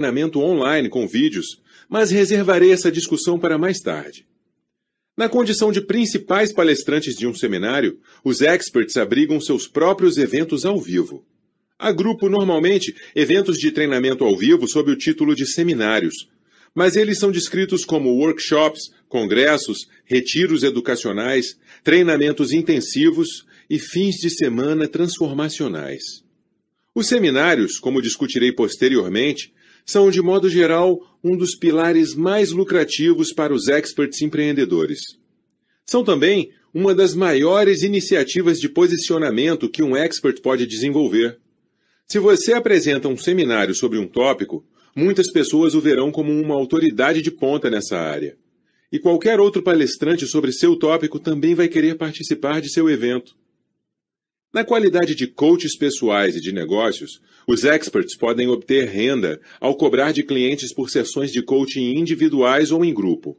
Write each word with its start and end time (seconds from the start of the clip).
treinamento 0.00 0.40
online 0.40 0.88
com 0.88 1.06
vídeos, 1.06 1.60
mas 1.86 2.10
reservarei 2.10 2.72
essa 2.72 2.90
discussão 2.90 3.38
para 3.38 3.58
mais 3.58 3.80
tarde. 3.80 4.26
Na 5.14 5.28
condição 5.28 5.70
de 5.70 5.82
principais 5.82 6.54
palestrantes 6.54 7.14
de 7.14 7.26
um 7.26 7.34
seminário, 7.34 7.98
os 8.24 8.40
experts 8.40 8.96
abrigam 8.96 9.38
seus 9.38 9.68
próprios 9.68 10.16
eventos 10.16 10.64
ao 10.64 10.80
vivo. 10.80 11.22
Agrupo 11.78 12.30
normalmente 12.30 12.94
eventos 13.14 13.58
de 13.58 13.70
treinamento 13.70 14.24
ao 14.24 14.34
vivo 14.34 14.66
sob 14.66 14.90
o 14.90 14.96
título 14.96 15.34
de 15.34 15.46
seminários, 15.46 16.30
mas 16.74 16.96
eles 16.96 17.18
são 17.18 17.30
descritos 17.30 17.84
como 17.84 18.16
workshops, 18.16 18.90
congressos, 19.06 19.86
retiros 20.06 20.62
educacionais, 20.62 21.58
treinamentos 21.84 22.52
intensivos 22.52 23.44
e 23.68 23.78
fins 23.78 24.16
de 24.16 24.30
semana 24.30 24.88
transformacionais. 24.88 26.02
Os 26.94 27.06
seminários, 27.06 27.78
como 27.78 28.00
discutirei 28.00 28.50
posteriormente, 28.50 29.52
são, 29.90 30.10
de 30.10 30.22
modo 30.22 30.48
geral, 30.48 31.00
um 31.22 31.36
dos 31.36 31.54
pilares 31.56 32.14
mais 32.14 32.52
lucrativos 32.52 33.32
para 33.32 33.52
os 33.52 33.68
experts 33.68 34.22
empreendedores. 34.22 35.00
São 35.84 36.04
também 36.04 36.50
uma 36.72 36.94
das 36.94 37.14
maiores 37.14 37.82
iniciativas 37.82 38.60
de 38.60 38.68
posicionamento 38.68 39.68
que 39.68 39.82
um 39.82 39.96
expert 39.96 40.40
pode 40.40 40.66
desenvolver. 40.66 41.38
Se 42.06 42.18
você 42.18 42.52
apresenta 42.52 43.08
um 43.08 43.16
seminário 43.16 43.74
sobre 43.74 43.98
um 43.98 44.06
tópico, 44.06 44.64
muitas 44.94 45.30
pessoas 45.32 45.74
o 45.74 45.80
verão 45.80 46.12
como 46.12 46.32
uma 46.32 46.54
autoridade 46.54 47.20
de 47.20 47.30
ponta 47.30 47.68
nessa 47.68 47.98
área. 47.98 48.36
E 48.92 48.98
qualquer 48.98 49.40
outro 49.40 49.62
palestrante 49.62 50.26
sobre 50.26 50.52
seu 50.52 50.76
tópico 50.76 51.18
também 51.18 51.54
vai 51.54 51.68
querer 51.68 51.96
participar 51.96 52.60
de 52.60 52.72
seu 52.72 52.88
evento. 52.88 53.34
Na 54.52 54.64
qualidade 54.64 55.14
de 55.14 55.28
coaches 55.28 55.76
pessoais 55.76 56.34
e 56.34 56.40
de 56.40 56.50
negócios, 56.50 57.20
os 57.46 57.62
experts 57.62 58.16
podem 58.16 58.48
obter 58.48 58.88
renda 58.88 59.40
ao 59.60 59.76
cobrar 59.76 60.10
de 60.10 60.24
clientes 60.24 60.74
por 60.74 60.90
sessões 60.90 61.30
de 61.30 61.40
coaching 61.40 61.94
individuais 61.94 62.72
ou 62.72 62.84
em 62.84 62.92
grupo. 62.92 63.38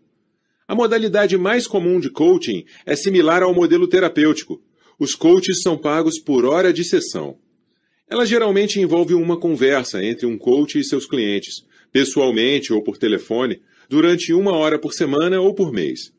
A 0.65 0.73
modalidade 0.73 1.37
mais 1.37 1.67
comum 1.67 1.99
de 1.99 2.09
coaching 2.09 2.63
é 2.85 2.95
similar 2.95 3.43
ao 3.43 3.53
modelo 3.53 3.89
terapêutico. 3.89 4.61
Os 4.97 5.13
coaches 5.13 5.61
são 5.61 5.77
pagos 5.77 6.17
por 6.17 6.45
hora 6.45 6.71
de 6.71 6.85
sessão. 6.85 7.37
Ela 8.09 8.25
geralmente 8.25 8.79
envolve 8.79 9.13
uma 9.13 9.37
conversa 9.37 10.01
entre 10.01 10.25
um 10.25 10.37
coach 10.37 10.79
e 10.79 10.83
seus 10.83 11.05
clientes, 11.05 11.65
pessoalmente 11.91 12.71
ou 12.71 12.81
por 12.81 12.97
telefone, 12.97 13.61
durante 13.89 14.31
uma 14.31 14.53
hora 14.53 14.79
por 14.79 14.93
semana 14.93 15.41
ou 15.41 15.53
por 15.53 15.73
mês. 15.73 16.13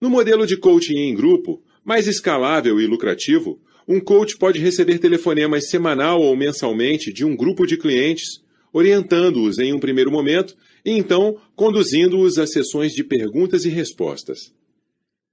No 0.00 0.08
modelo 0.08 0.46
de 0.46 0.56
coaching 0.56 0.98
em 0.98 1.16
grupo, 1.16 1.60
mais 1.84 2.06
escalável 2.06 2.80
e 2.80 2.86
lucrativo, 2.86 3.60
um 3.92 3.98
coach 3.98 4.36
pode 4.36 4.60
receber 4.60 4.98
telefonemas 4.98 5.68
semanal 5.68 6.22
ou 6.22 6.36
mensalmente 6.36 7.12
de 7.12 7.24
um 7.24 7.34
grupo 7.34 7.66
de 7.66 7.76
clientes, 7.76 8.40
orientando-os 8.72 9.58
em 9.58 9.72
um 9.72 9.80
primeiro 9.80 10.12
momento 10.12 10.56
e 10.84 10.92
então 10.92 11.36
conduzindo-os 11.56 12.38
a 12.38 12.46
sessões 12.46 12.92
de 12.92 13.02
perguntas 13.02 13.64
e 13.64 13.68
respostas. 13.68 14.52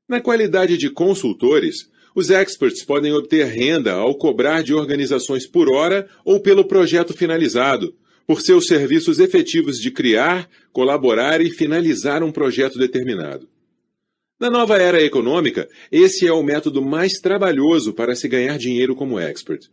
Na 0.09 0.19
qualidade 0.19 0.75
de 0.75 0.89
consultores, 0.89 1.87
os 2.15 2.31
experts 2.31 2.83
podem 2.83 3.13
obter 3.13 3.45
renda 3.45 3.93
ao 3.93 4.15
cobrar 4.15 4.63
de 4.63 4.73
organizações 4.73 5.45
por 5.45 5.71
hora 5.71 6.07
ou 6.25 6.39
pelo 6.39 6.65
projeto 6.65 7.13
finalizado, 7.13 7.93
por 8.25 8.41
seus 8.41 8.65
serviços 8.65 9.19
efetivos 9.19 9.77
de 9.77 9.91
criar, 9.91 10.49
colaborar 10.73 11.41
e 11.41 11.51
finalizar 11.51 12.23
um 12.23 12.31
projeto 12.31 12.79
determinado. 12.79 13.47
Na 14.39 14.49
nova 14.51 14.77
era 14.77 15.01
econômica, 15.01 15.67
esse 15.91 16.27
é 16.27 16.31
o 16.31 16.43
método 16.43 16.81
mais 16.81 17.13
trabalhoso 17.13 17.93
para 17.93 18.15
se 18.15 18.27
ganhar 18.27 18.57
dinheiro 18.57 18.95
como 18.95 19.19
expert. 19.19 19.67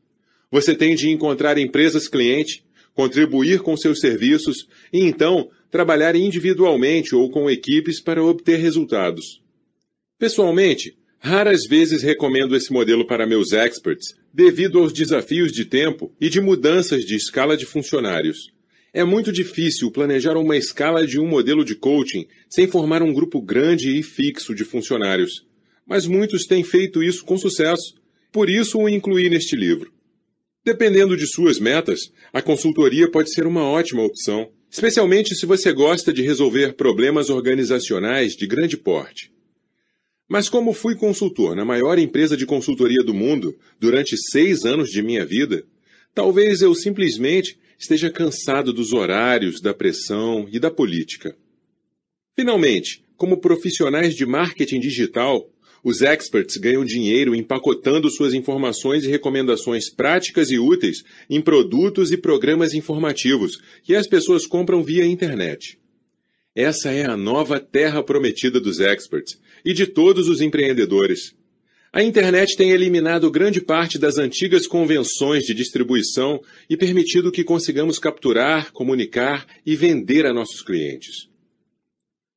Você 0.50 0.74
tem 0.74 0.94
de 0.94 1.10
encontrar 1.10 1.58
empresas 1.58 2.08
cliente, 2.08 2.64
contribuir 2.94 3.60
com 3.60 3.76
seus 3.76 4.00
serviços 4.00 4.66
e 4.92 5.00
então 5.00 5.50
trabalhar 5.70 6.16
individualmente 6.16 7.14
ou 7.14 7.30
com 7.30 7.50
equipes 7.50 8.00
para 8.00 8.24
obter 8.24 8.56
resultados. 8.56 9.42
Pessoalmente, 10.18 10.96
Raras 11.26 11.62
vezes 11.66 12.02
recomendo 12.02 12.54
esse 12.54 12.70
modelo 12.70 13.06
para 13.06 13.26
meus 13.26 13.52
experts, 13.52 14.14
devido 14.30 14.78
aos 14.78 14.92
desafios 14.92 15.52
de 15.52 15.64
tempo 15.64 16.14
e 16.20 16.28
de 16.28 16.38
mudanças 16.38 17.02
de 17.02 17.16
escala 17.16 17.56
de 17.56 17.64
funcionários. 17.64 18.52
É 18.96 19.02
muito 19.02 19.32
difícil 19.32 19.90
planejar 19.90 20.36
uma 20.36 20.56
escala 20.56 21.04
de 21.04 21.18
um 21.18 21.26
modelo 21.26 21.64
de 21.64 21.74
coaching 21.74 22.28
sem 22.48 22.68
formar 22.68 23.02
um 23.02 23.12
grupo 23.12 23.42
grande 23.42 23.98
e 23.98 24.04
fixo 24.04 24.54
de 24.54 24.64
funcionários. 24.64 25.44
Mas 25.84 26.06
muitos 26.06 26.46
têm 26.46 26.62
feito 26.62 27.02
isso 27.02 27.24
com 27.24 27.36
sucesso, 27.36 27.96
por 28.30 28.48
isso 28.48 28.78
o 28.78 28.88
incluí 28.88 29.28
neste 29.28 29.56
livro. 29.56 29.92
Dependendo 30.64 31.16
de 31.16 31.26
suas 31.26 31.58
metas, 31.58 32.02
a 32.32 32.40
consultoria 32.40 33.10
pode 33.10 33.34
ser 33.34 33.48
uma 33.48 33.64
ótima 33.64 34.04
opção, 34.04 34.48
especialmente 34.70 35.34
se 35.34 35.44
você 35.44 35.72
gosta 35.72 36.12
de 36.12 36.22
resolver 36.22 36.74
problemas 36.74 37.30
organizacionais 37.30 38.36
de 38.36 38.46
grande 38.46 38.76
porte. 38.76 39.32
Mas 40.28 40.48
como 40.48 40.72
fui 40.72 40.94
consultor 40.94 41.56
na 41.56 41.64
maior 41.64 41.98
empresa 41.98 42.36
de 42.36 42.46
consultoria 42.46 43.02
do 43.02 43.12
mundo 43.12 43.58
durante 43.80 44.16
seis 44.16 44.64
anos 44.64 44.88
de 44.88 45.02
minha 45.02 45.26
vida, 45.26 45.64
talvez 46.14 46.62
eu 46.62 46.72
simplesmente 46.76 47.58
esteja 47.78 48.10
cansado 48.10 48.72
dos 48.72 48.92
horários, 48.92 49.60
da 49.60 49.74
pressão 49.74 50.48
e 50.50 50.58
da 50.58 50.70
política. 50.70 51.36
Finalmente, 52.36 53.04
como 53.16 53.40
profissionais 53.40 54.14
de 54.14 54.26
marketing 54.26 54.80
digital, 54.80 55.48
os 55.84 56.00
experts 56.00 56.56
ganham 56.56 56.84
dinheiro 56.84 57.34
empacotando 57.34 58.10
suas 58.10 58.32
informações 58.32 59.04
e 59.04 59.08
recomendações 59.08 59.90
práticas 59.90 60.50
e 60.50 60.58
úteis 60.58 61.04
em 61.28 61.42
produtos 61.42 62.10
e 62.10 62.16
programas 62.16 62.72
informativos 62.72 63.60
que 63.82 63.94
as 63.94 64.06
pessoas 64.06 64.46
compram 64.46 64.82
via 64.82 65.04
internet. 65.04 65.78
Essa 66.54 66.90
é 66.90 67.04
a 67.04 67.16
nova 67.16 67.60
terra 67.60 68.02
prometida 68.02 68.58
dos 68.58 68.80
experts 68.80 69.38
e 69.64 69.74
de 69.74 69.86
todos 69.86 70.28
os 70.28 70.40
empreendedores. 70.40 71.34
A 71.94 72.02
internet 72.02 72.56
tem 72.56 72.72
eliminado 72.72 73.30
grande 73.30 73.60
parte 73.60 74.00
das 74.00 74.18
antigas 74.18 74.66
convenções 74.66 75.44
de 75.44 75.54
distribuição 75.54 76.42
e 76.68 76.76
permitido 76.76 77.30
que 77.30 77.44
consigamos 77.44 78.00
capturar, 78.00 78.72
comunicar 78.72 79.46
e 79.64 79.76
vender 79.76 80.26
a 80.26 80.32
nossos 80.32 80.60
clientes. 80.60 81.28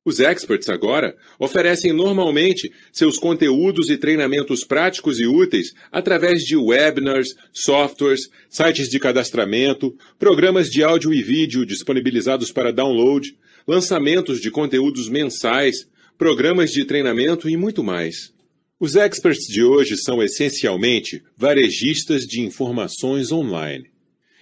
Os 0.04 0.20
experts 0.20 0.68
agora 0.68 1.16
oferecem 1.40 1.92
normalmente 1.92 2.70
seus 2.92 3.18
conteúdos 3.18 3.90
e 3.90 3.96
treinamentos 3.96 4.62
práticos 4.62 5.18
e 5.18 5.26
úteis 5.26 5.74
através 5.90 6.44
de 6.44 6.56
webinars, 6.56 7.34
softwares, 7.52 8.30
sites 8.48 8.88
de 8.88 9.00
cadastramento, 9.00 9.92
programas 10.20 10.70
de 10.70 10.84
áudio 10.84 11.12
e 11.12 11.20
vídeo 11.20 11.66
disponibilizados 11.66 12.52
para 12.52 12.72
download, 12.72 13.36
lançamentos 13.66 14.40
de 14.40 14.52
conteúdos 14.52 15.08
mensais, 15.08 15.88
programas 16.16 16.70
de 16.70 16.84
treinamento 16.84 17.50
e 17.50 17.56
muito 17.56 17.82
mais. 17.82 18.37
Os 18.80 18.94
experts 18.94 19.48
de 19.48 19.64
hoje 19.64 19.96
são 19.96 20.22
essencialmente 20.22 21.24
varejistas 21.36 22.22
de 22.22 22.40
informações 22.40 23.32
online. 23.32 23.90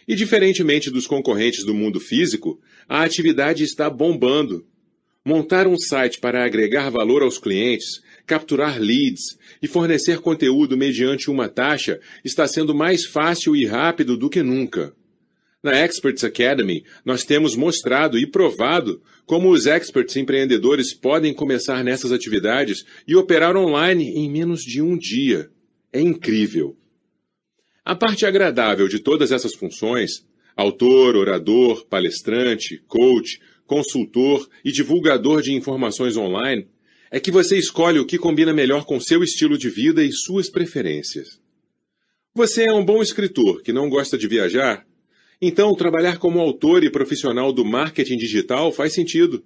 E 0.07 0.15
diferentemente 0.15 0.91
dos 0.91 1.07
concorrentes 1.07 1.65
do 1.65 1.73
mundo 1.73 1.99
físico, 1.99 2.61
a 2.87 3.03
atividade 3.03 3.65
está 3.65 3.89
bombando. 3.89 4.67
Montar 5.25 5.67
um 5.67 5.79
site 5.79 6.21
para 6.21 6.45
agregar 6.45 6.91
valor 6.91 7.23
aos 7.23 7.39
clientes, 7.39 8.03
capturar 8.27 8.79
leads 8.79 9.39
e 9.63 9.67
fornecer 9.67 10.21
conteúdo 10.21 10.77
mediante 10.77 11.31
uma 11.31 11.49
taxa 11.49 11.99
está 12.23 12.47
sendo 12.47 12.75
mais 12.75 13.07
fácil 13.07 13.57
e 13.57 13.65
rápido 13.65 14.19
do 14.19 14.29
que 14.29 14.43
nunca. 14.43 14.95
Na 15.67 15.85
Experts 15.85 16.23
Academy, 16.23 16.85
nós 17.05 17.25
temos 17.25 17.57
mostrado 17.57 18.17
e 18.17 18.25
provado 18.25 19.03
como 19.27 19.51
os 19.51 19.67
experts 19.67 20.15
empreendedores 20.15 20.95
podem 20.95 21.35
começar 21.35 21.83
nessas 21.83 22.13
atividades 22.13 22.85
e 23.05 23.17
operar 23.17 23.57
online 23.57 24.13
em 24.15 24.31
menos 24.31 24.63
de 24.63 24.81
um 24.81 24.97
dia. 24.97 25.51
É 25.93 26.01
incrível. 26.01 26.77
A 27.85 27.97
parte 27.97 28.25
agradável 28.25 28.87
de 28.87 29.01
todas 29.01 29.33
essas 29.33 29.57
funções, 29.57 30.25
autor, 30.55 31.17
orador, 31.17 31.85
palestrante, 31.87 32.81
coach, 32.87 33.41
consultor 33.67 34.49
e 34.65 34.71
divulgador 34.71 35.43
de 35.43 35.53
informações 35.53 36.17
online, 36.17 36.69
é 37.11 37.19
que 37.19 37.33
você 37.33 37.59
escolhe 37.59 37.99
o 37.99 38.07
que 38.07 38.19
combina 38.19 38.53
melhor 38.53 38.85
com 38.85 39.01
seu 39.01 39.25
estilo 39.25 39.59
de 39.59 39.69
vida 39.69 40.05
e 40.05 40.13
suas 40.13 40.49
preferências. 40.49 41.41
Você 42.33 42.69
é 42.69 42.73
um 42.73 42.85
bom 42.85 43.03
escritor 43.03 43.63
que 43.63 43.73
não 43.73 43.89
gosta 43.89 44.17
de 44.17 44.29
viajar? 44.29 44.86
Então, 45.41 45.75
trabalhar 45.75 46.19
como 46.19 46.41
autor 46.41 46.83
e 46.83 46.91
profissional 46.91 47.53
do 47.53 47.65
marketing 47.65 48.17
digital 48.17 48.73
faz 48.73 48.95
sentido. 48.95 49.45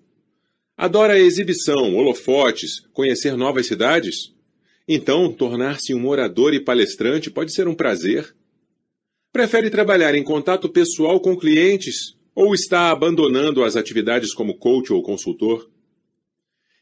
Adora 0.76 1.14
a 1.14 1.19
exibição, 1.19 1.96
holofotes, 1.96 2.81
conhecer 2.92 3.37
novas 3.37 3.66
cidades? 3.66 4.32
Então, 4.87 5.32
tornar-se 5.32 5.92
um 5.92 6.06
orador 6.08 6.54
e 6.54 6.60
palestrante 6.64 7.31
pode 7.31 7.52
ser 7.52 7.69
um 7.69 7.75
prazer. 7.75 8.34
Prefere 9.32 9.69
trabalhar 9.69 10.14
em 10.14 10.22
contato 10.22 10.69
pessoal 10.69 11.20
com 11.20 11.37
clientes 11.37 12.16
ou 12.34 12.54
está 12.54 12.90
abandonando 12.90 13.64
as 13.64 13.76
atividades 13.76 14.32
como 14.32 14.58
coach 14.58 14.92
ou 14.92 15.02
consultor? 15.02 15.69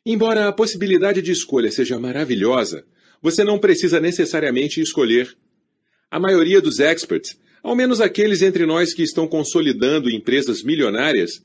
Embora 0.05 0.49
a 0.49 0.52
possibilidade 0.52 1.20
de 1.20 1.32
escolha 1.32 1.70
seja 1.70 1.99
maravilhosa, 1.99 2.87
você 3.20 3.43
não 3.43 3.58
precisa 3.58 4.00
necessariamente 4.00 4.81
escolher. 4.81 5.37
A 6.10 6.20
maioria 6.20 6.60
dos 6.60 6.78
experts 6.78 7.38
ao 7.62 7.75
menos 7.75 8.00
aqueles 8.00 8.43
entre 8.43 8.66
nós 8.66 8.94
que 8.94 9.02
estão 9.02 9.26
consolidando 9.26 10.10
empresas 10.10 10.62
milionárias, 10.62 11.43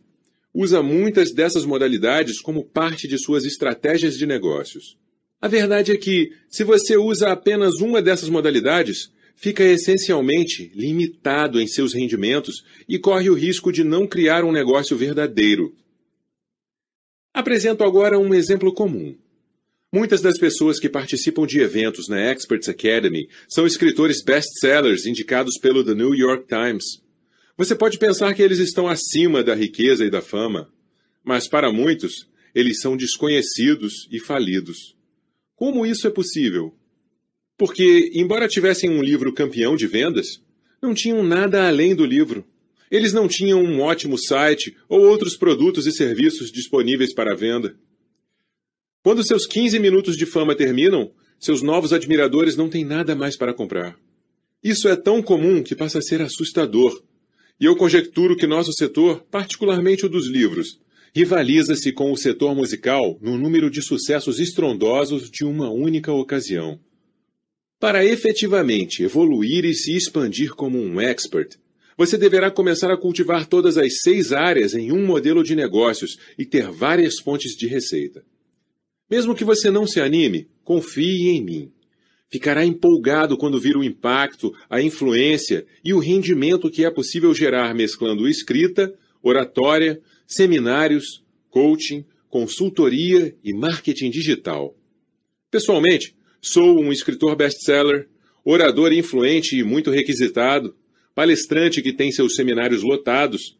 usa 0.54 0.84
muitas 0.84 1.34
dessas 1.34 1.66
modalidades 1.66 2.40
como 2.40 2.64
parte 2.64 3.08
de 3.08 3.18
suas 3.18 3.46
estratégias 3.46 4.18
de 4.18 4.26
negócios. 4.26 4.98
A 5.42 5.48
verdade 5.48 5.92
é 5.92 5.98
que, 5.98 6.32
se 6.48 6.64
você 6.64 6.96
usa 6.96 7.32
apenas 7.32 7.82
uma 7.82 8.02
dessas 8.02 8.30
modalidades, 8.30 9.12
fica 9.36 9.64
essencialmente 9.64 10.72
limitado 10.74 11.60
em 11.60 11.68
seus 11.68 11.94
rendimentos 11.94 12.64
e 12.88 12.98
corre 13.00 13.30
o 13.30 13.34
risco 13.34 13.72
de 13.72 13.84
não 13.84 14.08
criar 14.08 14.46
um 14.46 14.52
negócio 14.52 14.96
verdadeiro. 14.96 15.76
Apresento 17.34 17.84
agora 17.84 18.20
um 18.20 18.34
exemplo 18.34 18.74
comum. 18.74 19.18
Muitas 19.94 20.22
das 20.22 20.40
pessoas 20.40 20.80
que 20.80 20.90
participam 20.90 21.46
de 21.46 21.60
eventos 21.60 22.08
na 22.08 22.20
Experts 22.20 22.68
Academy 22.68 23.30
são 23.48 23.68
escritores 23.68 24.24
best-sellers 24.24 25.06
indicados 25.06 25.60
pelo 25.60 25.84
The 25.84 25.94
New 25.94 26.16
York 26.16 26.48
Times. 26.48 27.00
Você 27.56 27.76
pode 27.76 28.00
pensar 28.00 28.34
que 28.34 28.42
eles 28.42 28.58
estão 28.58 28.88
acima 28.88 29.44
da 29.44 29.54
riqueza 29.54 30.04
e 30.04 30.10
da 30.10 30.20
fama, 30.20 30.68
mas 31.24 31.48
para 31.48 31.72
muitos, 31.72 32.28
eles 32.56 32.82
são 32.82 32.98
desconhecidos 32.98 34.08
e 34.12 34.20
falidos. 34.20 34.96
Como 35.56 35.86
isso 35.86 36.08
é 36.08 36.10
possível? 36.10 36.74
Porque, 37.56 38.10
embora 38.16 38.48
tivessem 38.48 38.90
um 38.90 39.04
livro 39.04 39.32
campeão 39.32 39.76
de 39.76 39.86
vendas, 39.86 40.42
não 40.82 40.96
tinham 40.96 41.22
nada 41.22 41.68
além 41.68 41.94
do 41.94 42.04
livro. 42.04 42.44
Eles 42.90 43.14
não 43.14 43.28
tinham 43.28 43.64
um 43.64 43.80
ótimo 43.80 44.18
site 44.18 44.76
ou 44.90 45.02
outros 45.02 45.38
produtos 45.38 45.86
e 45.86 45.92
serviços 45.92 46.52
disponíveis 46.52 47.14
para 47.14 47.36
venda. 47.36 47.78
Quando 49.04 49.22
seus 49.22 49.46
15 49.46 49.80
minutos 49.80 50.16
de 50.16 50.26
fama 50.26 50.56
terminam, 50.56 51.12
seus 51.38 51.62
novos 51.62 51.92
admiradores 51.92 52.56
não 52.56 52.70
têm 52.70 52.86
nada 52.86 53.14
mais 53.14 53.36
para 53.36 53.54
comprar. 53.54 54.00
Isso 54.64 54.88
é 54.88 54.96
tão 54.96 55.22
comum 55.22 55.62
que 55.62 55.76
passa 55.76 56.00
a 56.00 56.02
ser 56.02 56.22
assustador. 56.22 57.04
E 57.60 57.66
eu 57.66 57.76
conjecturo 57.76 58.38
que 58.38 58.48
nosso 58.48 58.72
setor, 58.72 59.22
particularmente 59.30 60.06
o 60.06 60.10
dos 60.10 60.30
livros, 60.30 60.80
rivaliza-se 61.14 61.92
com 61.92 62.14
o 62.14 62.18
setor 62.18 62.56
musical 62.56 63.20
no 63.22 63.38
número 63.38 63.70
de 63.70 63.82
sucessos 63.82 64.40
estrondosos 64.40 65.30
de 65.30 65.44
uma 65.44 65.70
única 65.70 66.14
ocasião. 66.14 66.80
Para 67.82 68.06
efetivamente 68.06 69.04
evoluir 69.04 69.66
e 69.66 69.74
se 69.74 69.94
expandir 69.98 70.56
como 70.56 70.80
um 70.80 71.02
expert, 71.02 71.58
você 71.98 72.18
deverá 72.18 72.50
começar 72.50 72.90
a 72.90 72.98
cultivar 72.98 73.48
todas 73.48 73.78
as 73.78 74.00
seis 74.00 74.32
áreas 74.32 74.74
em 74.74 74.94
um 74.94 75.06
modelo 75.06 75.44
de 75.44 75.58
negócios 75.58 76.18
e 76.40 76.46
ter 76.46 76.72
várias 76.72 77.20
fontes 77.20 77.52
de 77.52 77.68
receita. 77.68 78.24
Mesmo 79.14 79.36
que 79.36 79.44
você 79.44 79.70
não 79.70 79.86
se 79.86 80.02
anime, 80.02 80.48
confie 80.64 81.30
em 81.30 81.44
mim. 81.44 81.72
Ficará 82.32 82.66
empolgado 82.66 83.38
quando 83.38 83.60
vir 83.60 83.78
o 83.78 83.84
impacto, 83.84 84.52
a 84.68 84.82
influência 84.82 85.68
e 85.86 85.94
o 85.94 86.00
rendimento 86.00 86.68
que 86.68 86.84
é 86.84 86.90
possível 86.90 87.32
gerar 87.32 87.76
mesclando 87.76 88.28
escrita, 88.28 88.92
oratória, 89.22 90.02
seminários, 90.26 91.24
coaching, 91.52 92.04
consultoria 92.28 93.36
e 93.44 93.54
marketing 93.54 94.10
digital. 94.10 94.76
Pessoalmente, 95.52 96.16
sou 96.42 96.80
um 96.80 96.92
escritor 96.92 97.36
best-seller, 97.36 98.10
orador 98.44 98.92
influente 98.92 99.56
e 99.56 99.64
muito 99.64 99.92
requisitado, 99.92 100.76
palestrante 101.14 101.84
que 101.84 101.94
tem 101.94 102.12
seus 102.12 102.34
seminários 102.34 102.82
lotados, 102.82 103.56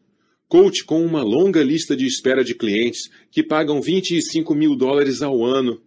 Coach 0.48 0.84
com 0.84 1.04
uma 1.04 1.22
longa 1.22 1.62
lista 1.62 1.96
de 1.96 2.06
espera 2.06 2.44
de 2.44 2.54
clientes 2.54 3.10
que 3.30 3.42
pagam 3.42 3.80
25 3.80 4.54
mil 4.54 4.76
dólares 4.76 5.22
ao 5.22 5.44
ano. 5.44 5.82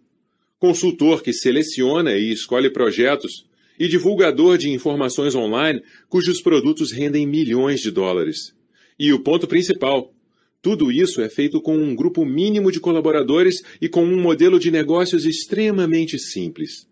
Consultor 0.58 1.22
que 1.22 1.32
seleciona 1.32 2.16
e 2.16 2.32
escolhe 2.32 2.70
projetos. 2.70 3.46
E 3.78 3.86
divulgador 3.86 4.58
de 4.58 4.70
informações 4.70 5.34
online 5.34 5.80
cujos 6.08 6.42
produtos 6.42 6.90
rendem 6.90 7.26
milhões 7.26 7.80
de 7.80 7.90
dólares. 7.90 8.52
E 8.98 9.12
o 9.12 9.20
ponto 9.20 9.46
principal: 9.46 10.12
tudo 10.60 10.90
isso 10.90 11.20
é 11.20 11.28
feito 11.28 11.60
com 11.60 11.76
um 11.76 11.94
grupo 11.94 12.24
mínimo 12.24 12.72
de 12.72 12.80
colaboradores 12.80 13.62
e 13.80 13.88
com 13.88 14.02
um 14.02 14.20
modelo 14.20 14.58
de 14.58 14.70
negócios 14.72 15.24
extremamente 15.24 16.18
simples. 16.18 16.88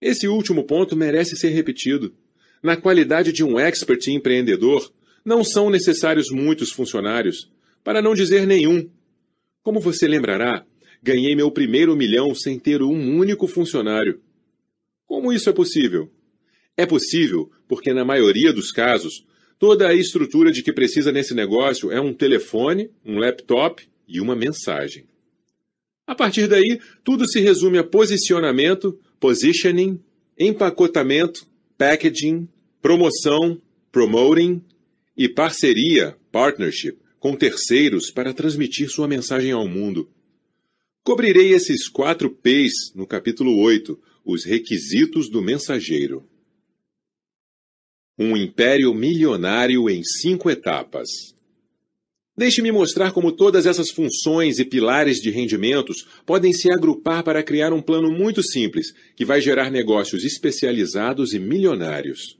Esse 0.00 0.26
último 0.26 0.64
ponto 0.64 0.96
merece 0.96 1.36
ser 1.36 1.50
repetido. 1.50 2.14
Na 2.60 2.76
qualidade 2.76 3.32
de 3.32 3.44
um 3.44 3.58
expert 3.58 4.08
empreendedor, 4.08 4.92
não 5.24 5.44
são 5.44 5.70
necessários 5.70 6.30
muitos 6.30 6.70
funcionários, 6.70 7.50
para 7.84 8.02
não 8.02 8.14
dizer 8.14 8.46
nenhum. 8.46 8.88
Como 9.62 9.80
você 9.80 10.06
lembrará, 10.06 10.64
ganhei 11.02 11.34
meu 11.34 11.50
primeiro 11.50 11.96
milhão 11.96 12.34
sem 12.34 12.58
ter 12.58 12.82
um 12.82 13.16
único 13.16 13.46
funcionário. 13.46 14.20
Como 15.06 15.32
isso 15.32 15.48
é 15.48 15.52
possível? 15.52 16.10
É 16.76 16.86
possível 16.86 17.50
porque, 17.66 17.92
na 17.92 18.04
maioria 18.04 18.52
dos 18.52 18.70
casos, 18.70 19.24
toda 19.58 19.88
a 19.88 19.94
estrutura 19.94 20.52
de 20.52 20.62
que 20.62 20.72
precisa 20.72 21.10
nesse 21.10 21.34
negócio 21.34 21.90
é 21.90 22.00
um 22.00 22.14
telefone, 22.14 22.90
um 23.04 23.18
laptop 23.18 23.86
e 24.06 24.20
uma 24.20 24.36
mensagem. 24.36 25.06
A 26.06 26.14
partir 26.14 26.46
daí, 26.46 26.80
tudo 27.04 27.26
se 27.28 27.40
resume 27.40 27.78
a 27.78 27.84
posicionamento, 27.84 28.98
positioning, 29.20 30.00
empacotamento, 30.38 31.46
packaging, 31.76 32.48
promoção, 32.80 33.60
promoting 33.92 34.62
e 35.18 35.28
parceria, 35.28 36.16
partnership, 36.30 36.96
com 37.18 37.34
terceiros 37.34 38.08
para 38.08 38.32
transmitir 38.32 38.88
sua 38.88 39.08
mensagem 39.08 39.50
ao 39.50 39.66
mundo. 39.66 40.08
Cobrirei 41.02 41.52
esses 41.52 41.88
quatro 41.88 42.30
P's 42.30 42.94
no 42.94 43.04
capítulo 43.04 43.58
8, 43.58 43.98
os 44.24 44.44
requisitos 44.44 45.28
do 45.28 45.42
mensageiro. 45.42 46.24
Um 48.16 48.36
império 48.36 48.94
milionário 48.94 49.90
em 49.90 50.04
cinco 50.04 50.48
etapas. 50.48 51.08
Deixe-me 52.36 52.70
mostrar 52.70 53.10
como 53.10 53.32
todas 53.32 53.66
essas 53.66 53.90
funções 53.90 54.60
e 54.60 54.64
pilares 54.64 55.16
de 55.16 55.30
rendimentos 55.30 56.06
podem 56.24 56.52
se 56.52 56.70
agrupar 56.70 57.24
para 57.24 57.42
criar 57.42 57.72
um 57.72 57.82
plano 57.82 58.12
muito 58.12 58.40
simples 58.40 58.92
que 59.16 59.24
vai 59.24 59.40
gerar 59.40 59.68
negócios 59.72 60.24
especializados 60.24 61.32
e 61.32 61.40
milionários. 61.40 62.37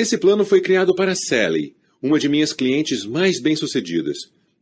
Esse 0.00 0.16
plano 0.16 0.46
foi 0.46 0.62
criado 0.62 0.94
para 0.94 1.14
Sally, 1.14 1.76
uma 2.00 2.18
de 2.18 2.26
minhas 2.26 2.54
clientes 2.54 3.04
mais 3.04 3.38
bem-sucedidas, 3.38 4.16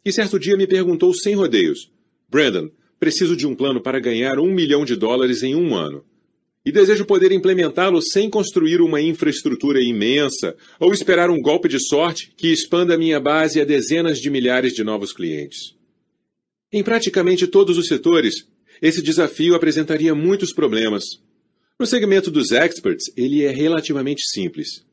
que 0.04 0.10
certo 0.10 0.36
dia 0.36 0.56
me 0.56 0.66
perguntou 0.66 1.14
sem 1.14 1.36
rodeios: 1.36 1.92
Brandon, 2.28 2.68
preciso 2.98 3.36
de 3.36 3.46
um 3.46 3.54
plano 3.54 3.80
para 3.80 4.00
ganhar 4.00 4.40
um 4.40 4.52
milhão 4.52 4.84
de 4.84 4.96
dólares 4.96 5.44
em 5.44 5.54
um 5.54 5.76
ano. 5.76 6.04
E 6.66 6.72
desejo 6.72 7.04
poder 7.04 7.30
implementá-lo 7.30 8.02
sem 8.02 8.28
construir 8.28 8.80
uma 8.80 9.00
infraestrutura 9.00 9.80
imensa 9.80 10.56
ou 10.80 10.92
esperar 10.92 11.30
um 11.30 11.40
golpe 11.40 11.68
de 11.68 11.78
sorte 11.78 12.32
que 12.36 12.48
expanda 12.48 12.98
minha 12.98 13.20
base 13.20 13.60
a 13.60 13.64
dezenas 13.64 14.18
de 14.18 14.28
milhares 14.30 14.72
de 14.72 14.82
novos 14.82 15.12
clientes. 15.12 15.76
Em 16.72 16.82
praticamente 16.82 17.46
todos 17.46 17.78
os 17.78 17.86
setores, 17.86 18.44
esse 18.82 19.00
desafio 19.00 19.54
apresentaria 19.54 20.16
muitos 20.16 20.52
problemas. 20.52 21.04
No 21.78 21.86
segmento 21.86 22.28
dos 22.28 22.50
experts, 22.50 23.04
ele 23.16 23.44
é 23.44 23.52
relativamente 23.52 24.22
simples. 24.34 24.87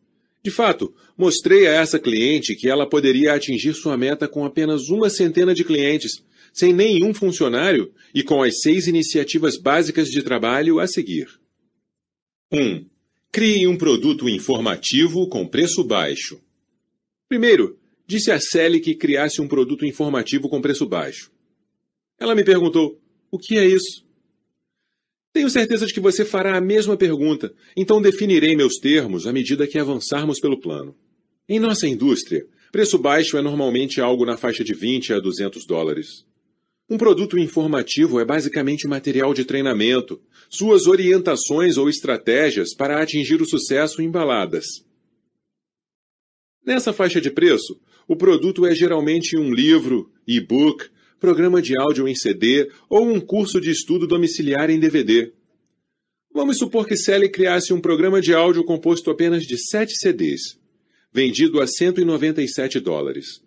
De 0.45 0.51
fato, 0.51 0.93
mostrei 1.17 1.65
a 1.65 1.71
essa 1.71 1.97
cliente 1.97 2.55
que 2.55 2.69
ela 2.69 2.87
poderia 2.87 3.33
atingir 3.33 3.73
sua 3.73 3.97
meta 3.97 4.27
com 4.27 4.45
apenas 4.45 4.89
uma 4.89 5.09
centena 5.09 5.55
de 5.55 5.63
clientes, 5.63 6.23
sem 6.53 6.71
nenhum 6.71 7.15
funcionário 7.15 7.91
e 8.13 8.21
com 8.21 8.43
as 8.43 8.59
seis 8.61 8.85
iniciativas 8.85 9.57
básicas 9.57 10.07
de 10.07 10.21
trabalho 10.21 10.79
a 10.79 10.85
seguir. 10.85 11.27
1. 12.51 12.59
Um, 12.61 12.85
crie 13.31 13.65
um 13.65 13.75
produto 13.75 14.29
informativo 14.29 15.27
com 15.27 15.47
preço 15.47 15.83
baixo. 15.83 16.39
Primeiro, 17.27 17.79
disse 18.05 18.31
a 18.31 18.39
Sally 18.39 18.79
que 18.79 18.93
criasse 18.93 19.41
um 19.41 19.47
produto 19.47 19.83
informativo 19.83 20.47
com 20.47 20.61
preço 20.61 20.85
baixo. 20.85 21.31
Ela 22.19 22.35
me 22.35 22.43
perguntou: 22.43 23.01
o 23.31 23.39
que 23.39 23.57
é 23.57 23.65
isso? 23.65 24.04
Tenho 25.35 25.49
certeza 25.49 25.85
de 25.85 25.93
que 25.93 25.99
você 25.99 26.23
fará 26.23 26.55
a 26.55 26.61
mesma 26.61 26.95
pergunta, 26.95 27.53
então 27.75 28.01
definirei 28.01 28.55
meus 28.55 28.75
termos 28.75 29.27
à 29.27 29.33
medida 29.33 29.67
que 29.67 29.77
avançarmos 29.77 30.39
pelo 30.39 30.57
plano. 30.57 30.95
Em 31.49 31.59
nossa 31.59 31.85
indústria, 31.85 32.47
preço 32.71 32.97
baixo 32.97 33.37
é 33.37 33.41
normalmente 33.41 33.99
algo 33.99 34.25
na 34.25 34.37
faixa 34.37 34.63
de 34.63 34.73
20 34.73 35.11
a 35.11 35.19
200 35.19 35.65
dólares. 35.65 36.25
Um 36.89 36.97
produto 36.97 37.37
informativo 37.37 38.17
é 38.17 38.23
basicamente 38.23 38.87
material 38.87 39.33
de 39.33 39.43
treinamento, 39.43 40.21
suas 40.49 40.87
orientações 40.87 41.75
ou 41.75 41.89
estratégias 41.89 42.73
para 42.73 43.03
atingir 43.03 43.41
o 43.41 43.45
sucesso 43.45 44.01
embaladas. 44.01 44.85
Nessa 46.65 46.93
faixa 46.93 47.19
de 47.19 47.29
preço, 47.29 47.77
o 48.07 48.15
produto 48.15 48.65
é 48.65 48.73
geralmente 48.73 49.37
um 49.37 49.53
livro, 49.53 50.09
e-book, 50.25 50.85
programa 51.19 51.61
de 51.61 51.77
áudio 51.77 52.07
em 52.07 52.15
CD 52.15 52.69
ou 52.89 53.07
um 53.07 53.19
curso 53.19 53.59
de 53.59 53.71
estudo 53.71 54.05
domiciliar 54.05 54.69
em 54.69 54.79
DVD. 54.79 55.31
Vamos 56.33 56.57
supor 56.57 56.85
que 56.85 56.97
Sally 56.97 57.29
criasse 57.29 57.73
um 57.73 57.79
programa 57.79 58.21
de 58.21 58.33
áudio 58.33 58.63
composto 58.63 59.09
apenas 59.09 59.43
de 59.43 59.57
7 59.57 59.95
CDs, 59.97 60.59
vendido 61.11 61.61
a 61.61 61.67
197 61.67 62.79
dólares. 62.79 63.41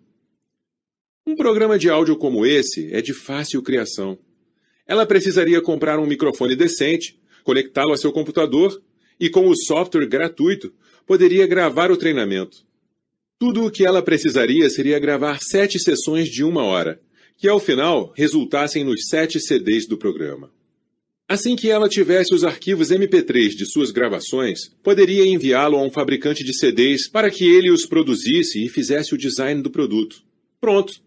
Um 1.25 1.35
programa 1.35 1.77
de 1.77 1.89
áudio 1.89 2.17
como 2.17 2.45
esse 2.45 2.91
é 2.91 3.01
de 3.01 3.13
fácil 3.13 3.61
criação. 3.61 4.17
Ela 4.87 5.05
precisaria 5.05 5.61
comprar 5.61 5.99
um 5.99 6.07
microfone 6.07 6.55
decente, 6.55 7.19
conectá-lo 7.43 7.93
a 7.93 7.97
seu 7.97 8.11
computador 8.11 8.81
e, 9.19 9.29
com 9.29 9.47
o 9.47 9.55
software 9.55 10.07
gratuito, 10.07 10.73
poderia 11.05 11.45
gravar 11.45 11.91
o 11.91 11.97
treinamento. 11.97 12.65
Tudo 13.37 13.65
o 13.65 13.71
que 13.71 13.85
ela 13.85 14.01
precisaria 14.01 14.67
seria 14.69 14.97
gravar 14.97 15.39
sete 15.39 15.77
sessões 15.79 16.27
de 16.27 16.43
uma 16.43 16.63
hora, 16.63 16.99
que 17.39 17.47
ao 17.47 17.57
final 17.57 18.11
resultassem 18.17 18.83
nos 18.83 19.07
sete 19.07 19.39
CDs 19.39 19.87
do 19.87 19.97
programa. 19.97 20.51
Assim 21.25 21.55
que 21.55 21.69
ela 21.69 21.87
tivesse 21.87 22.35
os 22.35 22.43
arquivos 22.43 22.89
MP3 22.89 23.55
de 23.55 23.65
suas 23.65 23.91
gravações, 23.91 24.75
poderia 24.83 25.25
enviá-lo 25.25 25.77
a 25.77 25.81
um 25.81 25.89
fabricante 25.89 26.43
de 26.43 26.53
CDs 26.53 27.07
para 27.07 27.31
que 27.31 27.45
ele 27.45 27.71
os 27.71 27.85
produzisse 27.85 28.61
e 28.61 28.67
fizesse 28.67 29.15
o 29.15 29.17
design 29.17 29.61
do 29.61 29.71
produto. 29.71 30.21
Pronto! 30.59 31.01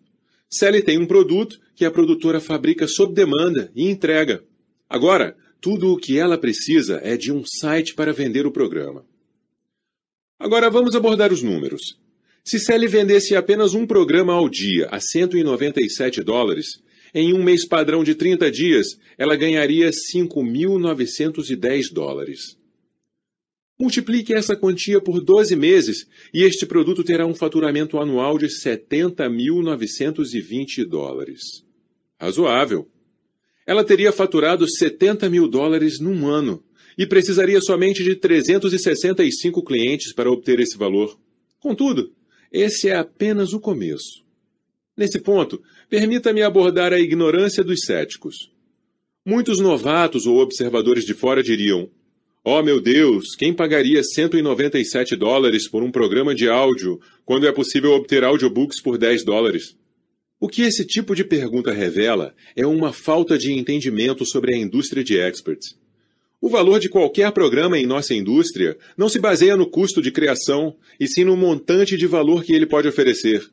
Sally 0.48 0.80
tem 0.82 0.96
um 0.96 1.06
produto 1.06 1.60
que 1.76 1.84
a 1.84 1.90
produtora 1.90 2.40
fabrica 2.40 2.88
sob 2.88 3.12
demanda 3.12 3.70
e 3.74 3.90
entrega. 3.90 4.42
Agora, 4.88 5.36
tudo 5.60 5.92
o 5.92 5.98
que 5.98 6.18
ela 6.18 6.38
precisa 6.38 6.98
é 7.04 7.14
de 7.14 7.30
um 7.30 7.44
site 7.44 7.94
para 7.94 8.12
vender 8.12 8.46
o 8.46 8.52
programa. 8.52 9.04
Agora 10.38 10.70
vamos 10.70 10.96
abordar 10.96 11.30
os 11.30 11.42
números. 11.42 12.00
Se 12.44 12.58
Sally 12.58 12.88
vendesse 12.88 13.36
apenas 13.36 13.72
um 13.72 13.86
programa 13.86 14.32
ao 14.32 14.48
dia 14.48 14.88
a 14.90 14.98
197 14.98 16.22
dólares, 16.22 16.82
em 17.14 17.32
um 17.32 17.40
mês 17.42 17.66
padrão 17.66 18.02
de 18.02 18.16
30 18.16 18.50
dias, 18.50 18.98
ela 19.16 19.36
ganharia 19.36 19.90
5.910 19.90 21.92
dólares. 21.92 22.58
Multiplique 23.78 24.34
essa 24.34 24.56
quantia 24.56 25.00
por 25.00 25.22
12 25.22 25.54
meses 25.54 26.08
e 26.34 26.42
este 26.42 26.66
produto 26.66 27.04
terá 27.04 27.24
um 27.26 27.34
faturamento 27.34 27.98
anual 27.98 28.38
de 28.38 28.46
70.920 28.46 30.84
dólares. 30.84 31.64
Razoável. 32.20 32.88
Ela 33.66 33.82
teria 33.84 34.12
faturado 34.12 34.68
70 34.68 35.30
mil 35.30 35.48
dólares 35.48 35.98
num 36.00 36.28
ano 36.28 36.62
e 36.98 37.06
precisaria 37.06 37.60
somente 37.60 38.02
de 38.02 38.16
365 38.16 39.62
clientes 39.62 40.12
para 40.12 40.28
obter 40.30 40.58
esse 40.60 40.76
valor. 40.76 41.18
Contudo, 41.60 42.12
esse 42.52 42.88
é 42.88 42.96
apenas 42.96 43.52
o 43.52 43.60
começo. 43.60 44.22
Nesse 44.96 45.18
ponto, 45.18 45.62
permita-me 45.88 46.42
abordar 46.42 46.92
a 46.92 47.00
ignorância 47.00 47.64
dos 47.64 47.84
céticos. 47.86 48.52
Muitos 49.24 49.58
novatos 49.58 50.26
ou 50.26 50.38
observadores 50.38 51.04
de 51.04 51.14
fora 51.14 51.42
diriam: 51.42 51.88
Oh 52.44 52.62
meu 52.62 52.80
Deus, 52.80 53.34
quem 53.36 53.54
pagaria 53.54 54.02
197 54.02 55.16
dólares 55.16 55.68
por 55.68 55.82
um 55.82 55.90
programa 55.90 56.34
de 56.34 56.48
áudio 56.48 57.00
quando 57.24 57.46
é 57.46 57.52
possível 57.52 57.92
obter 57.92 58.22
audiobooks 58.22 58.82
por 58.82 58.98
10 58.98 59.24
dólares? 59.24 59.76
O 60.38 60.48
que 60.48 60.62
esse 60.62 60.84
tipo 60.84 61.14
de 61.14 61.22
pergunta 61.22 61.70
revela 61.70 62.34
é 62.56 62.66
uma 62.66 62.92
falta 62.92 63.38
de 63.38 63.52
entendimento 63.52 64.26
sobre 64.26 64.54
a 64.54 64.58
indústria 64.58 65.04
de 65.04 65.16
experts. 65.16 65.78
O 66.42 66.48
valor 66.48 66.80
de 66.80 66.88
qualquer 66.88 67.30
programa 67.30 67.78
em 67.78 67.86
nossa 67.86 68.12
indústria 68.12 68.76
não 68.96 69.08
se 69.08 69.20
baseia 69.20 69.56
no 69.56 69.64
custo 69.64 70.02
de 70.02 70.10
criação, 70.10 70.74
e 70.98 71.06
sim 71.06 71.22
no 71.22 71.36
montante 71.36 71.96
de 71.96 72.04
valor 72.04 72.42
que 72.42 72.52
ele 72.52 72.66
pode 72.66 72.88
oferecer. 72.88 73.48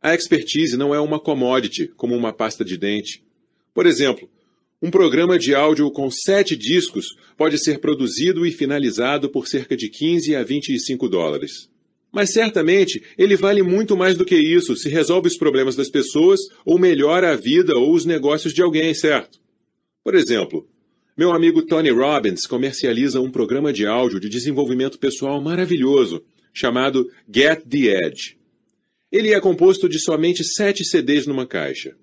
A 0.00 0.14
expertise 0.14 0.76
não 0.76 0.94
é 0.94 1.00
uma 1.00 1.18
commodity, 1.18 1.88
como 1.96 2.14
uma 2.14 2.32
pasta 2.32 2.64
de 2.64 2.76
dente. 2.76 3.24
Por 3.74 3.86
exemplo, 3.86 4.30
um 4.80 4.88
programa 4.88 5.36
de 5.36 5.52
áudio 5.52 5.90
com 5.90 6.08
sete 6.12 6.56
discos 6.56 7.06
pode 7.36 7.58
ser 7.58 7.80
produzido 7.80 8.46
e 8.46 8.52
finalizado 8.52 9.28
por 9.28 9.48
cerca 9.48 9.76
de 9.76 9.88
15 9.88 10.36
a 10.36 10.44
25 10.44 11.08
dólares. 11.08 11.68
Mas 12.12 12.32
certamente 12.32 13.02
ele 13.18 13.34
vale 13.34 13.64
muito 13.64 13.96
mais 13.96 14.16
do 14.16 14.24
que 14.24 14.36
isso 14.36 14.76
se 14.76 14.88
resolve 14.88 15.26
os 15.26 15.36
problemas 15.36 15.74
das 15.74 15.90
pessoas 15.90 16.38
ou 16.64 16.78
melhora 16.78 17.32
a 17.32 17.36
vida 17.36 17.76
ou 17.76 17.92
os 17.92 18.04
negócios 18.04 18.54
de 18.54 18.62
alguém, 18.62 18.94
certo? 18.94 19.40
Por 20.04 20.14
exemplo, 20.14 20.64
meu 21.18 21.32
amigo 21.32 21.62
Tony 21.62 21.90
Robbins 21.90 22.46
comercializa 22.46 23.20
um 23.20 23.28
programa 23.28 23.72
de 23.72 23.84
áudio 23.84 24.20
de 24.20 24.28
desenvolvimento 24.28 25.00
pessoal 25.00 25.40
maravilhoso, 25.42 26.24
chamado 26.54 27.10
Get 27.28 27.64
the 27.68 28.06
Edge. 28.06 28.38
Ele 29.10 29.34
é 29.34 29.40
composto 29.40 29.88
de 29.88 29.98
somente 29.98 30.44
sete 30.44 30.84
CDs 30.84 31.26
numa 31.26 31.44
caixa. 31.44 31.96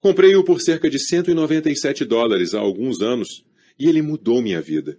Comprei-o 0.00 0.44
por 0.44 0.60
cerca 0.60 0.88
de 0.88 0.96
197 0.96 2.04
dólares 2.04 2.54
há 2.54 2.60
alguns 2.60 3.02
anos 3.02 3.44
e 3.76 3.88
ele 3.88 4.00
mudou 4.00 4.40
minha 4.40 4.60
vida. 4.60 4.96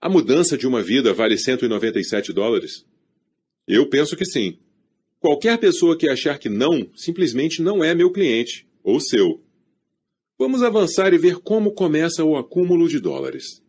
A 0.00 0.08
mudança 0.08 0.58
de 0.58 0.66
uma 0.66 0.82
vida 0.82 1.14
vale 1.14 1.38
197 1.38 2.32
dólares? 2.32 2.84
Eu 3.68 3.88
penso 3.88 4.16
que 4.16 4.24
sim. 4.24 4.58
Qualquer 5.20 5.58
pessoa 5.58 5.96
que 5.96 6.08
achar 6.08 6.40
que 6.40 6.48
não, 6.48 6.90
simplesmente 6.96 7.62
não 7.62 7.84
é 7.84 7.94
meu 7.94 8.10
cliente, 8.10 8.66
ou 8.82 8.98
seu. 8.98 9.40
Vamos 10.38 10.62
avançar 10.62 11.12
e 11.12 11.18
ver 11.18 11.38
como 11.40 11.72
começa 11.72 12.22
o 12.22 12.36
acúmulo 12.36 12.88
de 12.88 13.00
dólares. 13.00 13.60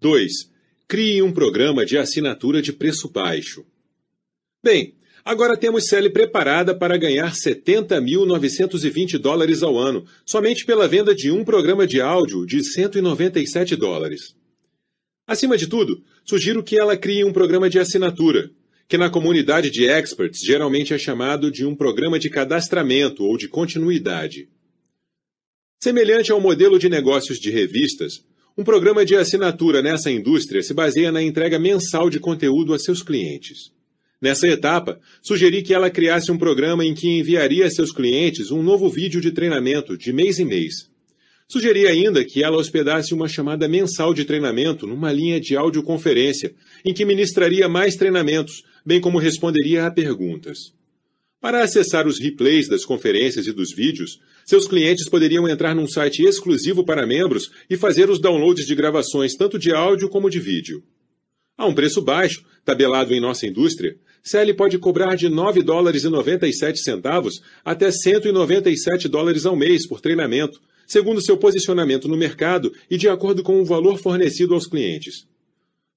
2. 0.00 0.50
Crie 0.88 1.22
um 1.22 1.30
programa 1.30 1.86
de 1.86 1.96
assinatura 1.96 2.60
de 2.60 2.72
preço 2.72 3.08
baixo. 3.08 3.64
Bem, 4.60 4.96
agora 5.24 5.56
temos 5.56 5.86
Sally 5.86 6.10
preparada 6.10 6.74
para 6.76 6.96
ganhar 6.96 7.32
70.920 7.32 9.18
dólares 9.18 9.62
ao 9.62 9.78
ano, 9.78 10.04
somente 10.26 10.66
pela 10.66 10.88
venda 10.88 11.14
de 11.14 11.30
um 11.30 11.44
programa 11.44 11.86
de 11.86 12.00
áudio 12.00 12.44
de 12.44 12.64
197 12.64 13.76
dólares. 13.76 14.34
Acima 15.28 15.56
de 15.56 15.68
tudo, 15.68 16.02
sugiro 16.24 16.64
que 16.64 16.76
ela 16.76 16.96
crie 16.96 17.22
um 17.22 17.32
programa 17.32 17.70
de 17.70 17.78
assinatura, 17.78 18.50
que 18.88 18.98
na 18.98 19.08
comunidade 19.08 19.70
de 19.70 19.86
experts 19.86 20.40
geralmente 20.44 20.92
é 20.92 20.98
chamado 20.98 21.52
de 21.52 21.64
um 21.64 21.72
programa 21.72 22.18
de 22.18 22.28
cadastramento 22.28 23.22
ou 23.22 23.38
de 23.38 23.46
continuidade. 23.46 24.48
Semelhante 25.84 26.32
ao 26.32 26.40
modelo 26.40 26.78
de 26.78 26.88
negócios 26.88 27.38
de 27.38 27.50
revistas, 27.50 28.24
um 28.56 28.64
programa 28.64 29.04
de 29.04 29.16
assinatura 29.16 29.82
nessa 29.82 30.10
indústria 30.10 30.62
se 30.62 30.72
baseia 30.72 31.12
na 31.12 31.22
entrega 31.22 31.58
mensal 31.58 32.08
de 32.08 32.18
conteúdo 32.18 32.72
a 32.72 32.78
seus 32.78 33.02
clientes. 33.02 33.70
Nessa 34.18 34.48
etapa, 34.48 34.98
sugeri 35.20 35.62
que 35.62 35.74
ela 35.74 35.90
criasse 35.90 36.32
um 36.32 36.38
programa 36.38 36.86
em 36.86 36.94
que 36.94 37.18
enviaria 37.18 37.66
a 37.66 37.70
seus 37.70 37.92
clientes 37.92 38.50
um 38.50 38.62
novo 38.62 38.88
vídeo 38.88 39.20
de 39.20 39.30
treinamento 39.30 39.94
de 39.94 40.10
mês 40.10 40.38
em 40.38 40.46
mês. 40.46 40.88
Sugeri 41.46 41.86
ainda 41.86 42.24
que 42.24 42.42
ela 42.42 42.56
hospedasse 42.56 43.12
uma 43.12 43.28
chamada 43.28 43.68
mensal 43.68 44.14
de 44.14 44.24
treinamento 44.24 44.86
numa 44.86 45.12
linha 45.12 45.38
de 45.38 45.54
audioconferência, 45.54 46.54
em 46.82 46.94
que 46.94 47.04
ministraria 47.04 47.68
mais 47.68 47.94
treinamentos, 47.94 48.62
bem 48.86 49.02
como 49.02 49.18
responderia 49.18 49.84
a 49.84 49.90
perguntas. 49.90 50.72
Para 51.44 51.62
acessar 51.62 52.06
os 52.06 52.18
replays 52.18 52.68
das 52.68 52.86
conferências 52.86 53.46
e 53.46 53.52
dos 53.52 53.70
vídeos, 53.70 54.18
seus 54.46 54.66
clientes 54.66 55.10
poderiam 55.10 55.46
entrar 55.46 55.74
num 55.74 55.86
site 55.86 56.22
exclusivo 56.22 56.82
para 56.82 57.06
membros 57.06 57.50
e 57.68 57.76
fazer 57.76 58.08
os 58.08 58.18
downloads 58.18 58.64
de 58.64 58.74
gravações 58.74 59.34
tanto 59.34 59.58
de 59.58 59.70
áudio 59.70 60.08
como 60.08 60.30
de 60.30 60.40
vídeo. 60.40 60.82
A 61.54 61.66
um 61.66 61.74
preço 61.74 62.00
baixo, 62.00 62.42
tabelado 62.64 63.12
em 63.12 63.20
nossa 63.20 63.46
indústria, 63.46 63.94
Sally 64.22 64.54
pode 64.54 64.78
cobrar 64.78 65.16
de 65.16 65.28
9 65.28 65.62
dólares 65.62 66.04
e 66.04 66.08
97 66.08 66.78
centavos 66.78 67.42
até 67.62 67.90
197 67.90 69.06
dólares 69.06 69.44
ao 69.44 69.54
mês 69.54 69.86
por 69.86 70.00
treinamento, 70.00 70.58
segundo 70.86 71.20
seu 71.20 71.36
posicionamento 71.36 72.08
no 72.08 72.16
mercado 72.16 72.72
e 72.90 72.96
de 72.96 73.06
acordo 73.06 73.42
com 73.42 73.60
o 73.60 73.66
valor 73.66 73.98
fornecido 73.98 74.54
aos 74.54 74.66
clientes. 74.66 75.26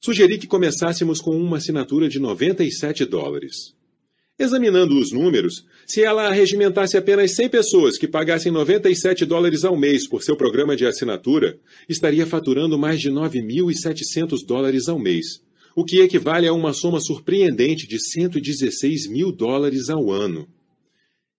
Sugeri 0.04 0.40
que 0.40 0.46
começássemos 0.46 1.22
com 1.22 1.32
uma 1.40 1.56
assinatura 1.56 2.10
de 2.10 2.20
97 2.20 3.06
dólares. 3.06 3.77
Examinando 4.40 5.00
os 5.00 5.12
números, 5.12 5.66
se 5.88 6.04
ela 6.04 6.32
regimentasse 6.32 6.96
apenas 6.96 7.34
100 7.34 7.50
pessoas 7.50 7.98
que 7.98 8.08
pagassem 8.08 8.52
97 8.52 9.26
dólares 9.26 9.66
ao 9.66 9.76
mês 9.76 10.08
por 10.08 10.22
seu 10.22 10.36
programa 10.36 10.76
de 10.76 10.86
assinatura, 10.86 11.58
estaria 11.90 12.24
faturando 12.24 12.78
mais 12.78 13.02
de 13.02 13.10
9.700 13.10 14.46
dólares 14.46 14.88
ao 14.88 15.00
mês, 15.00 15.42
o 15.76 15.84
que 15.84 16.02
equivale 16.02 16.46
a 16.46 16.54
uma 16.54 16.72
soma 16.72 17.00
surpreendente 17.00 17.88
de 17.88 17.98
116 18.00 19.08
mil 19.08 19.32
dólares 19.32 19.90
ao 19.90 20.12
ano. 20.12 20.48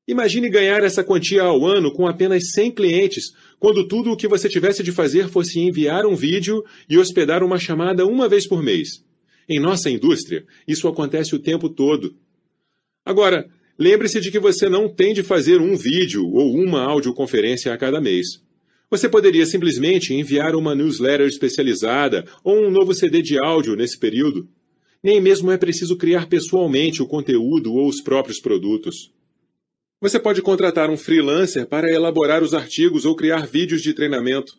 Imagine 0.08 0.48
ganhar 0.50 0.82
essa 0.82 1.04
quantia 1.04 1.42
ao 1.42 1.64
ano 1.64 1.92
com 1.92 2.04
apenas 2.04 2.50
100 2.50 2.72
clientes, 2.72 3.26
quando 3.60 3.86
tudo 3.86 4.10
o 4.10 4.16
que 4.16 4.26
você 4.26 4.48
tivesse 4.48 4.82
de 4.82 4.90
fazer 4.90 5.28
fosse 5.28 5.60
enviar 5.60 6.04
um 6.04 6.16
vídeo 6.16 6.64
e 6.90 6.98
hospedar 6.98 7.44
uma 7.44 7.60
chamada 7.60 8.04
uma 8.04 8.28
vez 8.28 8.44
por 8.44 8.60
mês. 8.60 9.04
Em 9.48 9.60
nossa 9.60 9.88
indústria, 9.88 10.44
isso 10.66 10.88
acontece 10.88 11.36
o 11.36 11.38
tempo 11.38 11.68
todo 11.68 12.16
Agora, 13.08 13.48
lembre-se 13.78 14.20
de 14.20 14.30
que 14.30 14.38
você 14.38 14.68
não 14.68 14.86
tem 14.86 15.14
de 15.14 15.22
fazer 15.22 15.62
um 15.62 15.74
vídeo 15.74 16.30
ou 16.30 16.54
uma 16.54 16.82
audioconferência 16.82 17.72
a 17.72 17.78
cada 17.78 18.02
mês. 18.02 18.42
Você 18.90 19.08
poderia 19.08 19.46
simplesmente 19.46 20.12
enviar 20.12 20.54
uma 20.54 20.74
newsletter 20.74 21.26
especializada 21.26 22.26
ou 22.44 22.66
um 22.66 22.70
novo 22.70 22.92
CD 22.92 23.22
de 23.22 23.38
áudio 23.38 23.74
nesse 23.76 23.98
período. 23.98 24.46
Nem 25.02 25.22
mesmo 25.22 25.50
é 25.50 25.56
preciso 25.56 25.96
criar 25.96 26.28
pessoalmente 26.28 27.02
o 27.02 27.06
conteúdo 27.06 27.72
ou 27.72 27.88
os 27.88 28.02
próprios 28.02 28.40
produtos. 28.40 29.10
Você 30.02 30.20
pode 30.20 30.42
contratar 30.42 30.90
um 30.90 30.96
freelancer 30.98 31.66
para 31.66 31.90
elaborar 31.90 32.42
os 32.42 32.52
artigos 32.52 33.06
ou 33.06 33.16
criar 33.16 33.46
vídeos 33.46 33.80
de 33.80 33.94
treinamento. 33.94 34.52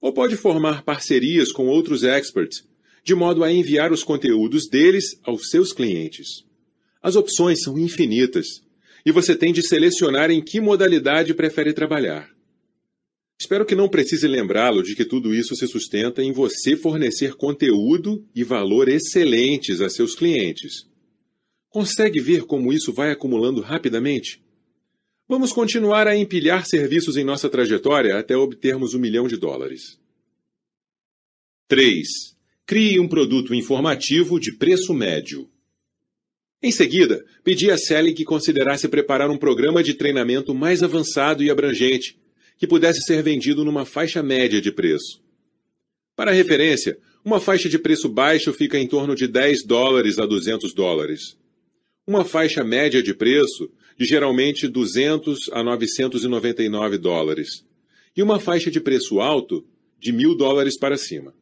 Ou 0.00 0.12
pode 0.12 0.34
formar 0.34 0.82
parcerias 0.82 1.52
com 1.52 1.68
outros 1.68 2.02
experts, 2.02 2.64
de 3.04 3.14
modo 3.14 3.44
a 3.44 3.52
enviar 3.52 3.92
os 3.92 4.02
conteúdos 4.02 4.68
deles 4.68 5.20
aos 5.22 5.50
seus 5.50 5.72
clientes. 5.72 6.44
As 7.02 7.16
opções 7.16 7.62
são 7.62 7.78
infinitas 7.78 8.46
e 9.04 9.10
você 9.10 9.34
tem 9.34 9.52
de 9.52 9.66
selecionar 9.66 10.30
em 10.30 10.40
que 10.40 10.60
modalidade 10.60 11.34
prefere 11.34 11.72
trabalhar. 11.72 12.30
Espero 13.40 13.66
que 13.66 13.74
não 13.74 13.88
precise 13.88 14.28
lembrá-lo 14.28 14.84
de 14.84 14.94
que 14.94 15.04
tudo 15.04 15.34
isso 15.34 15.56
se 15.56 15.66
sustenta 15.66 16.22
em 16.22 16.30
você 16.30 16.76
fornecer 16.76 17.34
conteúdo 17.34 18.24
e 18.32 18.44
valor 18.44 18.88
excelentes 18.88 19.80
a 19.80 19.90
seus 19.90 20.14
clientes. 20.14 20.86
Consegue 21.68 22.20
ver 22.20 22.44
como 22.44 22.72
isso 22.72 22.92
vai 22.92 23.10
acumulando 23.10 23.60
rapidamente? 23.60 24.40
Vamos 25.28 25.52
continuar 25.52 26.06
a 26.06 26.16
empilhar 26.16 26.66
serviços 26.66 27.16
em 27.16 27.24
nossa 27.24 27.48
trajetória 27.48 28.16
até 28.16 28.36
obtermos 28.36 28.94
um 28.94 29.00
milhão 29.00 29.26
de 29.26 29.36
dólares. 29.36 29.98
3. 31.66 32.06
Crie 32.64 33.00
um 33.00 33.08
produto 33.08 33.54
informativo 33.54 34.38
de 34.38 34.52
preço 34.52 34.94
médio. 34.94 35.50
Em 36.62 36.70
seguida, 36.70 37.24
pedi 37.42 37.70
a 37.72 37.76
Sally 37.76 38.14
que 38.14 38.24
considerasse 38.24 38.86
preparar 38.86 39.28
um 39.28 39.36
programa 39.36 39.82
de 39.82 39.94
treinamento 39.94 40.54
mais 40.54 40.80
avançado 40.82 41.42
e 41.42 41.50
abrangente, 41.50 42.16
que 42.56 42.68
pudesse 42.68 43.02
ser 43.02 43.20
vendido 43.20 43.64
numa 43.64 43.84
faixa 43.84 44.22
média 44.22 44.60
de 44.60 44.70
preço. 44.70 45.20
Para 46.14 46.30
referência, 46.30 46.96
uma 47.24 47.40
faixa 47.40 47.68
de 47.68 47.80
preço 47.80 48.08
baixo 48.08 48.52
fica 48.52 48.78
em 48.78 48.86
torno 48.86 49.16
de 49.16 49.26
10 49.26 49.64
dólares 49.64 50.20
a 50.20 50.26
200 50.26 50.72
dólares. 50.72 51.36
Uma 52.06 52.24
faixa 52.24 52.62
média 52.62 53.02
de 53.02 53.12
preço 53.12 53.68
de 53.98 54.04
geralmente 54.04 54.68
200 54.68 55.50
a 55.52 55.64
999 55.64 56.96
dólares. 56.98 57.64
E 58.16 58.22
uma 58.22 58.38
faixa 58.38 58.70
de 58.70 58.80
preço 58.80 59.20
alto 59.20 59.64
de 59.98 60.12
1.000 60.12 60.36
dólares 60.36 60.78
para 60.78 60.96
cima. 60.96 61.34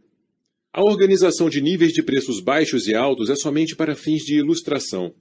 A 0.73 0.85
organização 0.85 1.51
de 1.51 1.61
níveis 1.61 1.93
de 1.93 2.01
preços 2.01 2.39
baixos 2.39 2.87
e 2.87 2.95
altos 2.95 3.29
é 3.29 3.35
somente 3.35 3.75
para 3.75 3.97
fins 3.97 4.23
de 4.23 4.37
ilustração. 4.37 5.13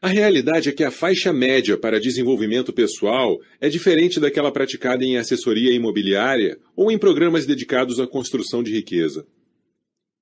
A 0.00 0.08
realidade 0.08 0.70
é 0.70 0.72
que 0.72 0.82
a 0.82 0.90
faixa 0.90 1.30
média 1.30 1.76
para 1.76 2.00
desenvolvimento 2.00 2.72
pessoal 2.72 3.38
é 3.60 3.68
diferente 3.68 4.18
daquela 4.18 4.50
praticada 4.50 5.04
em 5.04 5.18
assessoria 5.18 5.74
imobiliária 5.74 6.58
ou 6.74 6.90
em 6.90 6.96
programas 6.96 7.44
dedicados 7.44 8.00
à 8.00 8.06
construção 8.06 8.62
de 8.62 8.72
riqueza. 8.72 9.26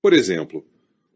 Por 0.03 0.13
exemplo, 0.13 0.67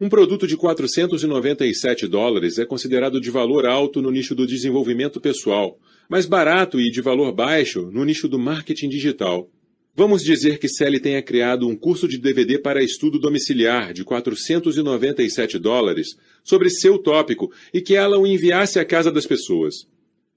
um 0.00 0.08
produto 0.08 0.46
de 0.46 0.56
497 0.56 2.06
dólares 2.06 2.58
é 2.58 2.64
considerado 2.64 3.20
de 3.20 3.32
valor 3.32 3.66
alto 3.66 4.00
no 4.00 4.12
nicho 4.12 4.34
do 4.36 4.46
desenvolvimento 4.46 5.20
pessoal, 5.20 5.76
mas 6.08 6.24
barato 6.24 6.80
e 6.80 6.88
de 6.88 7.00
valor 7.00 7.32
baixo 7.32 7.90
no 7.90 8.04
nicho 8.04 8.28
do 8.28 8.38
marketing 8.38 8.88
digital. 8.90 9.50
Vamos 9.98 10.22
dizer 10.22 10.58
que 10.58 10.68
Sally 10.68 11.00
tenha 11.00 11.22
criado 11.22 11.66
um 11.66 11.74
curso 11.74 12.06
de 12.06 12.18
DVD 12.18 12.58
para 12.58 12.84
estudo 12.84 13.18
domiciliar 13.18 13.94
de 13.94 14.04
497 14.04 15.58
dólares 15.58 16.08
sobre 16.44 16.68
seu 16.68 16.98
tópico 16.98 17.50
e 17.72 17.80
que 17.80 17.96
ela 17.96 18.18
o 18.18 18.26
enviasse 18.26 18.78
à 18.78 18.84
casa 18.84 19.10
das 19.10 19.24
pessoas. 19.24 19.86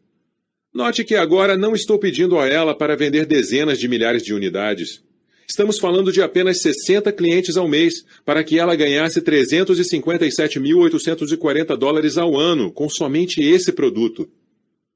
Note 0.74 1.06
que 1.06 1.16
agora 1.16 1.56
não 1.56 1.74
estou 1.74 1.98
pedindo 1.98 2.38
a 2.38 2.46
ela 2.46 2.78
para 2.78 2.98
vender 2.98 3.26
dezenas 3.26 3.80
de 3.80 3.88
milhares 3.88 4.22
de 4.22 4.34
unidades. 4.34 5.02
Estamos 5.48 5.80
falando 5.80 6.12
de 6.12 6.22
apenas 6.22 6.60
60 6.60 7.14
clientes 7.14 7.56
ao 7.56 7.66
mês, 7.66 8.04
para 8.26 8.44
que 8.44 8.60
ela 8.60 8.76
ganhasse 8.76 9.22
357.840 9.22 11.78
dólares 11.78 12.18
ao 12.18 12.38
ano 12.38 12.74
com 12.74 12.90
somente 12.90 13.42
esse 13.42 13.72
produto. 13.72 14.30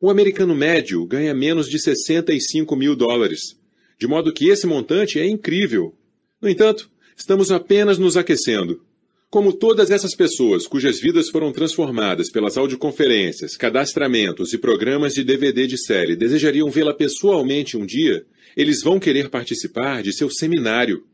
O 0.02 0.10
americano 0.10 0.54
médio 0.54 1.06
ganha 1.06 1.34
menos 1.34 1.70
de 1.70 1.80
65 1.80 2.76
mil 2.76 2.94
dólares, 2.94 3.56
de 3.98 4.06
modo 4.06 4.34
que 4.34 4.50
esse 4.50 4.68
montante 4.68 5.18
é 5.18 5.26
incrível. 5.26 5.96
No 6.42 6.50
entanto, 6.50 6.92
estamos 7.16 7.52
apenas 7.52 7.98
nos 7.98 8.18
aquecendo. 8.18 8.86
Como 9.30 9.52
todas 9.52 9.92
essas 9.92 10.16
pessoas 10.16 10.66
cujas 10.66 11.02
vidas 11.02 11.30
foram 11.30 11.52
transformadas 11.52 12.32
pelas 12.32 12.58
audioconferências, 12.58 13.58
cadastramentos 13.58 14.54
e 14.54 14.58
programas 14.58 15.14
de 15.14 15.22
DVD 15.22 15.68
de 15.68 15.78
série 15.78 16.16
desejariam 16.16 16.70
vê-la 16.70 16.94
pessoalmente 16.94 17.76
um 17.76 17.86
dia, 17.86 18.26
eles 18.56 18.82
vão 18.82 18.98
querer 19.00 19.30
participar 19.30 20.02
de 20.02 20.14
seu 20.14 20.30
seminário. 20.30 21.06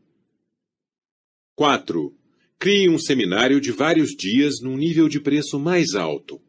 4. 1.56 2.14
Crie 2.56 2.88
um 2.88 2.98
seminário 2.98 3.60
de 3.60 3.72
vários 3.72 4.14
dias 4.14 4.60
num 4.62 4.76
nível 4.76 5.08
de 5.08 5.18
preço 5.18 5.58
mais 5.58 5.94
alto. 5.94 6.40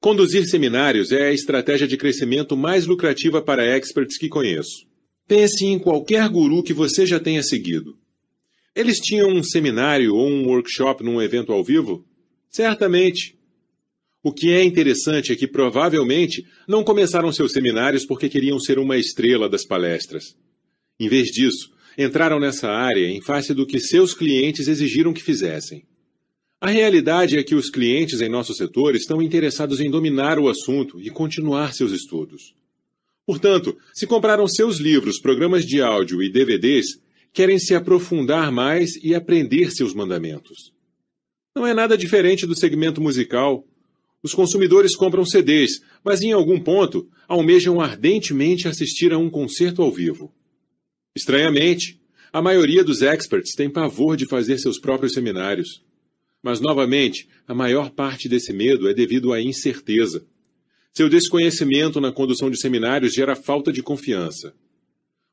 Conduzir 0.00 0.46
seminários 0.46 1.10
é 1.12 1.28
a 1.28 1.32
estratégia 1.32 1.88
de 1.88 1.96
crescimento 1.96 2.54
mais 2.56 2.84
lucrativa 2.84 3.40
para 3.40 3.64
experts 3.64 4.18
que 4.18 4.28
conheço. 4.28 4.86
Pense 5.26 5.64
em 5.64 5.78
qualquer 5.78 6.28
guru 6.28 6.62
que 6.62 6.74
você 6.74 7.06
já 7.06 7.18
tenha 7.18 7.42
seguido. 7.42 7.97
Eles 8.74 8.98
tinham 8.98 9.30
um 9.30 9.42
seminário 9.42 10.14
ou 10.14 10.28
um 10.28 10.46
workshop 10.46 11.02
num 11.02 11.20
evento 11.20 11.52
ao 11.52 11.64
vivo? 11.64 12.06
Certamente. 12.48 13.36
O 14.22 14.32
que 14.32 14.52
é 14.52 14.62
interessante 14.62 15.32
é 15.32 15.36
que 15.36 15.46
provavelmente 15.46 16.44
não 16.66 16.84
começaram 16.84 17.32
seus 17.32 17.52
seminários 17.52 18.04
porque 18.04 18.28
queriam 18.28 18.58
ser 18.58 18.78
uma 18.78 18.96
estrela 18.96 19.48
das 19.48 19.64
palestras. 19.64 20.36
Em 20.98 21.08
vez 21.08 21.28
disso, 21.28 21.70
entraram 21.96 22.38
nessa 22.38 22.68
área 22.68 23.06
em 23.06 23.20
face 23.20 23.54
do 23.54 23.66
que 23.66 23.80
seus 23.80 24.14
clientes 24.14 24.68
exigiram 24.68 25.12
que 25.12 25.22
fizessem. 25.22 25.84
A 26.60 26.68
realidade 26.68 27.38
é 27.38 27.42
que 27.44 27.54
os 27.54 27.70
clientes 27.70 28.20
em 28.20 28.28
nosso 28.28 28.52
setor 28.52 28.96
estão 28.96 29.22
interessados 29.22 29.80
em 29.80 29.88
dominar 29.88 30.40
o 30.40 30.48
assunto 30.48 31.00
e 31.00 31.08
continuar 31.08 31.72
seus 31.72 31.92
estudos. 31.92 32.54
Portanto, 33.24 33.76
se 33.94 34.06
compraram 34.06 34.48
seus 34.48 34.78
livros, 34.78 35.20
programas 35.20 35.64
de 35.64 35.80
áudio 35.80 36.22
e 36.22 36.28
DVDs, 36.28 36.98
querem 37.38 37.56
se 37.56 37.72
aprofundar 37.72 38.50
mais 38.50 38.96
e 38.96 39.14
aprender 39.14 39.70
seus 39.70 39.94
mandamentos. 39.94 40.72
Não 41.54 41.64
é 41.64 41.72
nada 41.72 41.96
diferente 41.96 42.44
do 42.44 42.58
segmento 42.58 43.00
musical. 43.00 43.64
Os 44.20 44.34
consumidores 44.34 44.96
compram 44.96 45.24
CDs, 45.24 45.80
mas 46.04 46.20
em 46.20 46.32
algum 46.32 46.58
ponto 46.58 47.08
almejam 47.28 47.80
ardentemente 47.80 48.66
assistir 48.66 49.12
a 49.12 49.18
um 49.18 49.30
concerto 49.30 49.82
ao 49.82 49.92
vivo. 49.92 50.34
Estranhamente, 51.14 52.00
a 52.32 52.42
maioria 52.42 52.82
dos 52.82 53.02
experts 53.02 53.54
tem 53.54 53.70
pavor 53.70 54.16
de 54.16 54.26
fazer 54.26 54.58
seus 54.58 54.80
próprios 54.80 55.12
seminários. 55.12 55.80
Mas, 56.42 56.58
novamente, 56.58 57.28
a 57.46 57.54
maior 57.54 57.90
parte 57.90 58.28
desse 58.28 58.52
medo 58.52 58.88
é 58.88 58.92
devido 58.92 59.32
à 59.32 59.40
incerteza. 59.40 60.26
Seu 60.92 61.08
desconhecimento 61.08 62.00
na 62.00 62.10
condução 62.10 62.50
de 62.50 62.60
seminários 62.60 63.14
gera 63.14 63.36
falta 63.36 63.72
de 63.72 63.80
confiança. 63.80 64.52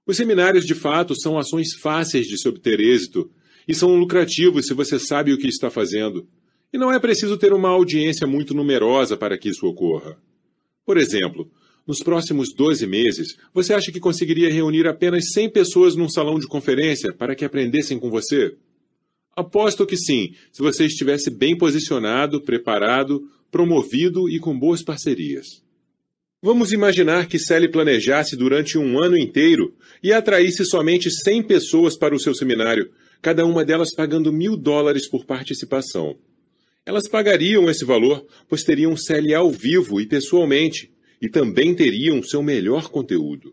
Os 0.06 0.18
seminários, 0.18 0.66
de 0.66 0.76
fato, 0.76 1.16
são 1.20 1.38
ações 1.38 1.74
fáceis 1.74 2.28
de 2.28 2.38
se 2.38 2.48
obter 2.48 2.80
êxito 2.80 3.32
e 3.68 3.74
são 3.74 3.98
lucrativos 3.98 4.68
se 4.68 4.74
você 4.74 5.00
sabe 5.00 5.34
o 5.34 5.38
que 5.38 5.48
está 5.48 5.70
fazendo. 5.70 6.28
E 6.72 6.78
não 6.78 6.92
é 6.92 7.00
preciso 7.00 7.38
ter 7.38 7.54
uma 7.54 7.70
audiência 7.70 8.28
muito 8.28 8.54
numerosa 8.54 9.18
para 9.18 9.38
que 9.38 9.50
isso 9.50 9.66
ocorra. 9.66 10.18
Por 10.86 10.98
exemplo, 10.98 11.50
nos 11.88 12.00
próximos 12.00 12.54
12 12.54 12.86
meses, 12.86 13.38
você 13.54 13.74
acha 13.74 13.92
que 13.92 14.00
conseguiria 14.00 14.52
reunir 14.52 14.88
apenas 14.88 15.32
100 15.32 15.50
pessoas 15.50 15.96
num 15.96 16.10
salão 16.10 16.40
de 16.40 16.48
conferência 16.48 17.14
para 17.14 17.36
que 17.36 17.46
aprendessem 17.46 18.00
com 18.00 18.10
você? 18.10 18.56
Aposto 19.36 19.86
que 19.86 19.98
sim, 19.98 20.34
se 20.52 20.62
você 20.62 20.86
estivesse 20.86 21.30
bem 21.30 21.58
posicionado, 21.58 22.42
preparado, 22.42 23.28
promovido 23.52 24.30
e 24.30 24.40
com 24.40 24.58
boas 24.58 24.84
parcerias. 24.84 25.65
Vamos 26.46 26.72
imaginar 26.72 27.26
que 27.26 27.40
Sally 27.40 27.68
planejasse 27.68 28.36
durante 28.36 28.78
um 28.78 29.02
ano 29.02 29.18
inteiro 29.18 29.74
e 30.04 30.14
atraísse 30.14 30.64
somente 30.64 31.10
100 31.10 31.42
pessoas 31.42 31.98
para 31.98 32.14
o 32.14 32.20
seu 32.20 32.36
seminário, 32.36 32.92
cada 33.20 33.44
uma 33.44 33.66
delas 33.66 33.96
pagando 33.96 34.32
mil 34.32 34.56
dólares 34.56 35.10
por 35.10 35.26
participação. 35.26 36.16
Elas 36.86 37.10
pagariam 37.10 37.68
esse 37.68 37.84
valor, 37.84 38.24
pois 38.48 38.62
teriam 38.62 38.96
Sally 38.96 39.34
ao 39.34 39.50
vivo 39.50 40.00
e 40.00 40.06
pessoalmente, 40.06 40.94
e 41.20 41.28
também 41.28 41.74
teriam 41.74 42.22
seu 42.22 42.44
melhor 42.44 42.90
conteúdo. 42.90 43.52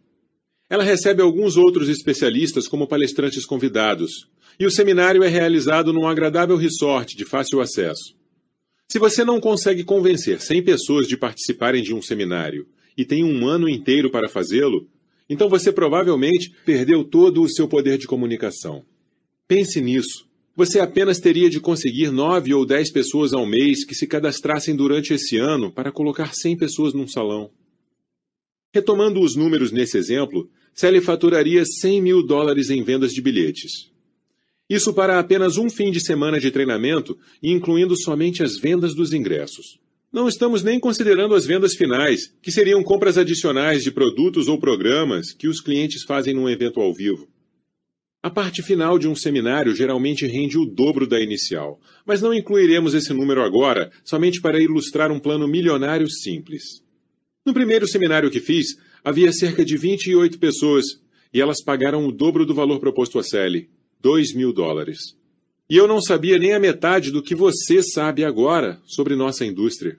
Ela 0.68 0.84
recebe 0.84 1.22
alguns 1.22 1.56
outros 1.56 1.88
especialistas 1.88 2.68
como 2.68 2.86
palestrantes 2.86 3.46
convidados, 3.46 4.28
e 4.60 4.66
o 4.66 4.70
seminário 4.70 5.24
é 5.24 5.28
realizado 5.28 5.94
num 5.94 6.06
agradável 6.06 6.58
resort 6.58 7.16
de 7.16 7.24
fácil 7.24 7.62
acesso. 7.62 8.14
Se 8.86 8.98
você 8.98 9.24
não 9.24 9.40
consegue 9.40 9.82
convencer 9.82 10.42
100 10.42 10.62
pessoas 10.62 11.08
de 11.08 11.16
participarem 11.16 11.82
de 11.82 11.94
um 11.94 12.02
seminário 12.02 12.66
e 12.96 13.04
tem 13.04 13.24
um 13.24 13.46
ano 13.46 13.68
inteiro 13.68 14.10
para 14.10 14.28
fazê-lo, 14.28 14.88
então 15.28 15.48
você 15.48 15.72
provavelmente 15.72 16.52
perdeu 16.64 17.04
todo 17.04 17.42
o 17.42 17.48
seu 17.48 17.66
poder 17.66 17.98
de 17.98 18.06
comunicação. 18.06 18.84
Pense 19.48 19.80
nisso. 19.80 20.26
Você 20.54 20.78
apenas 20.78 21.18
teria 21.18 21.48
de 21.48 21.58
conseguir 21.58 22.10
nove 22.10 22.52
ou 22.52 22.66
dez 22.66 22.90
pessoas 22.90 23.32
ao 23.32 23.46
mês 23.46 23.84
que 23.84 23.94
se 23.94 24.06
cadastrassem 24.06 24.76
durante 24.76 25.14
esse 25.14 25.38
ano 25.38 25.72
para 25.72 25.90
colocar 25.90 26.34
100 26.34 26.58
pessoas 26.58 26.92
num 26.92 27.08
salão. 27.08 27.50
Retomando 28.74 29.20
os 29.20 29.34
números 29.34 29.72
nesse 29.72 29.96
exemplo, 29.96 30.50
Sally 30.74 31.00
faturaria 31.00 31.64
100 31.64 32.00
mil 32.02 32.22
dólares 32.22 32.70
em 32.70 32.82
vendas 32.82 33.12
de 33.12 33.20
bilhetes. 33.20 33.90
Isso 34.68 34.94
para 34.94 35.18
apenas 35.18 35.58
um 35.58 35.68
fim 35.68 35.90
de 35.90 36.00
semana 36.00 36.40
de 36.40 36.50
treinamento, 36.50 37.18
incluindo 37.42 37.94
somente 37.96 38.42
as 38.42 38.56
vendas 38.58 38.94
dos 38.94 39.12
ingressos. 39.12 39.78
Não 40.12 40.28
estamos 40.28 40.62
nem 40.62 40.78
considerando 40.78 41.34
as 41.34 41.46
vendas 41.46 41.74
finais, 41.74 42.30
que 42.42 42.52
seriam 42.52 42.82
compras 42.82 43.16
adicionais 43.16 43.82
de 43.82 43.90
produtos 43.90 44.46
ou 44.46 44.60
programas 44.60 45.32
que 45.32 45.48
os 45.48 45.58
clientes 45.58 46.02
fazem 46.02 46.34
num 46.34 46.50
evento 46.50 46.82
ao 46.82 46.92
vivo. 46.92 47.26
A 48.22 48.28
parte 48.28 48.62
final 48.62 48.98
de 48.98 49.08
um 49.08 49.14
seminário 49.14 49.74
geralmente 49.74 50.26
rende 50.26 50.58
o 50.58 50.66
dobro 50.66 51.06
da 51.06 51.18
inicial, 51.18 51.80
mas 52.04 52.20
não 52.20 52.34
incluiremos 52.34 52.92
esse 52.92 53.10
número 53.14 53.42
agora, 53.42 53.90
somente 54.04 54.38
para 54.38 54.60
ilustrar 54.60 55.10
um 55.10 55.18
plano 55.18 55.48
milionário 55.48 56.08
simples. 56.10 56.82
No 57.44 57.54
primeiro 57.54 57.88
seminário 57.88 58.30
que 58.30 58.38
fiz, 58.38 58.76
havia 59.02 59.32
cerca 59.32 59.64
de 59.64 59.78
28 59.78 60.38
pessoas, 60.38 60.84
e 61.32 61.40
elas 61.40 61.64
pagaram 61.64 62.06
o 62.06 62.12
dobro 62.12 62.44
do 62.44 62.54
valor 62.54 62.78
proposto 62.78 63.18
a 63.18 63.22
Sally, 63.22 63.70
2 63.98 64.34
mil 64.34 64.52
dólares. 64.52 65.16
E 65.68 65.76
eu 65.76 65.86
não 65.86 66.00
sabia 66.00 66.38
nem 66.38 66.52
a 66.52 66.60
metade 66.60 67.10
do 67.10 67.22
que 67.22 67.34
você 67.34 67.82
sabe 67.82 68.24
agora 68.24 68.80
sobre 68.84 69.16
nossa 69.16 69.44
indústria. 69.44 69.98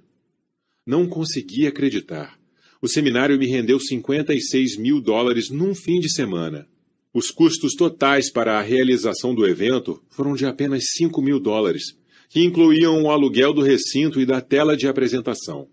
Não 0.86 1.08
consegui 1.08 1.66
acreditar. 1.66 2.38
O 2.82 2.88
seminário 2.88 3.38
me 3.40 3.48
rendeu 3.48 3.80
56 3.80 4.78
mil 4.78 5.00
dólares 5.00 5.50
num 5.50 5.74
fim 5.74 6.00
de 6.00 6.12
semana. 6.12 6.68
Os 7.14 7.32
custos 7.32 7.76
totais 7.76 8.32
para 8.32 8.58
a 8.60 8.62
realização 8.62 9.34
do 9.34 9.48
evento 9.48 10.04
foram 10.10 10.36
de 10.36 10.46
apenas 10.46 10.84
5 10.98 11.22
mil 11.22 11.40
dólares, 11.40 11.96
que 12.28 12.44
incluíam 12.44 13.04
o 13.04 13.10
aluguel 13.10 13.54
do 13.54 13.62
recinto 13.62 14.20
e 14.20 14.26
da 14.26 14.42
tela 14.42 14.76
de 14.76 14.88
apresentação. 14.88 15.70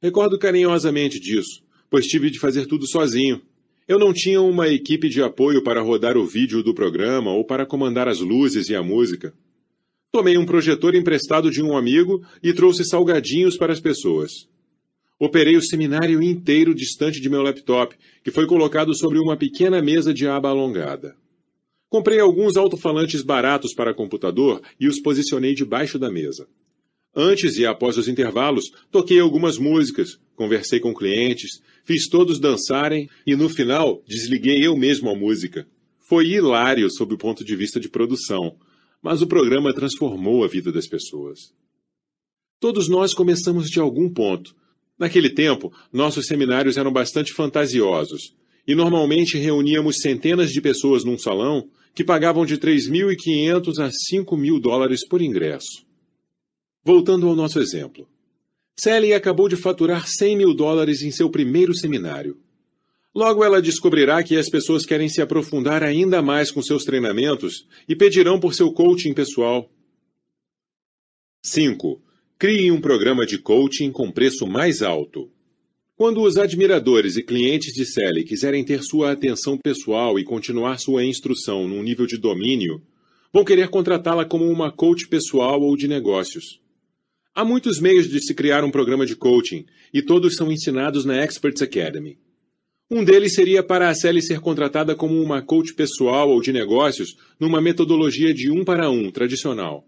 Recordo 0.00 0.38
carinhosamente 0.38 1.18
disso, 1.18 1.62
pois 1.90 2.06
tive 2.06 2.30
de 2.30 2.38
fazer 2.38 2.66
tudo 2.66 2.86
sozinho. 2.86 3.42
Eu 3.88 3.98
não 3.98 4.12
tinha 4.12 4.42
uma 4.42 4.68
equipe 4.68 5.08
de 5.08 5.22
apoio 5.22 5.62
para 5.62 5.80
rodar 5.80 6.14
o 6.18 6.26
vídeo 6.26 6.62
do 6.62 6.74
programa 6.74 7.32
ou 7.32 7.42
para 7.42 7.64
comandar 7.64 8.06
as 8.06 8.20
luzes 8.20 8.68
e 8.68 8.76
a 8.76 8.82
música. 8.82 9.32
Tomei 10.12 10.36
um 10.36 10.44
projetor 10.44 10.94
emprestado 10.94 11.50
de 11.50 11.62
um 11.62 11.74
amigo 11.74 12.22
e 12.42 12.52
trouxe 12.52 12.84
salgadinhos 12.84 13.56
para 13.56 13.72
as 13.72 13.80
pessoas. 13.80 14.46
Operei 15.18 15.56
o 15.56 15.62
seminário 15.62 16.22
inteiro 16.22 16.74
distante 16.74 17.18
de 17.18 17.30
meu 17.30 17.40
laptop, 17.40 17.96
que 18.22 18.30
foi 18.30 18.46
colocado 18.46 18.94
sobre 18.94 19.18
uma 19.18 19.38
pequena 19.38 19.80
mesa 19.80 20.12
de 20.12 20.28
aba 20.28 20.50
alongada. 20.50 21.16
Comprei 21.88 22.20
alguns 22.20 22.58
alto-falantes 22.58 23.22
baratos 23.22 23.72
para 23.72 23.94
computador 23.94 24.60
e 24.78 24.86
os 24.86 25.00
posicionei 25.00 25.54
debaixo 25.54 25.98
da 25.98 26.10
mesa. 26.10 26.46
Antes 27.16 27.56
e 27.56 27.64
após 27.64 27.96
os 27.96 28.06
intervalos, 28.06 28.70
toquei 28.90 29.18
algumas 29.18 29.56
músicas, 29.56 30.20
conversei 30.38 30.78
com 30.78 30.94
clientes, 30.94 31.60
fiz 31.84 32.08
todos 32.08 32.38
dançarem 32.38 33.10
e 33.26 33.34
no 33.34 33.48
final 33.48 34.00
desliguei 34.06 34.64
eu 34.64 34.76
mesmo 34.76 35.10
a 35.10 35.16
música. 35.16 35.66
Foi 35.98 36.28
hilário 36.28 36.88
sob 36.88 37.12
o 37.12 37.18
ponto 37.18 37.44
de 37.44 37.56
vista 37.56 37.80
de 37.80 37.88
produção, 37.88 38.56
mas 39.02 39.20
o 39.20 39.26
programa 39.26 39.74
transformou 39.74 40.44
a 40.44 40.48
vida 40.48 40.70
das 40.70 40.86
pessoas. 40.86 41.52
Todos 42.60 42.88
nós 42.88 43.12
começamos 43.12 43.68
de 43.68 43.80
algum 43.80 44.08
ponto. 44.08 44.54
Naquele 44.96 45.28
tempo, 45.28 45.72
nossos 45.92 46.26
seminários 46.26 46.76
eram 46.76 46.92
bastante 46.92 47.32
fantasiosos 47.32 48.32
e 48.66 48.76
normalmente 48.76 49.36
reuníamos 49.36 49.96
centenas 50.00 50.52
de 50.52 50.60
pessoas 50.60 51.04
num 51.04 51.18
salão 51.18 51.68
que 51.94 52.04
pagavam 52.04 52.46
de 52.46 52.56
3.500 52.58 53.78
a 53.80 53.90
5 53.90 54.36
mil 54.36 54.60
dólares 54.60 55.06
por 55.06 55.20
ingresso. 55.20 55.84
Voltando 56.84 57.28
ao 57.28 57.34
nosso 57.34 57.58
exemplo. 57.58 58.08
Sally 58.80 59.12
acabou 59.12 59.48
de 59.48 59.56
faturar 59.56 60.06
100 60.06 60.36
mil 60.36 60.54
dólares 60.54 61.02
em 61.02 61.10
seu 61.10 61.28
primeiro 61.28 61.74
seminário. 61.74 62.38
Logo 63.12 63.42
ela 63.42 63.60
descobrirá 63.60 64.22
que 64.22 64.36
as 64.36 64.48
pessoas 64.48 64.86
querem 64.86 65.08
se 65.08 65.20
aprofundar 65.20 65.82
ainda 65.82 66.22
mais 66.22 66.52
com 66.52 66.62
seus 66.62 66.84
treinamentos 66.84 67.66
e 67.88 67.96
pedirão 67.96 68.38
por 68.38 68.54
seu 68.54 68.72
coaching 68.72 69.12
pessoal. 69.12 69.68
5. 71.42 72.00
Crie 72.38 72.70
um 72.70 72.80
programa 72.80 73.26
de 73.26 73.38
coaching 73.38 73.90
com 73.90 74.12
preço 74.12 74.46
mais 74.46 74.80
alto. 74.80 75.28
Quando 75.96 76.22
os 76.22 76.36
admiradores 76.36 77.16
e 77.16 77.24
clientes 77.24 77.74
de 77.74 77.84
Sally 77.84 78.22
quiserem 78.22 78.64
ter 78.64 78.84
sua 78.84 79.10
atenção 79.10 79.58
pessoal 79.58 80.20
e 80.20 80.24
continuar 80.24 80.78
sua 80.78 81.04
instrução 81.04 81.66
num 81.66 81.82
nível 81.82 82.06
de 82.06 82.16
domínio, 82.16 82.80
vão 83.32 83.44
querer 83.44 83.70
contratá-la 83.70 84.24
como 84.24 84.48
uma 84.48 84.70
coach 84.70 85.08
pessoal 85.08 85.60
ou 85.60 85.76
de 85.76 85.88
negócios. 85.88 86.60
Há 87.38 87.44
muitos 87.44 87.78
meios 87.78 88.08
de 88.08 88.20
se 88.20 88.34
criar 88.34 88.64
um 88.64 88.70
programa 88.72 89.06
de 89.06 89.14
coaching, 89.14 89.64
e 89.94 90.02
todos 90.02 90.34
são 90.34 90.50
ensinados 90.50 91.04
na 91.04 91.22
Experts 91.22 91.62
Academy. 91.62 92.18
Um 92.90 93.04
deles 93.04 93.36
seria 93.36 93.62
para 93.62 93.88
a 93.88 93.94
Sally 93.94 94.20
ser 94.20 94.40
contratada 94.40 94.96
como 94.96 95.22
uma 95.22 95.40
coach 95.40 95.72
pessoal 95.72 96.28
ou 96.30 96.42
de 96.42 96.52
negócios 96.52 97.16
numa 97.38 97.60
metodologia 97.60 98.34
de 98.34 98.50
um 98.50 98.64
para 98.64 98.90
um 98.90 99.08
tradicional. 99.12 99.86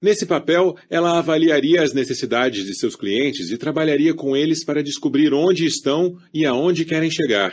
Nesse 0.00 0.24
papel, 0.24 0.74
ela 0.88 1.18
avaliaria 1.18 1.82
as 1.82 1.92
necessidades 1.92 2.64
de 2.64 2.74
seus 2.74 2.96
clientes 2.96 3.50
e 3.50 3.58
trabalharia 3.58 4.14
com 4.14 4.34
eles 4.34 4.64
para 4.64 4.82
descobrir 4.82 5.34
onde 5.34 5.66
estão 5.66 6.16
e 6.32 6.46
aonde 6.46 6.86
querem 6.86 7.10
chegar. 7.10 7.52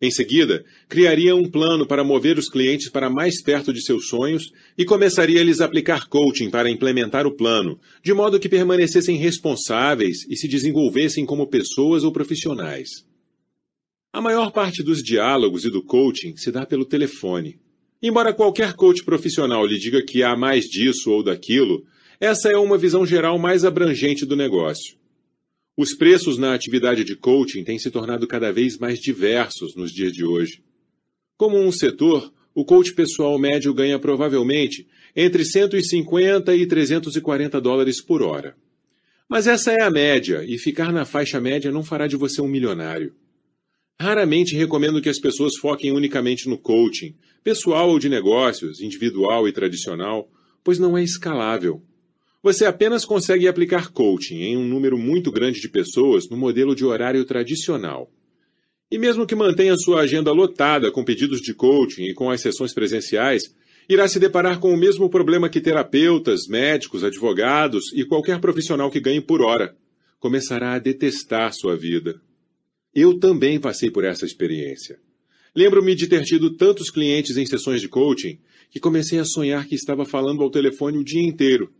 Em 0.00 0.12
seguida, 0.12 0.64
criaria 0.88 1.34
um 1.34 1.50
plano 1.50 1.84
para 1.84 2.04
mover 2.04 2.38
os 2.38 2.48
clientes 2.48 2.88
para 2.88 3.10
mais 3.10 3.42
perto 3.42 3.72
de 3.72 3.82
seus 3.82 4.06
sonhos 4.06 4.52
e 4.76 4.84
começaria 4.84 5.40
a 5.40 5.44
lhes 5.44 5.60
aplicar 5.60 6.08
coaching 6.08 6.50
para 6.50 6.70
implementar 6.70 7.26
o 7.26 7.34
plano, 7.34 7.80
de 8.00 8.14
modo 8.14 8.38
que 8.38 8.48
permanecessem 8.48 9.16
responsáveis 9.16 10.18
e 10.30 10.36
se 10.36 10.46
desenvolvessem 10.46 11.26
como 11.26 11.48
pessoas 11.48 12.04
ou 12.04 12.12
profissionais. 12.12 13.04
A 14.12 14.20
maior 14.20 14.52
parte 14.52 14.84
dos 14.84 15.02
diálogos 15.02 15.64
e 15.64 15.70
do 15.70 15.82
coaching 15.82 16.36
se 16.36 16.52
dá 16.52 16.64
pelo 16.64 16.84
telefone. 16.84 17.58
Embora 18.00 18.32
qualquer 18.32 18.74
coach 18.74 19.04
profissional 19.04 19.66
lhe 19.66 19.80
diga 19.80 20.00
que 20.00 20.22
há 20.22 20.36
mais 20.36 20.66
disso 20.66 21.10
ou 21.10 21.24
daquilo, 21.24 21.84
essa 22.20 22.48
é 22.48 22.56
uma 22.56 22.78
visão 22.78 23.04
geral 23.04 23.36
mais 23.36 23.64
abrangente 23.64 24.24
do 24.24 24.36
negócio. 24.36 24.97
Os 25.78 25.94
preços 25.94 26.36
na 26.36 26.54
atividade 26.54 27.04
de 27.04 27.14
coaching 27.14 27.62
têm 27.62 27.78
se 27.78 27.88
tornado 27.88 28.26
cada 28.26 28.52
vez 28.52 28.76
mais 28.76 28.98
diversos 28.98 29.76
nos 29.76 29.92
dias 29.92 30.12
de 30.12 30.24
hoje. 30.24 30.60
Como 31.36 31.56
um 31.56 31.70
setor, 31.70 32.34
o 32.52 32.64
coach 32.64 32.92
pessoal 32.92 33.38
médio 33.38 33.72
ganha 33.72 33.96
provavelmente 33.96 34.88
entre 35.14 35.44
150 35.44 36.52
e 36.56 36.66
340 36.66 37.60
dólares 37.60 38.02
por 38.02 38.22
hora. 38.22 38.56
Mas 39.28 39.46
essa 39.46 39.70
é 39.70 39.80
a 39.80 39.88
média, 39.88 40.44
e 40.44 40.58
ficar 40.58 40.92
na 40.92 41.04
faixa 41.04 41.40
média 41.40 41.70
não 41.70 41.84
fará 41.84 42.08
de 42.08 42.16
você 42.16 42.42
um 42.42 42.48
milionário. 42.48 43.14
Raramente 44.00 44.56
recomendo 44.56 45.00
que 45.00 45.08
as 45.08 45.20
pessoas 45.20 45.56
foquem 45.58 45.92
unicamente 45.92 46.48
no 46.48 46.58
coaching, 46.58 47.14
pessoal 47.44 47.88
ou 47.88 48.00
de 48.00 48.08
negócios, 48.08 48.80
individual 48.80 49.46
e 49.46 49.52
tradicional, 49.52 50.28
pois 50.64 50.80
não 50.80 50.98
é 50.98 51.04
escalável. 51.04 51.80
Você 52.48 52.64
apenas 52.64 53.04
consegue 53.04 53.46
aplicar 53.46 53.92
coaching 53.92 54.36
em 54.36 54.56
um 54.56 54.66
número 54.66 54.96
muito 54.96 55.30
grande 55.30 55.60
de 55.60 55.68
pessoas 55.68 56.30
no 56.30 56.36
modelo 56.38 56.74
de 56.74 56.82
horário 56.82 57.22
tradicional. 57.26 58.10
E 58.90 58.96
mesmo 58.96 59.26
que 59.26 59.34
mantenha 59.34 59.76
sua 59.76 60.00
agenda 60.00 60.32
lotada 60.32 60.90
com 60.90 61.04
pedidos 61.04 61.42
de 61.42 61.52
coaching 61.52 62.04
e 62.04 62.14
com 62.14 62.30
as 62.30 62.40
sessões 62.40 62.72
presenciais, 62.72 63.54
irá 63.86 64.08
se 64.08 64.18
deparar 64.18 64.60
com 64.60 64.72
o 64.72 64.78
mesmo 64.78 65.10
problema 65.10 65.50
que 65.50 65.60
terapeutas, 65.60 66.46
médicos, 66.48 67.04
advogados 67.04 67.92
e 67.92 68.02
qualquer 68.02 68.40
profissional 68.40 68.90
que 68.90 68.98
ganhe 68.98 69.20
por 69.20 69.42
hora. 69.42 69.76
Começará 70.18 70.72
a 70.72 70.78
detestar 70.78 71.52
sua 71.52 71.76
vida. 71.76 72.18
Eu 72.94 73.18
também 73.18 73.60
passei 73.60 73.90
por 73.90 74.06
essa 74.06 74.24
experiência. 74.24 74.98
Lembro-me 75.54 75.94
de 75.94 76.06
ter 76.06 76.24
tido 76.24 76.56
tantos 76.56 76.88
clientes 76.88 77.36
em 77.36 77.44
sessões 77.44 77.82
de 77.82 77.90
coaching 77.90 78.38
que 78.70 78.80
comecei 78.80 79.18
a 79.18 79.24
sonhar 79.26 79.66
que 79.66 79.74
estava 79.74 80.06
falando 80.06 80.42
ao 80.42 80.50
telefone 80.50 80.96
o 80.96 81.04
dia 81.04 81.22
inteiro. 81.22 81.70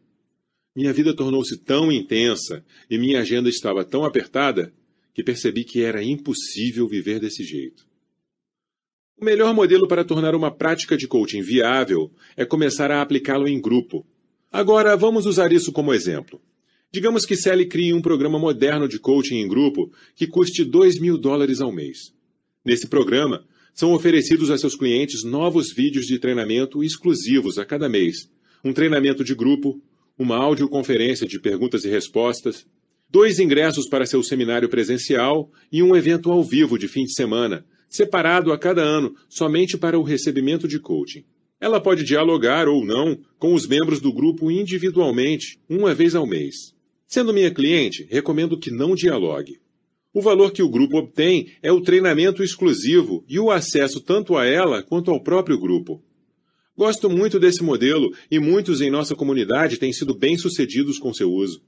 Minha 0.79 0.93
vida 0.93 1.13
tornou-se 1.13 1.57
tão 1.57 1.91
intensa 1.91 2.65
e 2.89 2.97
minha 2.97 3.21
agenda 3.21 3.49
estava 3.49 3.85
tão 3.85 4.05
apertada 4.05 4.73
que 5.13 5.25
percebi 5.25 5.65
que 5.65 5.83
era 5.83 6.05
impossível 6.05 6.87
viver 6.87 7.19
desse 7.19 7.43
jeito. 7.43 7.85
O 9.21 9.25
melhor 9.25 9.53
modelo 9.53 9.89
para 9.89 10.05
tornar 10.05 10.37
uma 10.37 10.53
prática 10.53 10.97
de 10.97 11.09
coaching 11.09 11.43
viável 11.43 12.13
é 12.37 12.45
começar 12.45 12.93
a 12.93 13.03
aplicá-lo 13.03 13.49
em 13.49 13.61
grupo. 13.61 14.07
Agora, 14.53 14.97
vamos 14.97 15.27
usar 15.27 15.53
isso 15.53 15.73
como 15.73 15.93
exemplo. 15.93 16.41
Digamos 16.93 17.27
que 17.27 17.35
Sally 17.35 17.67
crie 17.67 17.93
um 17.93 18.01
programa 18.01 18.39
moderno 18.39 18.87
de 18.87 19.01
coaching 19.01 19.39
em 19.39 19.49
grupo 19.49 19.93
que 20.15 20.29
custe 20.29 20.65
2 20.65 21.01
mil 21.01 21.19
dólares 21.19 21.61
ao 21.61 21.73
mês. 21.73 22.15
Nesse 22.65 22.87
programa, 22.87 23.45
são 23.75 23.93
oferecidos 23.95 24.49
a 24.49 24.57
seus 24.57 24.77
clientes 24.77 25.25
novos 25.25 25.73
vídeos 25.73 26.07
de 26.07 26.21
treinamento 26.21 26.85
exclusivos 26.85 27.59
a 27.59 27.65
cada 27.65 27.89
mês, 27.89 28.31
um 28.65 28.73
treinamento 28.73 29.25
de 29.25 29.35
grupo, 29.35 29.83
uma 30.19 30.37
audioconferência 30.37 31.27
de 31.27 31.39
perguntas 31.39 31.85
e 31.85 31.89
respostas, 31.89 32.67
dois 33.09 33.39
ingressos 33.39 33.89
para 33.89 34.05
seu 34.05 34.23
seminário 34.23 34.69
presencial 34.69 35.51
e 35.71 35.83
um 35.83 35.95
evento 35.95 36.31
ao 36.31 36.43
vivo 36.43 36.79
de 36.79 36.89
fim 36.89 37.05
de 37.05 37.15
semana, 37.15 37.65
separado 37.89 38.53
a 38.53 38.59
cada 38.59 38.83
ano 38.83 39.15
somente 39.29 39.79
para 39.79 39.99
o 39.99 40.03
recebimento 40.03 40.67
de 40.67 40.79
coaching. 40.79 41.25
Ela 41.61 41.81
pode 41.81 42.05
dialogar 42.05 42.69
ou 42.69 42.85
não 42.85 43.19
com 43.39 43.55
os 43.55 43.67
membros 43.67 44.01
do 44.01 44.13
grupo 44.13 44.51
individualmente, 44.51 45.59
uma 45.69 45.95
vez 45.95 46.15
ao 46.15 46.27
mês. 46.27 46.75
Sendo 47.07 47.33
minha 47.33 47.51
cliente, 47.51 48.07
recomendo 48.11 48.59
que 48.59 48.71
não 48.71 48.95
dialogue. 48.95 49.59
O 50.13 50.21
valor 50.21 50.53
que 50.53 50.63
o 50.63 50.69
grupo 50.69 50.99
obtém 50.99 51.49
é 51.63 51.73
o 51.73 51.81
treinamento 51.81 52.43
exclusivo 52.43 53.25
e 53.29 53.39
o 53.39 53.51
acesso 53.51 54.01
tanto 54.01 54.37
a 54.37 54.47
ela 54.47 54.83
quanto 54.83 55.11
ao 55.11 55.23
próprio 55.23 55.59
grupo. 55.59 56.03
Gosto 56.79 57.11
muito 57.11 57.41
desse 57.41 57.61
modelo 57.61 58.15
e 58.31 58.39
muitos 58.39 58.81
em 58.81 58.89
nossa 58.89 59.17
comunidade 59.17 59.79
têm 59.79 59.93
sido 59.93 60.15
bem-sucedidos 60.15 60.97
com 60.97 61.13
seu 61.13 61.29
uso. 61.29 61.61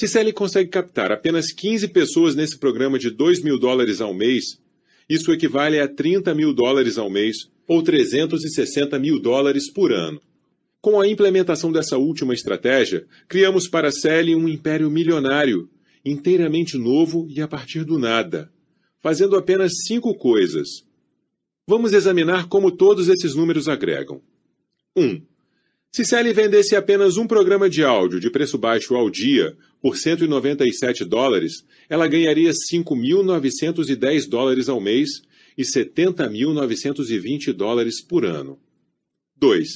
Se 0.00 0.08
Sally 0.08 0.32
consegue 0.32 0.70
captar 0.70 1.12
apenas 1.12 1.52
15 1.52 1.88
pessoas 1.88 2.34
nesse 2.34 2.58
programa 2.58 2.98
de 2.98 3.10
2 3.10 3.42
mil 3.42 3.58
dólares 3.58 4.00
ao 4.00 4.14
mês, 4.14 4.58
isso 5.06 5.30
equivale 5.32 5.78
a 5.78 5.86
30 5.86 6.34
mil 6.34 6.54
dólares 6.54 6.96
ao 6.96 7.10
mês, 7.10 7.50
ou 7.66 7.82
360 7.82 8.98
mil 8.98 9.20
dólares 9.20 9.70
por 9.70 9.92
ano. 9.92 10.18
Com 10.80 10.98
a 10.98 11.06
implementação 11.06 11.70
dessa 11.70 11.98
última 11.98 12.32
estratégia, 12.32 13.04
criamos 13.28 13.68
para 13.68 13.92
Sally 13.92 14.34
um 14.34 14.48
império 14.48 14.90
milionário, 14.90 15.68
inteiramente 16.02 16.78
novo 16.78 17.26
e 17.28 17.42
a 17.42 17.46
partir 17.46 17.84
do 17.84 17.98
nada, 17.98 18.50
fazendo 18.98 19.36
apenas 19.36 19.72
cinco 19.86 20.14
coisas. 20.14 20.87
Vamos 21.68 21.92
examinar 21.92 22.48
como 22.48 22.70
todos 22.70 23.08
esses 23.08 23.34
números 23.34 23.68
agregam. 23.68 24.22
1. 24.96 25.04
Um, 25.04 25.20
se 25.92 26.02
Sally 26.02 26.32
vendesse 26.32 26.74
apenas 26.74 27.18
um 27.18 27.26
programa 27.26 27.68
de 27.68 27.84
áudio 27.84 28.18
de 28.18 28.30
preço 28.30 28.56
baixo 28.56 28.94
ao 28.94 29.10
dia 29.10 29.54
por 29.78 29.98
197 29.98 31.04
dólares, 31.04 31.66
ela 31.86 32.08
ganharia 32.08 32.52
5.910 32.52 34.26
dólares 34.30 34.70
ao 34.70 34.80
mês 34.80 35.20
e 35.58 35.62
70.920 35.62 37.52
dólares 37.52 38.02
por 38.02 38.24
ano. 38.24 38.58
2. 39.36 39.68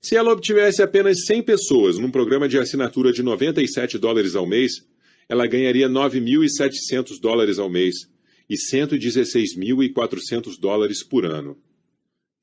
Se 0.00 0.16
ela 0.16 0.32
obtivesse 0.32 0.82
apenas 0.82 1.26
100 1.26 1.42
pessoas 1.42 1.98
num 1.98 2.10
programa 2.10 2.48
de 2.48 2.58
assinatura 2.58 3.12
de 3.12 3.22
97 3.22 3.98
dólares 3.98 4.34
ao 4.34 4.46
mês, 4.46 4.86
ela 5.28 5.46
ganharia 5.46 5.86
9.700 5.86 7.20
dólares 7.20 7.58
ao 7.58 7.68
mês 7.68 8.08
e 8.48 8.54
116.400 8.54 10.58
dólares 10.58 11.02
por 11.02 11.26
ano. 11.26 11.58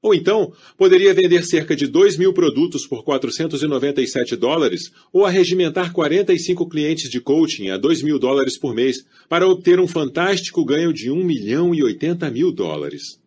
Ou 0.07 0.15
então, 0.15 0.53
poderia 0.77 1.13
vender 1.13 1.43
cerca 1.43 1.75
de 1.75 1.85
2 1.85 2.15
mil 2.15 2.31
produtos 2.31 2.87
por 2.87 3.03
497 3.03 4.37
dólares 4.37 4.89
ou 5.11 5.25
arregimentar 5.25 5.91
45 5.91 6.65
clientes 6.69 7.09
de 7.09 7.19
coaching 7.19 7.71
a 7.71 7.77
2 7.77 8.03
mil 8.03 8.17
dólares 8.17 8.57
por 8.57 8.73
mês 8.73 9.05
para 9.27 9.45
obter 9.45 9.81
um 9.81 9.87
fantástico 9.87 10.63
ganho 10.63 10.93
de 10.93 11.11
1 11.11 11.25
milhão 11.25 11.75
e 11.75 11.83
80 11.83 12.31
mil 12.31 12.53
dólares. 12.53 13.19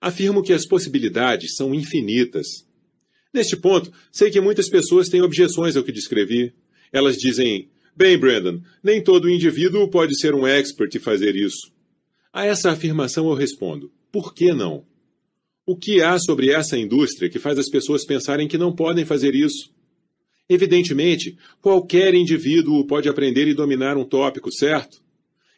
Afirmo 0.00 0.42
que 0.42 0.52
as 0.52 0.66
possibilidades 0.66 1.54
são 1.54 1.72
infinitas. 1.72 2.66
Neste 3.32 3.56
ponto, 3.56 3.92
sei 4.10 4.28
que 4.28 4.40
muitas 4.40 4.68
pessoas 4.68 5.08
têm 5.08 5.22
objeções 5.22 5.76
ao 5.76 5.84
que 5.84 5.92
descrevi. 5.92 6.52
Elas 6.92 7.16
dizem: 7.16 7.68
Bem, 7.96 8.18
Brandon, 8.18 8.60
nem 8.82 9.00
todo 9.00 9.30
indivíduo 9.30 9.88
pode 9.88 10.18
ser 10.18 10.34
um 10.34 10.44
expert 10.44 10.92
e 10.96 10.98
fazer 10.98 11.36
isso. 11.36 11.70
A 12.32 12.44
essa 12.44 12.72
afirmação 12.72 13.28
eu 13.28 13.34
respondo: 13.34 13.92
por 14.10 14.34
que 14.34 14.52
não? 14.52 14.84
O 15.70 15.76
que 15.76 16.00
há 16.00 16.18
sobre 16.18 16.50
essa 16.50 16.78
indústria 16.78 17.28
que 17.28 17.38
faz 17.38 17.58
as 17.58 17.68
pessoas 17.68 18.02
pensarem 18.02 18.48
que 18.48 18.56
não 18.56 18.74
podem 18.74 19.04
fazer 19.04 19.34
isso? 19.34 19.70
Evidentemente, 20.48 21.36
qualquer 21.60 22.14
indivíduo 22.14 22.86
pode 22.86 23.06
aprender 23.06 23.46
e 23.46 23.52
dominar 23.52 23.94
um 23.98 24.02
tópico, 24.02 24.50
certo? 24.50 25.02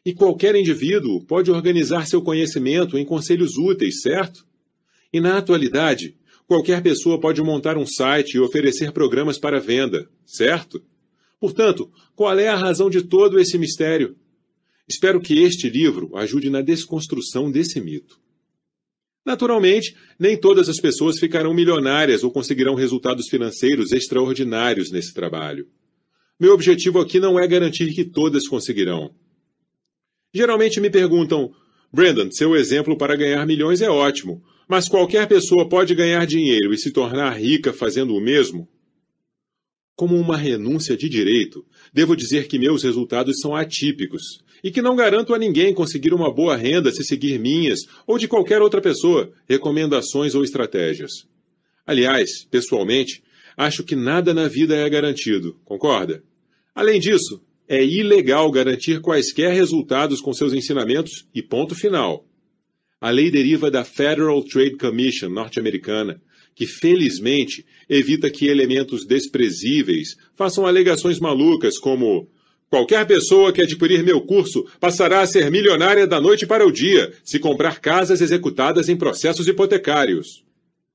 E 0.05 0.12
qualquer 0.12 0.57
indivíduo 0.57 1.25
pode 1.25 1.53
organizar 1.53 2.09
seu 2.09 2.20
conhecimento 2.20 2.99
em 2.99 3.05
conselhos 3.05 3.57
úteis, 3.57 4.01
certo? 4.01 4.44
E 5.12 5.20
na 5.20 5.38
atualidade, 5.38 6.16
qualquer 6.44 6.83
pessoa 6.83 7.20
pode 7.20 7.40
montar 7.40 7.79
um 7.79 7.87
site 7.87 8.35
e 8.35 8.40
oferecer 8.40 8.90
programas 8.90 9.38
para 9.38 9.61
venda, 9.61 10.11
certo? 10.27 10.83
Portanto, 11.38 11.88
qual 12.16 12.37
é 12.37 12.49
a 12.49 12.57
razão 12.57 12.90
de 12.90 13.03
todo 13.03 13.38
esse 13.38 13.57
mistério? 13.57 14.16
Espero 14.88 15.20
que 15.20 15.40
este 15.40 15.70
livro 15.70 16.11
ajude 16.16 16.51
na 16.51 16.62
desconstrução 16.62 17.49
desse 17.49 17.81
mito. 17.81 18.19
Naturalmente, 19.24 19.94
nem 20.18 20.38
todas 20.38 20.68
as 20.68 20.80
pessoas 20.80 21.18
ficarão 21.18 21.52
milionárias 21.52 22.24
ou 22.24 22.30
conseguirão 22.30 22.74
resultados 22.74 23.28
financeiros 23.28 23.92
extraordinários 23.92 24.90
nesse 24.90 25.12
trabalho. 25.12 25.68
Meu 26.38 26.54
objetivo 26.54 26.98
aqui 27.00 27.20
não 27.20 27.38
é 27.38 27.46
garantir 27.46 27.92
que 27.92 28.04
todas 28.04 28.48
conseguirão. 28.48 29.14
Geralmente 30.33 30.80
me 30.80 30.88
perguntam, 30.88 31.52
Brandon, 31.92 32.30
seu 32.30 32.56
exemplo 32.56 32.96
para 32.96 33.16
ganhar 33.16 33.44
milhões 33.46 33.83
é 33.83 33.90
ótimo, 33.90 34.42
mas 34.66 34.88
qualquer 34.88 35.26
pessoa 35.28 35.68
pode 35.68 35.94
ganhar 35.94 36.24
dinheiro 36.26 36.72
e 36.72 36.78
se 36.78 36.92
tornar 36.92 37.33
rica 37.33 37.72
fazendo 37.72 38.14
o 38.14 38.20
mesmo? 38.20 38.68
Como 39.96 40.16
uma 40.16 40.37
renúncia 40.37 40.96
de 40.96 41.09
direito, 41.09 41.66
devo 41.92 42.16
dizer 42.16 42.46
que 42.46 42.59
meus 42.59 42.85
resultados 42.85 43.40
são 43.40 43.54
atípicos 43.54 44.40
e 44.62 44.70
que 44.70 44.83
não 44.83 44.96
garanto 44.96 45.35
a 45.35 45.38
ninguém 45.38 45.75
conseguir 45.75 46.12
uma 46.12 46.33
boa 46.33 46.57
renda 46.57 46.90
se 46.90 47.05
seguir 47.05 47.38
minhas 47.38 47.81
ou 48.07 48.18
de 48.18 48.29
qualquer 48.29 48.62
outra 48.62 48.81
pessoa 48.81 49.33
recomendações 49.49 50.35
ou 50.35 50.44
estratégias. 50.44 51.27
Aliás, 51.87 52.44
pessoalmente, 52.51 53.23
acho 53.57 53.83
que 53.83 53.96
nada 53.96 54.33
na 54.33 54.49
vida 54.49 54.77
é 54.77 54.88
garantido, 54.88 55.59
concorda? 55.64 56.23
Além 56.75 57.01
disso, 57.01 57.42
é 57.68 57.85
ilegal 57.85 58.51
garantir 58.51 59.01
quaisquer 59.01 59.53
resultados 59.53 60.20
com 60.20 60.33
seus 60.33 60.53
ensinamentos 60.53 61.27
e 61.35 61.42
ponto 61.42 61.75
final. 61.75 62.27
A 63.01 63.11
lei 63.11 63.31
deriva 63.31 63.70
da 63.70 63.85
Federal 63.85 64.42
Trade 64.42 64.77
Commission 64.77 65.31
norte-americana, 65.31 66.20
que 66.55 66.66
felizmente 66.66 67.64
evita 67.88 68.29
que 68.29 68.46
elementos 68.46 69.07
desprezíveis 69.07 70.16
façam 70.35 70.66
alegações 70.66 71.18
malucas 71.18 71.79
como 71.79 72.29
Qualquer 72.70 73.04
pessoa 73.04 73.52
que 73.52 73.61
adquirir 73.61 74.04
meu 74.04 74.20
curso 74.20 74.64
passará 74.78 75.22
a 75.22 75.26
ser 75.26 75.50
milionária 75.50 76.06
da 76.06 76.20
noite 76.20 76.46
para 76.46 76.64
o 76.64 76.70
dia 76.70 77.12
se 77.24 77.40
comprar 77.40 77.80
casas 77.80 78.20
executadas 78.20 78.88
em 78.88 78.96
processos 78.96 79.48
hipotecários. 79.48 80.44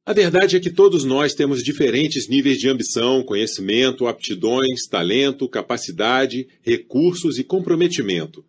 A 0.06 0.14
verdade 0.14 0.56
é 0.56 0.60
que 0.62 0.70
todos 0.70 1.04
nós 1.04 1.34
temos 1.34 1.62
diferentes 1.62 2.30
níveis 2.30 2.60
de 2.60 2.70
ambição, 2.70 3.22
conhecimento, 3.24 4.08
aptidões, 4.08 4.88
talento, 4.90 5.50
capacidade, 5.50 6.48
recursos 6.62 7.38
e 7.38 7.44
comprometimento. 7.44 8.46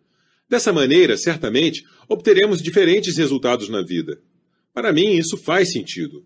Dessa 0.47 0.71
maneira, 0.71 1.17
certamente, 1.17 1.83
obteremos 2.07 2.61
diferentes 2.61 3.17
resultados 3.17 3.67
na 3.67 3.81
vida. 3.81 4.21
Para 4.73 4.93
mim, 4.93 5.17
isso 5.17 5.35
faz 5.35 5.73
sentido. 5.73 6.23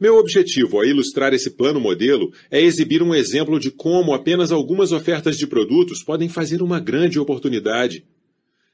Meu 0.00 0.16
objetivo 0.16 0.78
ao 0.78 0.84
ilustrar 0.86 1.34
esse 1.34 1.50
plano 1.50 1.78
modelo 1.78 2.32
é 2.50 2.58
exibir 2.58 3.02
um 3.02 3.14
exemplo 3.14 3.60
de 3.60 3.70
como 3.70 4.14
apenas 4.14 4.50
algumas 4.50 4.92
ofertas 4.92 5.36
de 5.36 5.46
produtos 5.46 6.02
podem 6.02 6.26
fazer 6.26 6.62
uma 6.62 6.80
grande 6.80 7.18
oportunidade. 7.18 8.02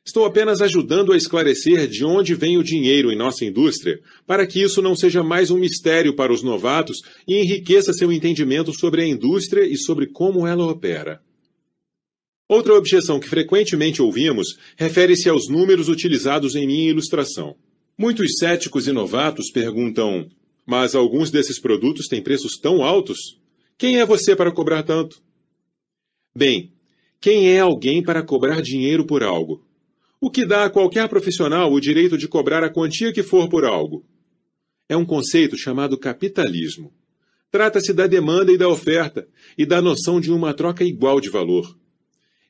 Estou 0.05 0.25
apenas 0.25 0.62
ajudando 0.62 1.12
a 1.12 1.17
esclarecer 1.17 1.89
de 1.89 2.05
onde 2.05 2.33
vem 2.33 2.57
o 2.57 2.62
dinheiro 2.62 3.11
em 3.11 3.17
nossa 3.17 3.45
indústria, 3.45 3.99
para 4.25 4.47
que 4.47 4.62
isso 4.62 4.81
não 4.81 4.95
seja 4.95 5.25
mais 5.25 5.51
um 5.51 5.59
mistério 5.59 6.15
para 6.15 6.33
os 6.33 6.45
novatos 6.45 6.99
e 7.27 7.41
enriqueça 7.41 7.93
seu 7.93 8.12
entendimento 8.12 8.73
sobre 8.73 9.03
a 9.03 9.07
indústria 9.07 9.67
e 9.67 9.77
sobre 9.77 10.07
como 10.07 10.47
ela 10.47 10.71
opera. 10.71 11.21
Outra 12.49 12.75
objeção 12.75 13.19
que 13.19 13.29
frequentemente 13.29 14.01
ouvimos 14.01 14.57
refere-se 14.77 15.29
aos 15.29 15.49
números 15.49 15.89
utilizados 15.89 16.55
em 16.55 16.69
minha 16.69 16.89
ilustração. 16.89 17.57
Muitos 17.99 18.37
céticos 18.39 18.87
e 18.87 18.93
novatos 18.93 19.51
perguntam: 19.51 20.29
Mas 20.67 20.97
alguns 20.97 21.31
desses 21.31 21.61
produtos 21.61 22.09
têm 22.09 22.21
preços 22.21 22.59
tão 22.61 22.83
altos? 22.83 23.39
Quem 23.79 24.01
é 24.01 24.05
você 24.05 24.35
para 24.35 24.51
cobrar 24.51 24.83
tanto? 24.83 25.23
Bem, 26.37 26.73
quem 27.21 27.51
é 27.53 27.61
alguém 27.61 28.03
para 28.03 28.23
cobrar 28.23 28.61
dinheiro 28.61 29.07
por 29.07 29.23
algo? 29.23 29.65
O 30.21 30.31
que 30.31 30.45
dá 30.45 30.65
a 30.65 30.71
qualquer 30.71 31.09
profissional 31.09 31.73
o 31.73 31.81
direito 31.81 32.19
de 32.19 32.27
cobrar 32.27 32.65
a 32.65 32.71
quantia 32.71 33.13
que 33.13 33.23
for 33.23 33.49
por 33.49 33.65
algo? 33.65 34.05
É 34.89 34.97
um 34.97 35.05
conceito 35.05 35.57
chamado 35.57 35.97
capitalismo. 35.97 36.93
Trata-se 37.51 37.93
da 37.93 38.07
demanda 38.07 38.53
e 38.53 38.59
da 38.59 38.69
oferta, 38.69 39.29
e 39.57 39.65
da 39.65 39.81
noção 39.81 40.21
de 40.21 40.33
uma 40.33 40.53
troca 40.53 40.85
igual 40.85 41.21
de 41.21 41.31
valor. 41.31 41.77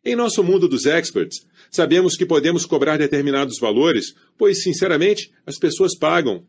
Em 0.05 0.17
nosso 0.17 0.43
mundo 0.43 0.69
dos 0.69 0.87
experts, 0.87 1.47
sabemos 1.71 2.17
que 2.17 2.25
podemos 2.25 2.65
cobrar 2.65 2.97
determinados 2.97 3.59
valores, 3.59 4.15
pois, 4.39 4.63
sinceramente, 4.63 5.33
as 5.45 5.59
pessoas 5.59 5.97
pagam. 5.99 6.47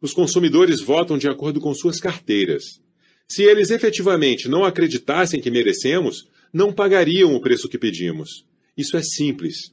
Os 0.00 0.12
consumidores 0.12 0.80
votam 0.80 1.16
de 1.16 1.28
acordo 1.28 1.60
com 1.60 1.74
suas 1.74 1.98
carteiras. 1.98 2.80
Se 3.28 3.42
eles 3.42 3.70
efetivamente 3.70 4.48
não 4.48 4.64
acreditassem 4.64 5.40
que 5.40 5.50
merecemos, 5.50 6.28
não 6.52 6.72
pagariam 6.72 7.34
o 7.34 7.40
preço 7.40 7.68
que 7.68 7.78
pedimos. 7.78 8.44
Isso 8.76 8.96
é 8.96 9.02
simples. 9.02 9.72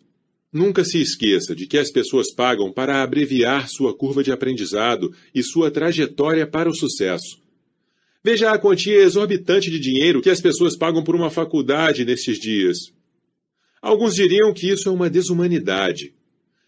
Nunca 0.52 0.86
se 0.86 1.02
esqueça 1.02 1.56
de 1.56 1.68
que 1.68 1.78
as 1.78 1.92
pessoas 1.92 2.34
pagam 2.34 2.72
para 2.72 3.02
abreviar 3.02 3.68
sua 3.70 3.96
curva 3.96 4.24
de 4.24 4.32
aprendizado 4.32 5.14
e 5.34 5.44
sua 5.44 5.72
trajetória 5.72 6.48
para 6.48 6.70
o 6.70 6.76
sucesso. 6.76 7.42
Veja 8.24 8.52
a 8.52 8.58
quantia 8.58 9.02
exorbitante 9.02 9.70
de 9.70 9.80
dinheiro 9.80 10.22
que 10.22 10.30
as 10.30 10.40
pessoas 10.40 10.78
pagam 10.78 11.04
por 11.04 11.16
uma 11.16 11.30
faculdade 11.30 12.06
nestes 12.06 12.40
dias. 12.40 12.78
Alguns 13.82 14.16
diriam 14.16 14.54
que 14.54 14.70
isso 14.70 14.88
é 14.88 14.92
uma 14.92 15.10
desumanidade. 15.10 16.14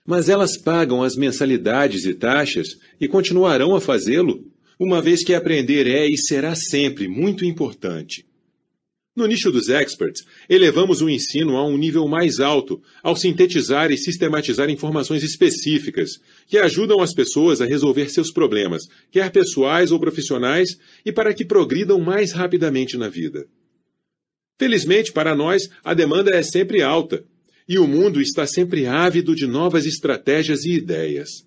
Mas 0.05 0.29
elas 0.29 0.57
pagam 0.57 1.01
as 1.01 1.15
mensalidades 1.15 2.05
e 2.05 2.13
taxas 2.13 2.77
e 3.01 3.07
continuarão 3.07 3.75
a 3.75 3.81
fazê-lo, 3.81 4.45
uma 4.79 5.01
vez 5.01 5.23
que 5.23 5.33
aprender 5.33 5.87
é 5.87 6.05
e 6.05 6.17
será 6.17 6.53
sempre 6.53 7.07
muito 7.07 7.43
importante. 7.43 8.25
No 9.15 9.25
nicho 9.25 9.49
dos 9.49 9.69
experts, 9.69 10.25
elevamos 10.49 11.01
o 11.01 11.09
ensino 11.09 11.55
a 11.55 11.65
um 11.65 11.77
nível 11.77 12.05
mais 12.05 12.41
alto 12.41 12.81
ao 13.01 13.15
sintetizar 13.15 13.89
e 13.89 13.97
sistematizar 13.97 14.69
informações 14.69 15.23
específicas 15.23 16.19
que 16.45 16.57
ajudam 16.57 16.99
as 16.99 17.13
pessoas 17.13 17.61
a 17.61 17.65
resolver 17.65 18.09
seus 18.09 18.29
problemas, 18.29 18.83
quer 19.09 19.31
pessoais 19.31 19.93
ou 19.93 19.99
profissionais, 20.01 20.77
e 21.05 21.13
para 21.13 21.33
que 21.33 21.45
progridam 21.45 21.97
mais 21.97 22.33
rapidamente 22.33 22.97
na 22.97 23.07
vida. 23.07 23.47
Felizmente 24.59 25.13
para 25.13 25.33
nós, 25.33 25.69
a 25.81 25.93
demanda 25.93 26.31
é 26.31 26.43
sempre 26.43 26.81
alta 26.81 27.23
e 27.67 27.79
o 27.79 27.87
mundo 27.87 28.21
está 28.21 28.45
sempre 28.45 28.85
ávido 28.85 29.35
de 29.35 29.47
novas 29.47 29.85
estratégias 29.85 30.65
e 30.65 30.73
ideias. 30.73 31.45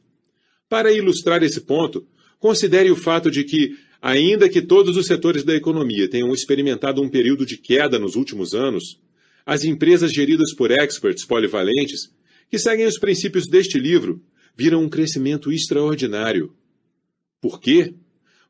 Para 0.69 0.93
ilustrar 0.93 1.43
esse 1.43 1.61
ponto, 1.61 2.07
considere 2.39 2.91
o 2.91 2.97
fato 2.97 3.31
de 3.31 3.45
que, 3.45 3.77
ainda 4.03 4.49
que 4.49 4.61
todos 4.61 4.97
os 4.97 5.07
setores 5.07 5.45
da 5.45 5.55
economia 5.55 6.09
tenham 6.09 6.33
experimentado 6.33 7.01
um 7.01 7.09
período 7.09 7.47
de 7.47 7.57
queda 7.57 7.99
nos 7.99 8.17
últimos 8.17 8.55
anos, 8.55 9.01
as 9.47 9.65
empresas 9.65 10.13
geridas 10.13 10.53
por 10.53 10.71
experts 10.71 11.25
polivalentes, 11.25 12.13
que 12.51 12.59
seguem 12.59 12.87
os 12.87 12.99
princípios 12.99 13.47
deste 13.47 13.79
livro, 13.79 14.23
viram 14.57 14.83
um 14.83 14.89
crescimento 14.89 15.53
extraordinário. 15.53 16.53
Por 17.41 17.61
quê? 17.61 17.95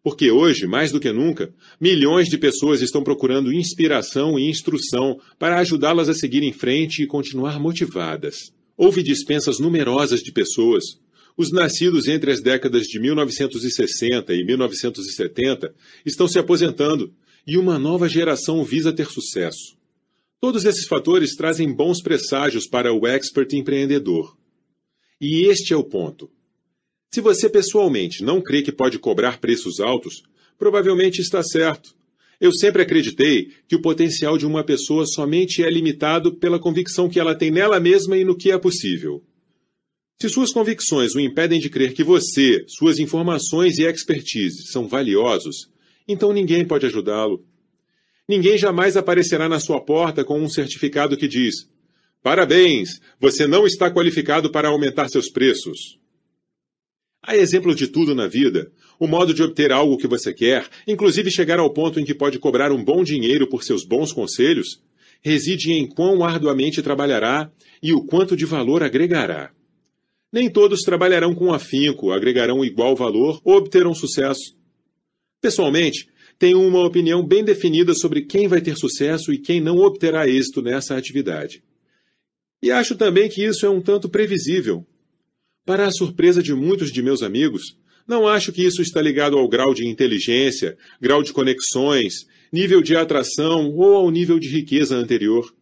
Porque 0.02 0.30
hoje, 0.30 0.66
mais 0.66 0.92
do 0.92 1.00
que 1.00 1.12
nunca, 1.12 1.52
milhões 1.80 2.28
de 2.28 2.38
pessoas 2.38 2.80
estão 2.80 3.02
procurando 3.02 3.52
inspiração 3.52 4.38
e 4.38 4.48
instrução 4.48 5.20
para 5.38 5.58
ajudá-las 5.58 6.08
a 6.08 6.14
seguir 6.14 6.42
em 6.42 6.52
frente 6.52 7.02
e 7.02 7.06
continuar 7.06 7.58
motivadas. 7.58 8.52
Houve 8.76 9.02
dispensas 9.02 9.58
numerosas 9.58 10.20
de 10.20 10.30
pessoas. 10.30 10.84
Os 11.36 11.50
nascidos 11.50 12.06
entre 12.06 12.30
as 12.30 12.40
décadas 12.40 12.86
de 12.86 13.00
1960 13.00 14.32
e 14.34 14.44
1970 14.44 15.74
estão 16.06 16.28
se 16.28 16.38
aposentando 16.38 17.12
e 17.46 17.56
uma 17.56 17.78
nova 17.78 18.08
geração 18.08 18.64
visa 18.64 18.92
ter 18.92 19.06
sucesso. 19.06 19.76
Todos 20.40 20.64
esses 20.64 20.86
fatores 20.86 21.34
trazem 21.34 21.72
bons 21.72 22.00
presságios 22.00 22.68
para 22.68 22.92
o 22.92 23.06
expert 23.06 23.52
empreendedor. 23.54 24.36
E 25.20 25.46
este 25.46 25.72
é 25.72 25.76
o 25.76 25.82
ponto. 25.82 26.30
Se 27.10 27.20
você 27.20 27.48
pessoalmente 27.48 28.22
não 28.22 28.40
crê 28.40 28.62
que 28.62 28.72
pode 28.72 28.98
cobrar 28.98 29.40
preços 29.40 29.80
altos, 29.80 30.22
provavelmente 30.58 31.20
está 31.20 31.42
certo. 31.42 31.96
Eu 32.40 32.52
sempre 32.52 32.82
acreditei 32.82 33.50
que 33.66 33.74
o 33.74 33.82
potencial 33.82 34.38
de 34.38 34.46
uma 34.46 34.62
pessoa 34.62 35.06
somente 35.06 35.62
é 35.62 35.70
limitado 35.70 36.36
pela 36.36 36.58
convicção 36.58 37.08
que 37.08 37.18
ela 37.18 37.34
tem 37.34 37.50
nela 37.50 37.80
mesma 37.80 38.16
e 38.16 38.24
no 38.24 38.36
que 38.36 38.50
é 38.50 38.58
possível. 38.58 39.24
Se 40.20 40.28
suas 40.28 40.52
convicções 40.52 41.14
o 41.14 41.20
impedem 41.20 41.60
de 41.60 41.70
crer 41.70 41.94
que 41.94 42.04
você, 42.04 42.64
suas 42.68 42.98
informações 42.98 43.78
e 43.78 43.84
expertise 43.84 44.66
são 44.70 44.86
valiosos, 44.86 45.68
então 46.06 46.32
ninguém 46.32 46.66
pode 46.66 46.86
ajudá-lo. 46.86 47.44
Ninguém 48.28 48.58
jamais 48.58 48.96
aparecerá 48.96 49.48
na 49.48 49.58
sua 49.58 49.80
porta 49.80 50.24
com 50.24 50.40
um 50.40 50.48
certificado 50.48 51.16
que 51.16 51.26
diz: 51.26 51.68
Parabéns, 52.22 53.00
você 53.18 53.46
não 53.46 53.66
está 53.66 53.90
qualificado 53.90 54.50
para 54.50 54.68
aumentar 54.68 55.08
seus 55.08 55.30
preços. 55.30 55.98
Há 57.22 57.36
exemplo 57.36 57.74
de 57.74 57.88
tudo 57.88 58.14
na 58.14 58.26
vida. 58.26 58.70
O 58.98 59.06
modo 59.06 59.34
de 59.34 59.42
obter 59.42 59.72
algo 59.72 59.96
que 59.96 60.06
você 60.06 60.32
quer, 60.32 60.68
inclusive 60.86 61.30
chegar 61.30 61.58
ao 61.58 61.72
ponto 61.72 62.00
em 62.00 62.04
que 62.04 62.14
pode 62.14 62.38
cobrar 62.38 62.72
um 62.72 62.82
bom 62.82 63.02
dinheiro 63.02 63.46
por 63.48 63.62
seus 63.62 63.84
bons 63.84 64.12
conselhos, 64.12 64.80
reside 65.20 65.72
em 65.72 65.86
quão 65.86 66.24
arduamente 66.24 66.82
trabalhará 66.82 67.50
e 67.82 67.92
o 67.92 68.04
quanto 68.04 68.36
de 68.36 68.44
valor 68.44 68.82
agregará. 68.82 69.52
Nem 70.32 70.50
todos 70.50 70.82
trabalharão 70.82 71.34
com 71.34 71.52
afinco, 71.52 72.12
agregarão 72.12 72.64
igual 72.64 72.94
valor 72.94 73.40
ou 73.44 73.56
obterão 73.56 73.94
sucesso. 73.94 74.56
Pessoalmente, 75.40 76.08
tenho 76.38 76.60
uma 76.60 76.84
opinião 76.84 77.26
bem 77.26 77.42
definida 77.42 77.94
sobre 77.94 78.22
quem 78.22 78.46
vai 78.46 78.60
ter 78.60 78.76
sucesso 78.76 79.32
e 79.32 79.38
quem 79.38 79.60
não 79.60 79.78
obterá 79.78 80.28
êxito 80.28 80.62
nessa 80.62 80.96
atividade. 80.96 81.62
E 82.62 82.70
acho 82.70 82.96
também 82.96 83.28
que 83.28 83.44
isso 83.44 83.64
é 83.64 83.70
um 83.70 83.80
tanto 83.80 84.08
previsível, 84.08 84.86
para 85.68 85.86
a 85.86 85.92
surpresa 85.92 86.42
de 86.42 86.54
muitos 86.54 86.90
de 86.90 87.02
meus 87.02 87.22
amigos, 87.22 87.76
não 88.06 88.26
acho 88.26 88.50
que 88.52 88.64
isso 88.64 88.80
está 88.80 89.02
ligado 89.02 89.36
ao 89.36 89.46
grau 89.46 89.74
de 89.74 89.86
inteligência, 89.86 90.78
grau 90.98 91.22
de 91.22 91.30
conexões, 91.30 92.26
nível 92.50 92.80
de 92.80 92.96
atração 92.96 93.70
ou 93.76 93.94
ao 93.96 94.10
nível 94.10 94.38
de 94.38 94.48
riqueza 94.48 94.96
anterior. 94.96 95.54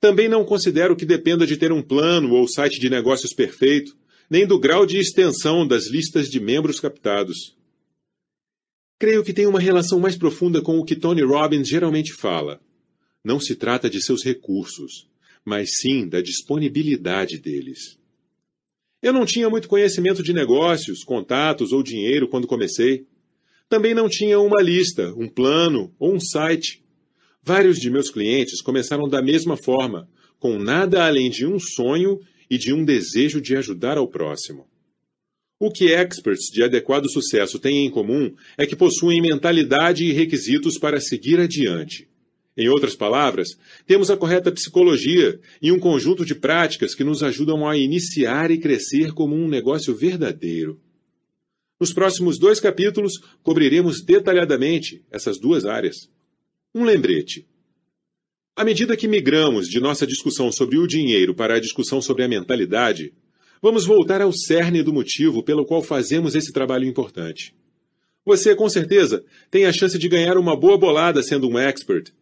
Também 0.00 0.26
não 0.26 0.42
considero 0.42 0.96
que 0.96 1.04
dependa 1.04 1.46
de 1.46 1.58
ter 1.58 1.70
um 1.70 1.82
plano 1.82 2.32
ou 2.32 2.48
site 2.48 2.80
de 2.80 2.88
negócios 2.88 3.34
perfeito, 3.34 3.94
nem 4.30 4.46
do 4.46 4.58
grau 4.58 4.86
de 4.86 4.96
extensão 4.96 5.66
das 5.66 5.86
listas 5.90 6.30
de 6.30 6.40
membros 6.40 6.80
captados. 6.80 7.54
Creio 8.98 9.22
que 9.22 9.34
tem 9.34 9.46
uma 9.46 9.60
relação 9.60 10.00
mais 10.00 10.16
profunda 10.16 10.62
com 10.62 10.78
o 10.78 10.84
que 10.84 10.96
Tony 10.96 11.20
Robbins 11.20 11.68
geralmente 11.68 12.14
fala. 12.14 12.58
Não 13.22 13.38
se 13.38 13.54
trata 13.54 13.90
de 13.90 14.00
seus 14.00 14.24
recursos, 14.24 15.06
mas 15.44 15.72
sim 15.82 16.08
da 16.08 16.22
disponibilidade 16.22 17.38
deles. 17.38 17.98
Eu 19.02 19.12
não 19.12 19.26
tinha 19.26 19.48
muito 19.50 19.68
conhecimento 19.68 20.22
de 20.22 20.32
negócios, 20.32 21.04
contatos 21.04 21.72
ou 21.72 21.82
dinheiro 21.82 22.28
quando 22.28 22.46
comecei. 22.46 23.06
Também 23.68 23.94
não 23.94 24.08
tinha 24.08 24.40
uma 24.40 24.62
lista, 24.62 25.12
um 25.16 25.28
plano 25.28 25.94
ou 25.98 26.14
um 26.14 26.20
site. 26.20 26.82
Vários 27.42 27.78
de 27.78 27.90
meus 27.90 28.10
clientes 28.10 28.62
começaram 28.62 29.08
da 29.08 29.22
mesma 29.22 29.56
forma, 29.56 30.08
com 30.38 30.58
nada 30.58 31.06
além 31.06 31.30
de 31.30 31.46
um 31.46 31.58
sonho 31.58 32.20
e 32.50 32.58
de 32.58 32.72
um 32.72 32.84
desejo 32.84 33.40
de 33.40 33.56
ajudar 33.56 33.98
ao 33.98 34.08
próximo. 34.08 34.66
O 35.58 35.70
que 35.70 35.92
experts 35.92 36.50
de 36.52 36.62
adequado 36.62 37.08
sucesso 37.10 37.58
têm 37.58 37.86
em 37.86 37.90
comum 37.90 38.34
é 38.58 38.66
que 38.66 38.76
possuem 38.76 39.22
mentalidade 39.22 40.04
e 40.04 40.12
requisitos 40.12 40.78
para 40.78 41.00
seguir 41.00 41.40
adiante. 41.40 42.08
Em 42.56 42.68
outras 42.68 42.96
palavras, 42.96 43.58
temos 43.86 44.10
a 44.10 44.16
correta 44.16 44.50
psicologia 44.50 45.38
e 45.60 45.70
um 45.70 45.78
conjunto 45.78 46.24
de 46.24 46.34
práticas 46.34 46.94
que 46.94 47.04
nos 47.04 47.22
ajudam 47.22 47.68
a 47.68 47.76
iniciar 47.76 48.50
e 48.50 48.58
crescer 48.58 49.12
como 49.12 49.36
um 49.36 49.46
negócio 49.46 49.94
verdadeiro. 49.94 50.80
Nos 51.78 51.92
próximos 51.92 52.38
dois 52.38 52.58
capítulos, 52.58 53.12
cobriremos 53.42 54.02
detalhadamente 54.02 55.04
essas 55.10 55.38
duas 55.38 55.66
áreas. 55.66 56.08
Um 56.74 56.84
lembrete. 56.84 57.46
À 58.56 58.64
medida 58.64 58.96
que 58.96 59.06
migramos 59.06 59.68
de 59.68 59.78
nossa 59.78 60.06
discussão 60.06 60.50
sobre 60.50 60.78
o 60.78 60.86
dinheiro 60.86 61.34
para 61.34 61.56
a 61.56 61.60
discussão 61.60 62.00
sobre 62.00 62.22
a 62.22 62.28
mentalidade, 62.28 63.12
vamos 63.60 63.84
voltar 63.84 64.22
ao 64.22 64.32
cerne 64.32 64.82
do 64.82 64.94
motivo 64.94 65.42
pelo 65.42 65.66
qual 65.66 65.82
fazemos 65.82 66.34
esse 66.34 66.50
trabalho 66.54 66.86
importante. 66.86 67.54
Você, 68.24 68.56
com 68.56 68.68
certeza, 68.70 69.22
tem 69.50 69.66
a 69.66 69.72
chance 69.72 69.98
de 69.98 70.08
ganhar 70.08 70.38
uma 70.38 70.56
boa 70.56 70.78
bolada 70.78 71.22
sendo 71.22 71.46
um 71.46 71.58
expert. 71.58 72.12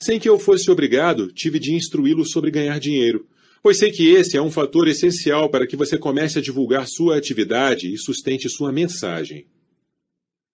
Sem 0.00 0.20
que 0.20 0.28
eu 0.28 0.38
fosse 0.38 0.70
obrigado, 0.70 1.32
tive 1.32 1.58
de 1.58 1.74
instruí-lo 1.74 2.24
sobre 2.24 2.50
ganhar 2.50 2.78
dinheiro, 2.78 3.26
pois 3.62 3.78
sei 3.78 3.90
que 3.90 4.08
esse 4.08 4.36
é 4.36 4.42
um 4.42 4.50
fator 4.50 4.86
essencial 4.86 5.50
para 5.50 5.66
que 5.66 5.76
você 5.76 5.98
comece 5.98 6.38
a 6.38 6.42
divulgar 6.42 6.86
sua 6.86 7.16
atividade 7.16 7.92
e 7.92 7.98
sustente 7.98 8.48
sua 8.48 8.70
mensagem. 8.70 9.46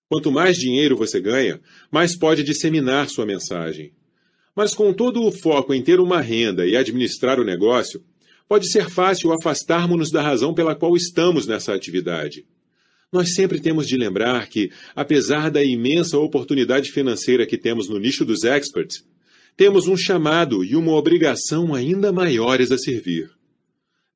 Quanto 0.09 0.32
mais 0.32 0.57
dinheiro 0.57 0.97
você 0.97 1.20
ganha, 1.20 1.61
mais 1.90 2.16
pode 2.16 2.42
disseminar 2.42 3.09
sua 3.11 3.26
mensagem. 3.26 3.92
Mas 4.57 4.74
com 4.74 4.92
todo 4.92 5.22
o 5.22 5.32
foco 5.32 5.74
em 5.74 5.82
ter 5.82 6.01
uma 6.01 6.20
renda 6.20 6.66
e 6.66 6.76
administrar 6.76 7.38
o 7.38 7.45
negócio, 7.45 8.03
pode 8.49 8.70
ser 8.70 8.88
fácil 8.88 9.32
afastarmos-nos 9.32 10.11
da 10.11 10.22
razão 10.22 10.55
pela 10.55 10.74
qual 10.74 10.97
estamos 10.97 11.47
nessa 11.47 11.74
atividade. 11.74 12.47
Nós 13.12 13.34
sempre 13.34 13.61
temos 13.61 13.86
de 13.86 13.97
lembrar 13.97 14.49
que, 14.49 14.70
apesar 14.95 15.51
da 15.51 15.62
imensa 15.62 16.18
oportunidade 16.18 16.90
financeira 16.90 17.47
que 17.47 17.59
temos 17.59 17.88
no 17.88 17.99
nicho 17.99 18.24
dos 18.24 18.45
experts, 18.45 19.05
temos 19.57 19.87
um 19.87 19.97
chamado 19.97 20.65
e 20.65 20.75
uma 20.75 20.93
obrigação 20.93 21.75
ainda 21.75 22.13
maiores 22.13 22.71
a 22.71 22.79
servir. 22.79 23.31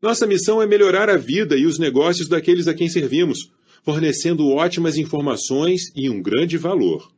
Nossa 0.01 0.27
missão 0.27 0.61
é 0.63 0.67
melhorar 0.67 1.09
a 1.09 1.17
vida 1.17 1.57
e 1.57 1.67
os 1.67 1.79
negócios 1.79 2.29
daqueles 2.29 2.69
a 2.69 2.75
quem 2.75 2.89
servimos, 2.89 3.51
fornecendo 3.85 4.49
ótimas 4.49 4.97
informações 4.97 5.83
e 5.95 6.09
um 6.09 6.21
grande 6.21 6.57
valor. 6.57 7.11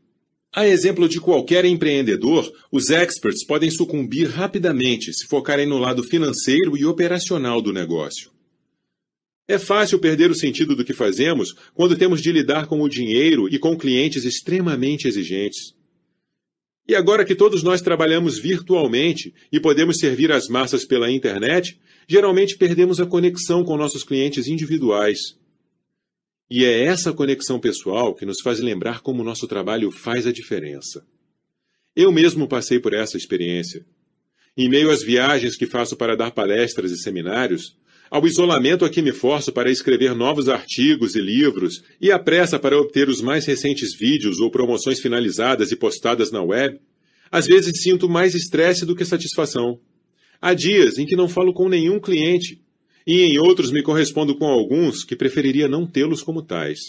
A 0.53 0.66
exemplo 0.66 1.09
de 1.09 1.21
qualquer 1.21 1.64
empreendedor, 1.64 2.51
os 2.73 2.91
experts 2.91 3.45
podem 3.47 3.71
sucumbir 3.71 4.29
rapidamente 4.29 5.12
se 5.12 5.27
focarem 5.27 5.66
no 5.66 5.79
lado 5.79 6.03
financeiro 6.03 6.77
e 6.77 6.85
operacional 6.85 7.62
do 7.62 7.73
negócio. 7.73 8.31
É 9.47 9.59
fácil 9.59 9.99
perder 9.99 10.31
o 10.31 10.35
sentido 10.35 10.75
do 10.75 10.85
que 10.85 10.93
fazemos 10.93 11.55
quando 11.75 11.97
temos 11.97 12.21
de 12.21 12.33
lidar 12.33 12.66
com 12.66 12.81
o 12.81 12.89
dinheiro 12.89 13.49
e 13.49 13.59
com 13.59 13.77
clientes 13.77 14.25
extremamente 14.25 15.07
exigentes. 15.07 15.75
E 16.89 16.95
agora 16.95 17.24
que 17.24 17.35
todos 17.35 17.62
nós 17.62 17.81
trabalhamos 17.81 18.39
virtualmente 18.39 19.33
e 19.53 19.61
podemos 19.61 19.99
servir 19.99 20.33
as 20.33 20.49
massas 20.49 20.85
pela 20.85 21.11
internet, 21.11 21.81
geralmente 22.09 22.57
perdemos 22.57 23.01
a 23.01 23.07
conexão 23.07 23.62
com 23.64 23.76
nossos 23.76 24.03
clientes 24.03 24.49
individuais. 24.49 25.39
E 26.51 26.64
é 26.64 26.83
essa 26.83 27.12
conexão 27.12 27.61
pessoal 27.61 28.12
que 28.14 28.26
nos 28.26 28.41
faz 28.41 28.59
lembrar 28.59 29.01
como 29.03 29.22
o 29.22 29.24
nosso 29.24 29.47
trabalho 29.47 29.93
faz 29.93 30.26
a 30.26 30.33
diferença. 30.33 31.07
Eu 31.95 32.11
mesmo 32.11 32.49
passei 32.49 32.81
por 32.81 32.93
essa 32.93 33.16
experiência. 33.16 33.87
Em 34.57 34.68
meio 34.68 34.91
às 34.91 35.03
viagens 35.03 35.57
que 35.57 35.66
faço 35.66 35.97
para 35.97 36.16
dar 36.16 36.33
palestras 36.33 36.91
e 36.91 36.99
seminários, 36.99 37.76
ao 38.11 38.26
isolamento 38.26 38.84
a 38.84 38.90
que 38.90 39.00
me 39.00 39.12
forço 39.12 39.52
para 39.52 39.70
escrever 39.70 40.16
novos 40.16 40.48
artigos 40.48 41.14
e 41.14 41.20
livros, 41.20 41.84
e 42.00 42.11
à 42.11 42.18
pressa 42.18 42.58
para 42.58 42.76
obter 42.76 43.08
os 43.08 43.20
mais 43.20 43.46
recentes 43.46 43.94
vídeos 43.96 44.40
ou 44.40 44.50
promoções 44.50 44.98
finalizadas 44.98 45.70
e 45.70 45.76
postadas 45.76 46.32
na 46.32 46.42
web, 46.42 46.80
às 47.30 47.46
vezes 47.46 47.80
sinto 47.80 48.08
mais 48.08 48.34
estresse 48.34 48.84
do 48.84 48.96
que 48.96 49.04
satisfação. 49.04 49.78
Há 50.42 50.54
dias 50.54 50.98
em 50.98 51.06
que 51.06 51.14
não 51.14 51.28
falo 51.28 51.54
com 51.54 51.68
nenhum 51.68 52.00
cliente, 52.00 52.61
e 53.06 53.22
em 53.22 53.38
outros 53.38 53.70
me 53.70 53.82
correspondo 53.82 54.34
com 54.34 54.46
alguns 54.46 55.04
que 55.04 55.14
preferiria 55.14 55.68
não 55.68 55.86
tê-los 55.86 56.22
como 56.22 56.42
tais. 56.42 56.80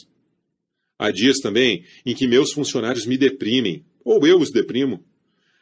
Há 0.97 1.11
dias 1.11 1.37
também 1.37 1.83
em 2.03 2.15
que 2.15 2.27
meus 2.27 2.51
funcionários 2.51 3.05
me 3.05 3.17
deprimem, 3.17 3.85
ou 4.03 4.25
eu 4.25 4.39
os 4.39 4.51
deprimo. 4.51 5.03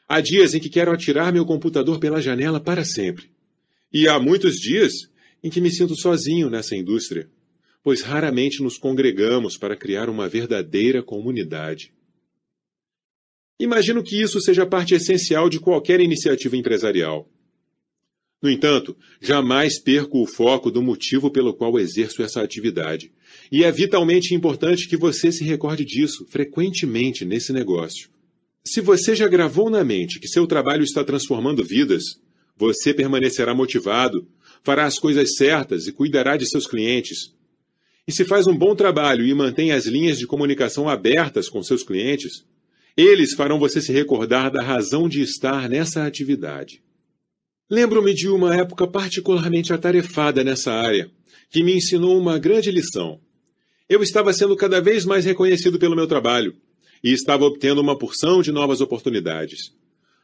Há 0.08 0.22
dias 0.22 0.54
em 0.54 0.60
que 0.60 0.70
quero 0.70 0.92
atirar 0.92 1.34
meu 1.34 1.46
computador 1.46 2.00
pela 2.00 2.22
janela 2.22 2.60
para 2.60 2.86
sempre. 2.86 3.30
E 3.92 4.08
há 4.08 4.20
muitos 4.20 4.56
dias 4.56 4.94
em 5.44 5.50
que 5.50 5.62
me 5.62 5.72
sinto 5.72 5.96
sozinho 5.96 6.50
nessa 6.50 6.76
indústria, 6.76 7.30
pois 7.84 8.02
raramente 8.02 8.62
nos 8.62 8.78
congregamos 8.78 9.58
para 9.58 9.76
criar 9.76 10.10
uma 10.10 10.28
verdadeira 10.28 11.02
comunidade. 11.02 11.94
Imagino 13.60 14.02
que 14.02 14.22
isso 14.22 14.40
seja 14.40 14.66
parte 14.66 14.94
essencial 14.94 15.50
de 15.50 15.60
qualquer 15.60 16.00
iniciativa 16.00 16.56
empresarial. 16.56 17.30
No 18.42 18.50
entanto, 18.50 18.96
jamais 19.20 19.78
perco 19.82 20.24
o 20.24 20.26
foco 20.26 20.72
do 20.72 20.82
motivo 20.82 21.30
pelo 21.30 21.54
qual 21.54 21.78
exerço 21.78 22.24
essa 22.24 22.42
atividade. 22.42 23.12
E 23.52 23.66
é 23.66 23.72
vitalmente 23.72 24.34
importante 24.34 24.88
que 24.88 24.96
você 24.96 25.30
se 25.30 25.44
recorde 25.44 25.84
disso 25.84 26.26
frequentemente 26.30 27.26
nesse 27.26 27.52
negócio. 27.52 28.10
Se 28.64 28.80
você 28.80 29.14
já 29.14 29.28
gravou 29.28 29.70
na 29.70 29.84
mente 29.84 30.20
que 30.20 30.28
seu 30.28 30.48
trabalho 30.48 30.84
está 30.84 31.04
transformando 31.04 31.64
vidas, 31.64 32.04
você 32.56 32.94
permanecerá 32.94 33.54
motivado, 33.54 34.26
fará 34.64 34.86
as 34.86 34.98
coisas 34.98 35.36
certas 35.36 35.88
e 35.88 35.92
cuidará 35.92 36.38
de 36.38 36.48
seus 36.48 36.68
clientes. 36.68 37.34
E 38.08 38.12
se 38.12 38.26
faz 38.26 38.48
um 38.48 38.58
bom 38.58 38.76
trabalho 38.76 39.26
e 39.26 39.34
mantém 39.34 39.72
as 39.72 39.86
linhas 39.86 40.18
de 40.18 40.26
comunicação 40.26 40.90
abertas 40.90 41.48
com 41.48 41.62
seus 41.62 41.84
clientes, 41.84 42.44
eles 42.98 43.34
farão 43.34 43.60
você 43.60 43.82
se 43.82 43.92
recordar 43.92 44.52
da 44.52 44.62
razão 44.62 45.08
de 45.08 45.22
estar 45.22 45.70
nessa 45.70 46.06
atividade. 46.06 46.82
Lembro-me 47.70 48.14
de 48.14 48.28
uma 48.28 48.56
época 48.56 48.88
particularmente 48.88 49.72
atarefada 49.72 50.44
nessa 50.44 50.74
área, 50.74 51.10
que 51.50 51.64
me 51.64 51.76
ensinou 51.76 52.20
uma 52.20 52.40
grande 52.40 52.72
lição. 52.72 53.20
Eu 53.88 54.02
estava 54.02 54.34
sendo 54.34 54.56
cada 54.56 54.82
vez 54.82 55.06
mais 55.06 55.24
reconhecido 55.24 55.80
pelo 55.80 55.96
meu 55.96 56.08
trabalho 56.08 56.56
e 57.04 57.12
estava 57.12 57.46
obtendo 57.46 57.80
uma 57.80 57.98
porção 57.98 58.42
de 58.42 58.52
novas 58.52 58.82
oportunidades. 58.82 59.72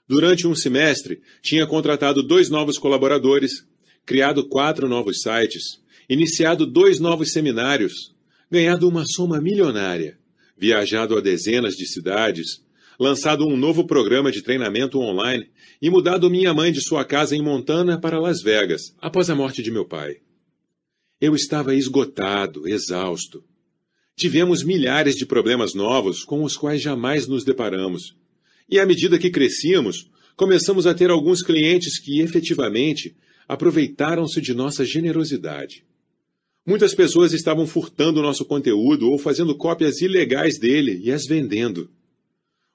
Durante 0.07 0.47
um 0.47 0.53
semestre, 0.53 1.21
tinha 1.41 1.65
contratado 1.65 2.21
dois 2.21 2.49
novos 2.49 2.77
colaboradores, 2.77 3.65
criado 4.05 4.47
quatro 4.47 4.87
novos 4.87 5.21
sites, 5.21 5.81
iniciado 6.07 6.65
dois 6.65 6.99
novos 6.99 7.31
seminários, 7.31 8.13
ganhado 8.49 8.87
uma 8.87 9.03
soma 9.05 9.41
milionária, 9.41 10.17
viajado 10.57 11.17
a 11.17 11.21
dezenas 11.21 11.75
de 11.75 11.87
cidades, 11.87 12.63
lançado 12.99 13.45
um 13.45 13.57
novo 13.57 13.85
programa 13.85 14.31
de 14.31 14.41
treinamento 14.41 14.99
online 14.99 15.49
e 15.81 15.89
mudado 15.89 16.29
minha 16.29 16.53
mãe 16.53 16.71
de 16.71 16.81
sua 16.81 17.03
casa 17.03 17.35
em 17.35 17.41
Montana 17.41 17.99
para 17.99 18.19
Las 18.19 18.41
Vegas, 18.41 18.95
após 19.01 19.29
a 19.29 19.35
morte 19.35 19.61
de 19.61 19.71
meu 19.71 19.85
pai. 19.85 20.17
Eu 21.19 21.35
estava 21.35 21.73
esgotado, 21.73 22.67
exausto. 22.67 23.43
Tivemos 24.15 24.63
milhares 24.63 25.15
de 25.15 25.25
problemas 25.25 25.73
novos 25.73 26.23
com 26.23 26.43
os 26.43 26.55
quais 26.55 26.81
jamais 26.81 27.27
nos 27.27 27.43
deparamos. 27.43 28.15
E 28.69 28.79
à 28.79 28.85
medida 28.85 29.19
que 29.19 29.29
crescíamos, 29.29 30.09
começamos 30.35 30.87
a 30.87 30.93
ter 30.93 31.09
alguns 31.09 31.41
clientes 31.41 31.99
que 31.99 32.21
efetivamente 32.21 33.15
aproveitaram-se 33.47 34.41
de 34.41 34.53
nossa 34.53 34.83
generosidade. 34.85 35.85
Muitas 36.65 36.95
pessoas 36.95 37.31
estavam 37.31 37.67
furtando 37.67 38.21
nosso 38.21 38.43
conteúdo 38.43 39.11
ou 39.11 39.19
fazendo 39.19 39.55
cópias 39.55 40.01
ilegais 40.01 40.57
dele 40.57 40.99
e 41.03 41.11
as 41.11 41.27
vendendo. 41.27 41.91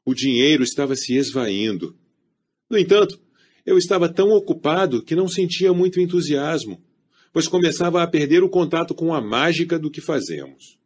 O 0.04 0.14
dinheiro 0.14 0.62
estava 0.62 0.94
se 0.94 1.16
esvaindo. 1.16 1.96
No 2.68 2.78
entanto, 2.78 3.20
eu 3.66 3.76
estava 3.76 4.08
tão 4.08 4.30
ocupado 4.30 5.02
que 5.02 5.16
não 5.16 5.26
sentia 5.26 5.72
muito 5.72 6.00
entusiasmo, 6.00 6.80
pois 7.32 7.48
começava 7.48 8.02
a 8.02 8.06
perder 8.06 8.44
o 8.44 8.48
contato 8.48 8.94
com 8.94 9.12
a 9.12 9.20
mágica 9.20 9.78
do 9.78 9.90
que 9.90 10.00
fazemos. 10.00 10.78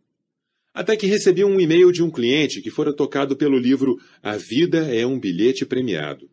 Até 0.72 0.97
que 0.97 1.07
recebi 1.07 1.45
um 1.45 1.61
e-mail 1.61 1.93
de 1.93 2.03
um 2.03 2.11
cliente 2.11 2.61
que 2.61 2.70
fora 2.70 2.93
tocado 2.93 3.37
pelo 3.37 3.59
livro 3.59 3.97
A 4.22 4.37
Vida 4.37 4.93
é 4.93 5.07
um 5.07 5.20
Bilhete 5.20 5.64
Premiado. 5.64 6.28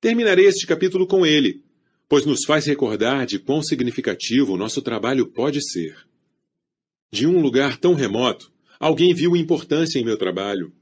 Terminarei 0.00 0.46
este 0.46 0.66
capítulo 0.66 1.06
com 1.06 1.24
ele, 1.24 1.62
pois 2.08 2.24
nos 2.24 2.44
faz 2.44 2.66
recordar 2.66 3.26
de 3.26 3.38
quão 3.38 3.62
significativo 3.62 4.54
o 4.54 4.56
nosso 4.56 4.80
trabalho 4.80 5.26
pode 5.26 5.60
ser. 5.62 5.96
De 7.10 7.26
um 7.26 7.40
lugar 7.40 7.76
tão 7.78 7.94
remoto, 7.94 8.52
alguém 8.78 9.14
viu 9.14 9.36
importância 9.36 9.98
em 9.98 10.04
meu 10.04 10.16
trabalho. 10.16 10.72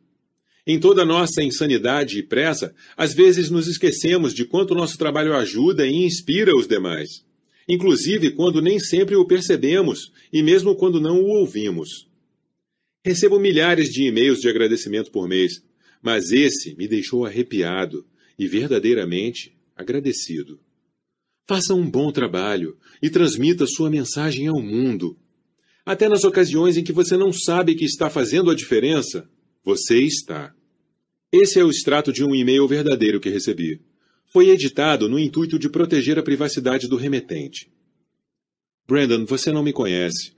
Em 0.67 0.81
toda 0.81 1.05
nossa 1.05 1.43
insanidade 1.43 2.19
e 2.19 2.23
pressa, 2.23 2.75
às 2.97 3.13
vezes 3.13 3.51
nos 3.51 3.67
esquecemos 3.67 4.33
de 4.33 4.47
quanto 4.47 4.75
nosso 4.75 4.97
trabalho 4.97 5.35
ajuda 5.35 5.87
e 5.87 6.05
inspira 6.05 6.57
os 6.57 6.67
demais, 6.67 7.25
inclusive 7.69 8.31
quando 8.31 8.63
nem 8.63 8.79
sempre 8.79 9.15
o 9.15 9.27
percebemos 9.27 10.11
e 10.33 10.43
mesmo 10.43 10.75
quando 10.75 11.01
não 11.01 11.21
o 11.21 11.29
ouvimos. 11.29 12.09
Recebo 13.05 13.39
milhares 13.39 13.91
de 13.91 14.05
e-mails 14.05 14.41
de 14.41 14.49
agradecimento 14.49 15.11
por 15.11 15.29
mês, 15.29 15.63
mas 16.03 16.33
esse 16.33 16.75
me 16.77 16.89
deixou 16.89 17.27
arrepiado 17.27 18.07
e 18.39 18.47
verdadeiramente 18.47 19.55
agradecido. 19.77 20.59
Faça 21.47 21.75
um 21.75 21.89
bom 21.89 22.11
trabalho 22.11 22.77
e 23.03 23.11
transmita 23.11 23.67
sua 23.67 23.91
mensagem 23.91 24.47
ao 24.47 24.63
mundo. 24.63 25.19
Até 25.85 26.09
nas 26.09 26.25
ocasiões 26.25 26.79
em 26.79 26.83
que 26.83 26.93
você 26.93 27.19
não 27.19 27.33
sabe 27.33 27.75
que 27.75 27.85
está 27.85 28.09
fazendo 28.09 28.51
a 28.51 28.55
diferença, 28.55 29.29
você 29.63 30.01
está. 30.01 30.55
Esse 31.31 31.59
é 31.59 31.65
o 31.65 31.69
extrato 31.69 32.11
de 32.11 32.25
um 32.25 32.35
e-mail 32.35 32.67
verdadeiro 32.67 33.21
que 33.21 33.29
recebi. 33.29 33.79
Foi 34.33 34.49
editado 34.49 35.07
no 35.07 35.19
intuito 35.19 35.59
de 35.59 35.69
proteger 35.69 36.19
a 36.19 36.23
privacidade 36.23 36.89
do 36.89 36.97
remetente. 36.97 37.71
Brandon, 38.89 39.27
você 39.27 39.53
não 39.53 39.63
me 39.63 39.73
conhece, 39.73 40.33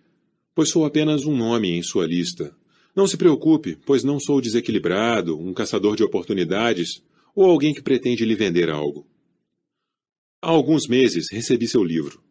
pois 0.54 0.70
sou 0.70 0.84
apenas 0.84 1.24
um 1.24 1.36
nome 1.36 1.70
em 1.70 1.82
sua 1.82 2.06
lista. 2.06 2.52
Não 2.96 3.06
se 3.06 3.16
preocupe, 3.16 3.78
pois 3.86 4.02
não 4.02 4.18
sou 4.18 4.40
desequilibrado, 4.40 5.38
um 5.38 5.54
caçador 5.54 5.94
de 5.94 6.02
oportunidades 6.02 7.00
ou 7.34 7.44
alguém 7.44 7.72
que 7.72 7.82
pretende 7.82 8.24
lhe 8.24 8.34
vender 8.34 8.70
algo. 8.70 9.06
Há 10.46 10.50
alguns 10.50 10.86
meses 10.86 11.26
recebi 11.28 11.66
seu 11.66 11.82
livro. 11.82 12.22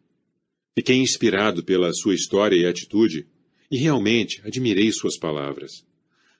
Fiquei 0.74 0.96
inspirado 0.96 1.62
pela 1.62 1.92
sua 1.92 2.14
história 2.14 2.56
e 2.56 2.64
atitude 2.64 3.26
e 3.70 3.76
realmente 3.76 4.40
admirei 4.42 4.90
suas 4.90 5.18
palavras. 5.18 5.84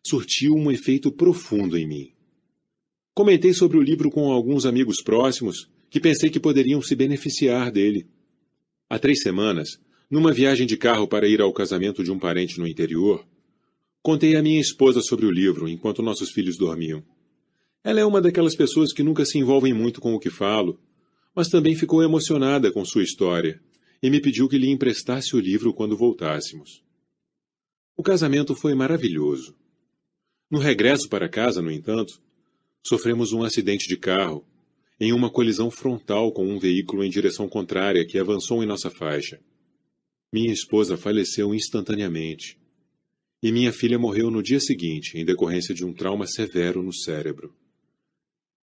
surtiu 0.03 0.55
um 0.55 0.71
efeito 0.71 1.13
profundo 1.13 1.77
em 1.77 1.87
mim. 1.87 2.13
Comentei 3.13 3.53
sobre 3.53 3.77
o 3.77 3.83
livro 3.83 4.11
com 4.11 4.33
alguns 4.33 4.65
amigos 4.65 5.03
próximos 5.03 5.69
que 5.91 6.01
pensei 6.01 6.31
que 6.31 6.41
poderiam 6.41 6.81
se 6.81 6.97
beneficiar 6.97 7.71
dele. 7.71 8.07
Há 8.89 8.99
três 8.99 9.21
semanas, 9.21 9.79
numa 10.11 10.33
viagem 10.33 10.67
de 10.67 10.79
carro 10.79 11.07
para 11.07 11.29
ir 11.29 11.43
ao 11.43 11.53
casamento 11.53 12.03
de 12.03 12.11
um 12.11 12.19
parente 12.19 12.59
no 12.59 12.67
interior, 12.67 13.23
contei 14.01 14.35
à 14.35 14.43
minha 14.43 14.63
esposa 14.63 15.03
sobre 15.03 15.27
o 15.27 15.31
livro 15.31 15.69
enquanto 15.69 16.01
nossos 16.01 16.31
filhos 16.31 16.57
dormiam. 16.57 17.05
Ela 17.85 18.01
é 18.01 18.05
uma 18.07 18.23
daquelas 18.23 18.57
pessoas 18.57 18.95
que 18.95 19.03
nunca 19.03 19.27
se 19.27 19.37
envolvem 19.37 19.75
muito 19.75 20.01
com 20.01 20.15
o 20.15 20.19
que 20.19 20.31
falo, 20.31 20.81
mas 21.37 21.49
também 21.49 21.77
ficou 21.77 22.03
emocionada 22.03 22.73
com 22.73 22.83
sua 22.83 23.03
história 23.03 23.61
e 24.03 24.09
me 24.09 24.21
pediu 24.21 24.49
que 24.49 24.57
lhe 24.57 24.71
emprestasse 24.71 25.37
o 25.37 25.39
livro 25.39 25.75
quando 25.75 25.95
voltássemos. 25.95 26.83
O 27.95 28.03
casamento 28.03 28.55
foi 28.55 28.75
maravilhoso. 28.75 29.55
No 30.51 30.59
regresso 30.59 31.09
para 31.11 31.29
casa, 31.29 31.61
no 31.61 31.71
entanto, 31.71 32.23
sofremos 32.83 33.33
um 33.33 33.43
acidente 33.43 33.87
de 33.87 33.99
carro, 33.99 34.47
em 34.99 35.13
uma 35.13 35.31
colisão 35.31 35.71
frontal 35.71 36.33
com 36.33 36.47
um 36.47 36.59
veículo 36.59 37.05
em 37.05 37.11
direção 37.11 37.47
contrária 37.47 38.07
que 38.07 38.19
avançou 38.19 38.63
em 38.63 38.67
nossa 38.67 38.91
faixa. 38.91 39.39
Minha 40.33 40.53
esposa 40.53 40.97
faleceu 40.97 41.55
instantaneamente. 41.55 42.59
E 43.43 43.53
minha 43.53 43.73
filha 43.73 43.99
morreu 43.99 44.31
no 44.31 44.43
dia 44.43 44.59
seguinte, 44.59 45.19
em 45.19 45.25
decorrência 45.25 45.75
de 45.75 45.85
um 45.85 45.93
trauma 45.93 46.27
severo 46.27 46.83
no 46.83 46.95
cérebro. 46.95 47.55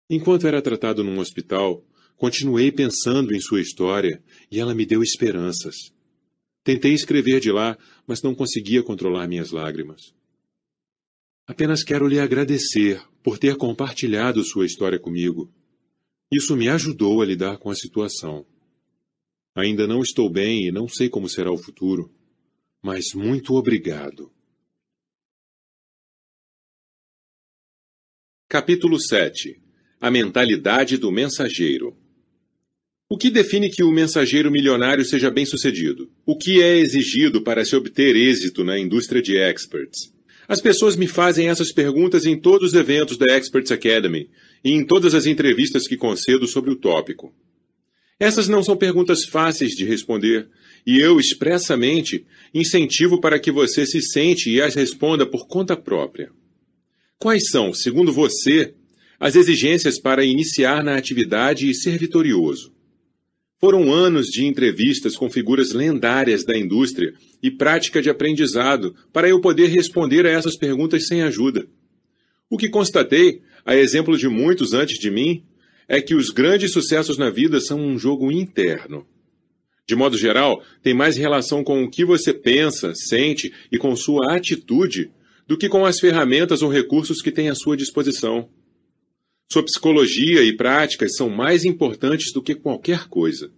Enquanto 0.10 0.47
era 0.47 0.62
tratado 0.62 1.03
num 1.03 1.20
hospital, 1.20 1.84
continuei 2.18 2.72
pensando 2.72 3.34
em 3.34 3.39
sua 3.39 3.61
história 3.61 4.22
e 4.51 4.59
ela 4.59 4.76
me 4.76 4.86
deu 4.86 5.01
esperanças. 5.01 5.76
Tentei 6.63 6.93
escrever 6.93 7.39
de 7.39 7.51
lá, 7.51 7.78
mas 8.05 8.22
não 8.22 8.36
conseguia 8.36 8.84
controlar 8.84 9.28
minhas 9.28 9.51
lágrimas. 9.51 10.13
Apenas 11.47 11.82
quero 11.82 12.07
lhe 12.07 12.20
agradecer 12.20 13.01
por 13.24 13.38
ter 13.38 13.55
compartilhado 13.55 14.43
sua 14.43 14.65
história 14.65 14.99
comigo. 14.99 15.49
Isso 16.30 16.57
me 16.57 16.68
ajudou 16.68 17.22
a 17.22 17.26
lidar 17.26 17.57
com 17.57 17.70
a 17.70 17.76
situação. 17.76 18.45
Ainda 19.55 19.88
não 19.88 20.01
estou 20.01 20.30
bem 20.30 20.68
e 20.68 20.72
não 20.72 20.89
sei 20.89 21.09
como 21.09 21.30
será 21.30 21.51
o 21.51 21.57
futuro, 21.57 22.13
mas 22.84 23.13
muito 23.15 23.53
obrigado. 23.55 24.32
Capítulo 28.49 28.99
7 28.99 29.61
A 29.99 30.11
mentalidade 30.11 30.97
do 30.97 31.11
mensageiro. 31.11 31.97
O 33.10 33.18
que 33.18 33.30
define 33.30 33.70
que 33.70 33.84
o 33.84 33.91
mensageiro 33.91 34.51
milionário 34.51 35.05
seja 35.05 35.32
bem-sucedido? 35.32 36.10
O 36.26 36.38
que 36.38 36.62
é 36.62 36.78
exigido 36.78 37.41
para 37.41 37.64
se 37.64 37.74
obter 37.74 38.18
êxito 38.18 38.66
na 38.66 38.78
indústria 38.78 39.22
de 39.22 39.38
experts? 39.38 40.12
As 40.45 40.60
pessoas 40.60 40.97
me 40.97 41.08
fazem 41.08 41.47
essas 41.47 41.72
perguntas 41.72 42.26
em 42.26 42.38
todos 42.38 42.70
os 42.70 42.74
eventos 42.74 43.18
da 43.18 43.26
Experts 43.38 43.72
Academy 43.72 44.30
e 44.62 44.72
em 44.72 44.86
todas 44.86 45.16
as 45.16 45.26
entrevistas 45.26 45.88
que 45.88 45.95
concedo 45.95 46.45
sobre 46.47 46.70
o 46.70 46.76
tópico. 46.76 47.34
Essas 48.20 48.49
não 48.49 48.62
são 48.62 48.76
perguntas 48.76 49.24
fáceis 49.24 49.72
de 49.72 49.86
responder, 49.86 50.49
e 50.86 50.99
eu 50.99 51.18
expressamente 51.18 52.26
incentivo 52.53 53.22
para 53.22 53.39
que 53.39 53.51
você 53.51 53.86
se 53.86 54.01
sente 54.01 54.49
e 54.49 54.62
as 54.62 54.76
responda 54.76 55.26
por 55.26 55.47
conta 55.47 55.78
própria. 55.78 56.30
Quais 57.18 57.49
são, 57.49 57.74
segundo 57.74 58.12
você, 58.12 58.74
as 59.18 59.38
exigências 59.38 59.97
para 59.97 60.26
iniciar 60.26 60.84
na 60.84 60.97
atividade 60.97 61.70
e 61.70 61.74
ser 61.74 61.97
vitorioso? 61.97 62.76
Foram 63.60 63.91
anos 63.91 64.28
de 64.28 64.45
entrevistas 64.45 65.16
com 65.16 65.30
figuras 65.30 65.72
lendárias 65.72 66.45
da 66.45 66.55
indústria 66.55 67.14
e 67.41 67.49
prática 67.49 68.01
de 68.01 68.10
aprendizado 68.10 68.95
para 69.12 69.28
eu 69.28 69.41
poder 69.41 69.68
responder 69.68 70.28
a 70.28 70.30
essas 70.30 70.55
perguntas 70.55 71.08
sem 71.08 71.24
ajuda. 71.24 71.68
O 72.49 72.58
que 72.58 72.70
constatei, 72.70 73.41
a 73.66 73.76
exemplo 73.76 74.16
de 74.16 74.28
muitos 74.28 74.74
antes 74.74 74.99
de 74.99 75.10
mim, 75.10 75.43
é 75.88 75.99
que 75.99 76.14
os 76.14 76.30
grandes 76.30 76.72
sucessos 76.72 77.18
na 77.18 77.32
vida 77.32 77.60
são 77.60 77.80
um 77.80 77.97
jogo 77.97 78.32
interno. 78.32 79.08
De 79.88 79.95
modo 79.95 80.18
geral, 80.18 80.62
tem 80.84 80.93
mais 80.93 81.18
relação 81.18 81.64
com 81.64 81.84
o 81.84 81.89
que 81.89 82.05
você 82.05 82.34
pensa, 82.34 82.93
sente 82.93 83.51
e 83.72 83.78
com 83.78 83.95
sua 83.95 84.36
atitude 84.36 85.10
do 85.47 85.58
que 85.58 85.70
com 85.70 85.86
as 85.86 85.99
ferramentas 85.99 86.62
ou 86.62 86.70
recursos 86.70 87.22
que 87.22 87.32
tem 87.32 87.49
à 87.49 87.55
sua 87.55 87.76
disposição. 87.76 88.49
Sua 89.50 89.64
psicologia 89.64 90.43
e 90.43 90.56
práticas 90.56 91.16
são 91.16 91.30
mais 91.30 91.64
importantes 91.64 92.34
do 92.34 92.41
que 92.41 92.54
qualquer 92.54 93.08
coisa. 93.08 93.50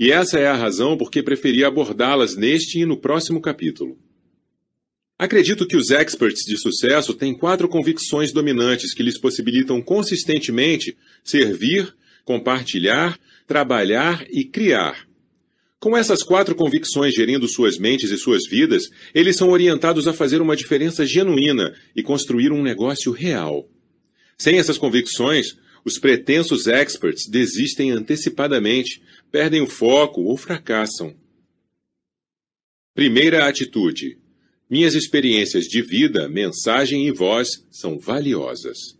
E 0.00 0.10
essa 0.10 0.38
é 0.38 0.46
a 0.46 0.56
razão 0.56 0.96
por 0.96 1.10
que 1.10 1.22
preferi 1.22 1.62
abordá-las 1.62 2.36
neste 2.36 2.80
e 2.80 2.86
no 2.86 2.96
próximo 2.96 3.40
capítulo. 3.40 3.98
Acredito 5.18 5.66
que 5.66 5.76
os 5.76 5.90
experts 5.90 6.42
de 6.44 6.58
sucesso 6.58 7.14
têm 7.14 7.36
quatro 7.36 7.68
convicções 7.68 8.32
dominantes 8.32 8.94
que 8.94 9.02
lhes 9.02 9.18
possibilitam 9.18 9.80
consistentemente 9.80 10.96
servir, 11.24 11.94
compartilhar, 12.24 13.18
trabalhar 13.46 14.26
e 14.30 14.44
criar. 14.44 15.06
Com 15.78 15.96
essas 15.96 16.22
quatro 16.22 16.54
convicções 16.54 17.14
gerindo 17.14 17.46
suas 17.46 17.78
mentes 17.78 18.10
e 18.10 18.16
suas 18.16 18.46
vidas, 18.46 18.88
eles 19.14 19.36
são 19.36 19.50
orientados 19.50 20.08
a 20.08 20.12
fazer 20.12 20.40
uma 20.40 20.56
diferença 20.56 21.06
genuína 21.06 21.74
e 21.94 22.02
construir 22.02 22.52
um 22.52 22.62
negócio 22.62 23.12
real. 23.12 23.68
Sem 24.38 24.58
essas 24.58 24.78
convicções, 24.78 25.56
os 25.84 25.98
pretensos 25.98 26.66
experts 26.66 27.28
desistem 27.28 27.90
antecipadamente, 27.90 29.02
perdem 29.30 29.62
o 29.62 29.66
foco 29.66 30.22
ou 30.22 30.36
fracassam. 30.36 31.14
Primeira 32.94 33.46
atitude: 33.46 34.18
minhas 34.68 34.94
experiências 34.94 35.64
de 35.64 35.80
vida, 35.80 36.28
mensagem 36.28 37.06
e 37.06 37.12
voz 37.12 37.64
são 37.70 37.98
valiosas. 37.98 38.96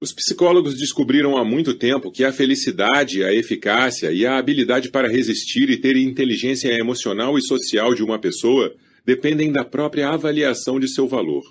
Os 0.00 0.12
psicólogos 0.12 0.78
descobriram 0.78 1.36
há 1.36 1.44
muito 1.44 1.74
tempo 1.74 2.12
que 2.12 2.22
a 2.22 2.32
felicidade, 2.32 3.24
a 3.24 3.34
eficácia 3.34 4.12
e 4.12 4.24
a 4.24 4.38
habilidade 4.38 4.90
para 4.90 5.08
resistir 5.08 5.68
e 5.70 5.76
ter 5.76 5.96
inteligência 5.96 6.68
emocional 6.72 7.36
e 7.36 7.42
social 7.42 7.92
de 7.92 8.04
uma 8.04 8.18
pessoa 8.18 8.72
dependem 9.04 9.50
da 9.50 9.64
própria 9.64 10.10
avaliação 10.10 10.78
de 10.78 10.86
seu 10.86 11.08
valor. 11.08 11.42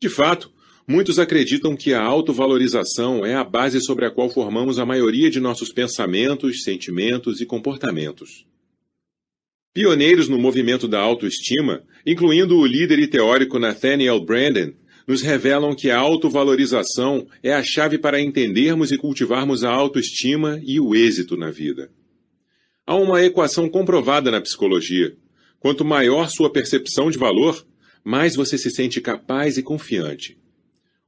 De 0.00 0.08
fato, 0.08 0.52
Muitos 0.86 1.18
acreditam 1.18 1.74
que 1.74 1.94
a 1.94 2.02
autovalorização 2.02 3.24
é 3.24 3.34
a 3.34 3.42
base 3.42 3.80
sobre 3.80 4.04
a 4.04 4.10
qual 4.10 4.28
formamos 4.28 4.78
a 4.78 4.84
maioria 4.84 5.30
de 5.30 5.40
nossos 5.40 5.72
pensamentos, 5.72 6.62
sentimentos 6.62 7.40
e 7.40 7.46
comportamentos. 7.46 8.46
Pioneiros 9.72 10.28
no 10.28 10.38
movimento 10.38 10.86
da 10.86 11.00
autoestima, 11.00 11.82
incluindo 12.06 12.58
o 12.58 12.66
líder 12.66 12.98
e 12.98 13.06
teórico 13.06 13.58
Nathaniel 13.58 14.20
Branden, 14.20 14.76
nos 15.06 15.22
revelam 15.22 15.74
que 15.74 15.90
a 15.90 15.98
autovalorização 15.98 17.26
é 17.42 17.52
a 17.52 17.62
chave 17.62 17.96
para 17.96 18.20
entendermos 18.20 18.92
e 18.92 18.98
cultivarmos 18.98 19.64
a 19.64 19.70
autoestima 19.70 20.60
e 20.64 20.78
o 20.78 20.94
êxito 20.94 21.34
na 21.34 21.50
vida. 21.50 21.90
Há 22.86 22.94
uma 22.94 23.22
equação 23.24 23.70
comprovada 23.70 24.30
na 24.30 24.40
psicologia. 24.40 25.16
Quanto 25.58 25.82
maior 25.82 26.28
sua 26.28 26.52
percepção 26.52 27.10
de 27.10 27.16
valor, 27.16 27.66
mais 28.04 28.36
você 28.36 28.58
se 28.58 28.70
sente 28.70 29.00
capaz 29.00 29.56
e 29.56 29.62
confiante. 29.62 30.36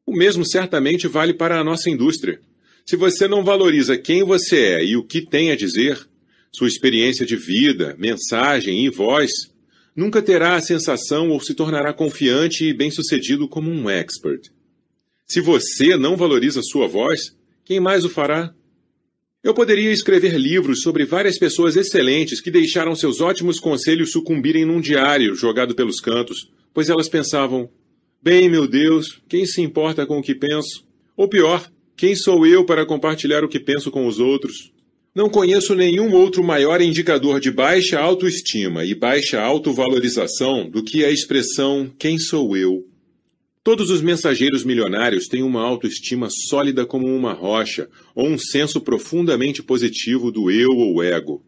O 0.06 0.16
mesmo 0.16 0.46
certamente 0.46 1.08
vale 1.08 1.34
para 1.34 1.58
a 1.58 1.64
nossa 1.64 1.90
indústria. 1.90 2.40
Se 2.84 2.94
você 2.94 3.26
não 3.26 3.42
valoriza 3.42 3.98
quem 3.98 4.22
você 4.22 4.56
é 4.56 4.84
e 4.84 4.96
o 4.96 5.02
que 5.02 5.20
tem 5.20 5.50
a 5.50 5.56
dizer, 5.56 5.98
sua 6.52 6.68
experiência 6.68 7.26
de 7.26 7.34
vida, 7.34 7.96
mensagem 7.98 8.86
e 8.86 8.88
voz, 8.88 9.32
nunca 9.96 10.22
terá 10.22 10.54
a 10.54 10.60
sensação 10.60 11.30
ou 11.30 11.40
se 11.40 11.54
tornará 11.54 11.92
confiante 11.92 12.64
e 12.64 12.72
bem-sucedido 12.72 13.48
como 13.48 13.68
um 13.68 13.90
expert. 13.90 14.52
Se 15.26 15.40
você 15.40 15.96
não 15.96 16.16
valoriza 16.16 16.62
sua 16.62 16.86
voz, 16.86 17.36
quem 17.64 17.80
mais 17.80 18.04
o 18.04 18.08
fará? 18.08 18.54
Eu 19.42 19.54
poderia 19.54 19.90
escrever 19.90 20.38
livros 20.38 20.82
sobre 20.82 21.04
várias 21.04 21.36
pessoas 21.36 21.76
excelentes 21.76 22.40
que 22.40 22.50
deixaram 22.50 22.94
seus 22.94 23.20
ótimos 23.20 23.58
conselhos 23.58 24.12
sucumbirem 24.12 24.64
num 24.64 24.80
diário 24.80 25.34
jogado 25.34 25.74
pelos 25.74 26.00
cantos, 26.00 26.48
pois 26.72 26.88
elas 26.88 27.08
pensavam: 27.08 27.68
Bem, 28.22 28.48
meu 28.48 28.66
Deus, 28.66 29.20
quem 29.28 29.46
se 29.46 29.60
importa 29.60 30.06
com 30.06 30.18
o 30.18 30.22
que 30.22 30.34
penso? 30.34 30.84
Ou 31.16 31.28
pior, 31.28 31.70
quem 31.96 32.16
sou 32.16 32.46
eu 32.46 32.64
para 32.64 32.84
compartilhar 32.84 33.44
o 33.44 33.48
que 33.48 33.60
penso 33.60 33.90
com 33.90 34.06
os 34.06 34.18
outros? 34.18 34.72
Não 35.14 35.30
conheço 35.30 35.74
nenhum 35.74 36.12
outro 36.12 36.42
maior 36.42 36.80
indicador 36.80 37.40
de 37.40 37.50
baixa 37.50 37.98
autoestima 37.98 38.84
e 38.84 38.94
baixa 38.94 39.40
autovalorização 39.40 40.68
do 40.68 40.82
que 40.82 41.04
a 41.04 41.10
expressão 41.10 41.90
quem 41.98 42.18
sou 42.18 42.56
eu. 42.56 42.86
Todos 43.62 43.90
os 43.90 44.00
mensageiros 44.00 44.64
milionários 44.64 45.26
têm 45.26 45.42
uma 45.42 45.62
autoestima 45.62 46.28
sólida 46.30 46.84
como 46.84 47.06
uma 47.06 47.32
rocha 47.32 47.88
ou 48.14 48.28
um 48.28 48.38
senso 48.38 48.80
profundamente 48.80 49.62
positivo 49.62 50.30
do 50.30 50.50
eu 50.50 50.70
ou 50.70 51.02
ego. 51.02 51.42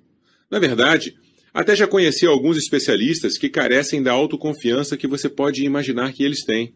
Na 0.50 0.58
verdade, 0.58 1.14
até 1.52 1.74
já 1.74 1.86
conheci 1.86 2.26
alguns 2.26 2.56
especialistas 2.56 3.36
que 3.38 3.48
carecem 3.48 4.02
da 4.02 4.12
autoconfiança 4.12 4.96
que 4.96 5.06
você 5.06 5.28
pode 5.28 5.64
imaginar 5.64 6.12
que 6.12 6.22
eles 6.22 6.44
têm. 6.44 6.74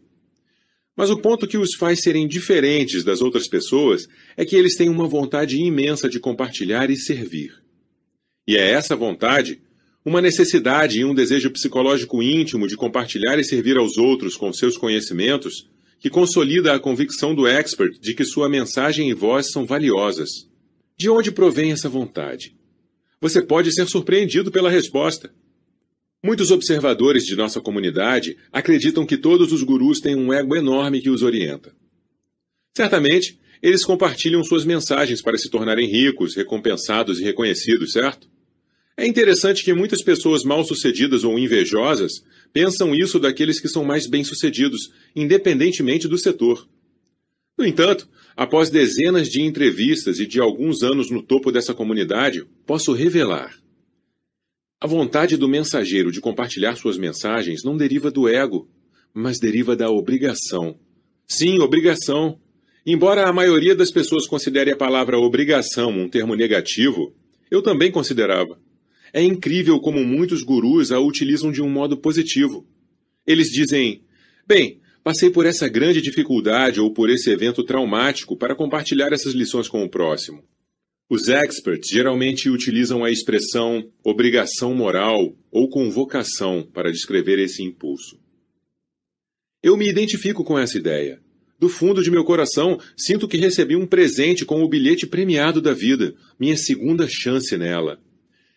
Mas 0.96 1.10
o 1.10 1.18
ponto 1.18 1.46
que 1.46 1.56
os 1.56 1.74
faz 1.74 2.02
serem 2.02 2.28
diferentes 2.28 3.02
das 3.02 3.22
outras 3.22 3.48
pessoas 3.48 4.06
é 4.36 4.44
que 4.44 4.56
eles 4.56 4.76
têm 4.76 4.88
uma 4.88 5.06
vontade 5.06 5.56
imensa 5.56 6.08
de 6.08 6.20
compartilhar 6.20 6.90
e 6.90 6.96
servir. 6.96 7.54
E 8.46 8.56
é 8.56 8.70
essa 8.70 8.94
vontade, 8.94 9.60
uma 10.04 10.20
necessidade 10.20 11.00
e 11.00 11.04
um 11.04 11.14
desejo 11.14 11.50
psicológico 11.50 12.22
íntimo 12.22 12.66
de 12.66 12.76
compartilhar 12.76 13.38
e 13.38 13.44
servir 13.44 13.76
aos 13.76 13.96
outros 13.96 14.36
com 14.36 14.52
seus 14.52 14.76
conhecimentos, 14.76 15.70
que 15.98 16.10
consolida 16.10 16.74
a 16.74 16.80
convicção 16.80 17.34
do 17.34 17.46
expert 17.46 17.98
de 18.00 18.12
que 18.12 18.24
sua 18.24 18.48
mensagem 18.48 19.08
e 19.08 19.14
voz 19.14 19.52
são 19.52 19.64
valiosas. 19.64 20.28
De 20.98 21.08
onde 21.08 21.30
provém 21.30 21.72
essa 21.72 21.88
vontade? 21.88 22.54
Você 23.22 23.40
pode 23.40 23.72
ser 23.72 23.86
surpreendido 23.86 24.50
pela 24.50 24.68
resposta. 24.68 25.32
Muitos 26.24 26.50
observadores 26.50 27.24
de 27.24 27.36
nossa 27.36 27.60
comunidade 27.60 28.36
acreditam 28.50 29.06
que 29.06 29.16
todos 29.16 29.52
os 29.52 29.62
gurus 29.62 30.00
têm 30.00 30.16
um 30.16 30.32
ego 30.32 30.56
enorme 30.56 31.00
que 31.00 31.08
os 31.08 31.22
orienta. 31.22 31.72
Certamente, 32.76 33.38
eles 33.62 33.84
compartilham 33.84 34.42
suas 34.42 34.64
mensagens 34.64 35.22
para 35.22 35.38
se 35.38 35.48
tornarem 35.48 35.88
ricos, 35.88 36.34
recompensados 36.34 37.20
e 37.20 37.22
reconhecidos, 37.22 37.92
certo? 37.92 38.28
É 38.96 39.06
interessante 39.06 39.62
que 39.62 39.72
muitas 39.72 40.02
pessoas 40.02 40.42
mal-sucedidas 40.42 41.22
ou 41.22 41.38
invejosas 41.38 42.24
pensam 42.52 42.92
isso 42.92 43.20
daqueles 43.20 43.60
que 43.60 43.68
são 43.68 43.84
mais 43.84 44.08
bem-sucedidos, 44.08 44.90
independentemente 45.14 46.08
do 46.08 46.18
setor. 46.18 46.66
No 47.57 47.66
entanto, 47.66 48.09
após 48.36 48.70
dezenas 48.70 49.28
de 49.28 49.42
entrevistas 49.42 50.18
e 50.18 50.26
de 50.26 50.40
alguns 50.40 50.82
anos 50.82 51.11
no 51.11 51.22
topo 51.22 51.53
dessa 51.53 51.74
comunidade, 51.74 52.46
posso 52.66 52.92
revelar. 52.92 53.55
A 54.80 54.86
vontade 54.86 55.36
do 55.36 55.48
mensageiro 55.48 56.11
de 56.11 56.20
compartilhar 56.20 56.74
suas 56.76 56.98
mensagens 56.98 57.62
não 57.62 57.76
deriva 57.76 58.11
do 58.11 58.28
ego, 58.28 58.68
mas 59.14 59.38
deriva 59.38 59.76
da 59.76 59.88
obrigação. 59.90 60.76
Sim, 61.26 61.61
obrigação. 61.61 62.40
Embora 62.84 63.28
a 63.28 63.32
maioria 63.32 63.76
das 63.76 63.92
pessoas 63.92 64.26
considere 64.26 64.72
a 64.72 64.76
palavra 64.76 65.18
obrigação 65.18 65.90
um 65.90 66.09
termo 66.09 66.34
negativo, 66.34 67.14
eu 67.48 67.62
também 67.62 67.92
considerava. 67.92 68.59
É 69.12 69.22
incrível 69.22 69.78
como 69.78 70.05
muitos 70.05 70.42
gurus 70.42 70.90
a 70.90 70.98
utilizam 70.98 71.53
de 71.53 71.62
um 71.62 71.68
modo 71.68 71.96
positivo. 71.96 72.66
Eles 73.24 73.50
dizem: 73.50 74.03
Bem, 74.46 74.80
passei 75.03 75.30
por 75.30 75.46
essa 75.46 75.68
grande 75.68 76.00
dificuldade 76.00 76.80
ou 76.80 76.92
por 76.92 77.11
esse 77.11 77.30
evento 77.30 77.64
traumático 77.64 78.36
para 78.36 78.55
compartilhar 78.55 79.12
essas 79.12 79.34
lições 79.34 79.68
com 79.68 79.82
o 79.84 79.88
próximo. 79.88 80.42
Os 81.09 81.28
experts 81.28 81.90
geralmente 81.90 82.48
utilizam 82.48 83.05
a 83.05 83.11
expressão 83.11 83.90
obrigação 84.03 84.74
moral 84.74 85.36
ou 85.50 85.68
convocação 85.68 86.62
para 86.62 86.90
descrever 86.90 87.38
esse 87.38 87.62
impulso. 87.62 88.18
Eu 89.62 89.76
me 89.76 89.88
identifico 89.88 90.42
com 90.44 90.59
essa 90.59 90.78
ideia. 90.78 91.20
Do 91.59 91.68
fundo 91.68 92.03
de 92.03 92.11
meu 92.11 92.24
coração, 92.24 92.78
sinto 92.96 93.28
que 93.28 93.36
recebi 93.36 93.76
um 93.76 93.86
presente 93.86 94.44
com 94.44 94.62
o 94.62 94.68
bilhete 94.68 95.07
premiado 95.07 95.61
da 95.61 95.72
vida, 95.72 96.14
minha 96.38 96.57
segunda 96.57 97.07
chance 97.09 97.57
nela 97.57 98.00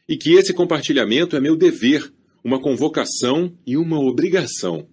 e 0.08 0.16
que 0.16 0.34
esse 0.34 0.54
compartilhamento 0.54 1.36
é 1.36 1.40
meu 1.40 1.56
dever, 1.56 2.12
uma 2.44 2.62
convocação 2.62 3.58
e 3.66 3.76
uma 3.76 4.00
obrigação. 4.00 4.88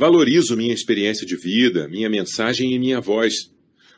Valorizo 0.00 0.56
minha 0.56 0.72
experiência 0.72 1.26
de 1.26 1.36
vida, 1.36 1.86
minha 1.86 2.08
mensagem 2.08 2.72
e 2.72 2.78
minha 2.78 3.02
voz, 3.02 3.50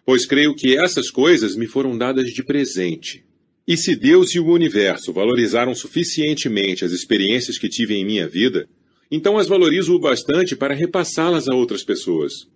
pois 0.04 0.26
creio 0.26 0.52
que 0.52 0.76
essas 0.76 1.12
coisas 1.12 1.54
me 1.54 1.68
foram 1.68 1.96
dadas 1.96 2.26
de 2.32 2.42
presente. 2.42 3.24
E 3.68 3.76
se 3.76 3.94
Deus 3.94 4.34
e 4.34 4.40
o 4.40 4.50
universo 4.50 5.12
valorizaram 5.12 5.72
suficientemente 5.76 6.84
as 6.84 6.90
experiências 6.90 7.56
que 7.56 7.68
tive 7.68 7.94
em 7.94 8.04
minha 8.04 8.26
vida, 8.28 8.68
então 9.12 9.38
as 9.38 9.46
valorizo 9.46 9.94
o 9.94 10.00
bastante 10.00 10.56
para 10.56 10.74
repassá-las 10.74 11.46
a 11.46 11.54
outras 11.54 11.84
pessoas. 11.84 12.48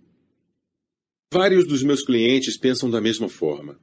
Vários 1.33 1.69
dos 1.69 1.85
meus 1.85 2.03
clientes 2.05 2.59
pensam 2.59 2.91
da 2.91 3.01
mesma 3.01 3.29
forma. 3.29 3.79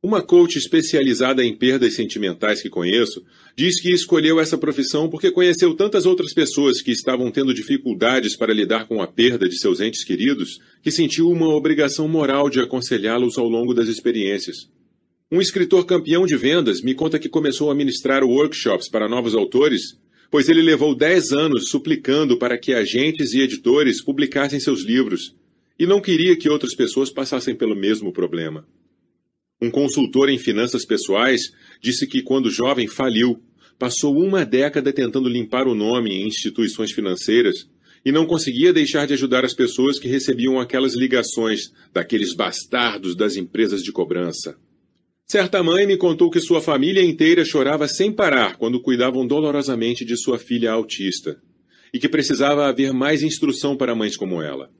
Uma 0.00 0.22
coach 0.22 0.56
especializada 0.56 1.44
em 1.44 1.56
perdas 1.56 1.96
sentimentais 1.96 2.62
que 2.62 2.70
conheço 2.70 3.20
diz 3.56 3.80
que 3.80 3.90
escolheu 3.90 4.38
essa 4.38 4.56
profissão 4.56 5.10
porque 5.10 5.28
conheceu 5.28 5.74
tantas 5.74 6.06
outras 6.06 6.32
pessoas 6.32 6.80
que 6.80 6.92
estavam 6.92 7.32
tendo 7.32 7.52
dificuldades 7.52 8.36
para 8.36 8.54
lidar 8.54 8.86
com 8.86 9.02
a 9.02 9.08
perda 9.08 9.48
de 9.48 9.58
seus 9.58 9.80
entes 9.80 10.04
queridos 10.04 10.60
que 10.84 10.92
sentiu 10.92 11.28
uma 11.28 11.48
obrigação 11.48 12.06
moral 12.06 12.48
de 12.48 12.60
aconselhá-los 12.60 13.36
ao 13.36 13.48
longo 13.48 13.74
das 13.74 13.88
experiências. 13.88 14.70
Um 15.32 15.40
escritor 15.40 15.84
campeão 15.84 16.26
de 16.26 16.36
vendas 16.36 16.80
me 16.80 16.94
conta 16.94 17.18
que 17.18 17.28
começou 17.28 17.68
a 17.68 17.74
ministrar 17.74 18.22
workshops 18.22 18.88
para 18.88 19.08
novos 19.08 19.34
autores, 19.34 19.98
pois 20.30 20.48
ele 20.48 20.62
levou 20.62 20.94
10 20.94 21.32
anos 21.32 21.70
suplicando 21.70 22.38
para 22.38 22.56
que 22.56 22.72
agentes 22.72 23.32
e 23.32 23.40
editores 23.40 24.00
publicassem 24.00 24.60
seus 24.60 24.82
livros 24.82 25.34
e 25.76 25.86
não 25.86 26.00
queria 26.00 26.36
que 26.36 26.48
outras 26.48 26.76
pessoas 26.76 27.10
passassem 27.10 27.56
pelo 27.56 27.74
mesmo 27.74 28.12
problema. 28.12 28.64
Um 29.60 29.70
consultor 29.70 30.28
em 30.28 30.38
finanças 30.38 30.84
pessoais 30.84 31.52
disse 31.80 32.06
que, 32.06 32.22
quando 32.22 32.50
jovem, 32.50 32.86
faliu, 32.86 33.42
passou 33.78 34.16
uma 34.16 34.44
década 34.44 34.92
tentando 34.92 35.28
limpar 35.28 35.66
o 35.66 35.74
nome 35.74 36.10
em 36.10 36.26
instituições 36.26 36.92
financeiras 36.92 37.68
e 38.04 38.12
não 38.12 38.26
conseguia 38.26 38.72
deixar 38.72 39.06
de 39.06 39.14
ajudar 39.14 39.44
as 39.44 39.54
pessoas 39.54 39.98
que 39.98 40.08
recebiam 40.08 40.60
aquelas 40.60 40.94
ligações 40.94 41.72
daqueles 41.92 42.34
bastardos 42.34 43.16
das 43.16 43.36
empresas 43.36 43.82
de 43.82 43.90
cobrança. 43.90 44.56
Certa 45.26 45.62
mãe 45.62 45.86
me 45.86 45.96
contou 45.96 46.30
que 46.30 46.40
sua 46.40 46.62
família 46.62 47.02
inteira 47.02 47.44
chorava 47.44 47.86
sem 47.86 48.12
parar 48.12 48.56
quando 48.56 48.80
cuidavam 48.80 49.26
dolorosamente 49.26 50.04
de 50.04 50.16
sua 50.16 50.38
filha 50.38 50.72
autista 50.72 51.38
e 51.92 51.98
que 51.98 52.08
precisava 52.08 52.66
haver 52.66 52.92
mais 52.92 53.22
instrução 53.22 53.76
para 53.76 53.94
mães 53.94 54.16
como 54.16 54.40
ela. 54.40 54.70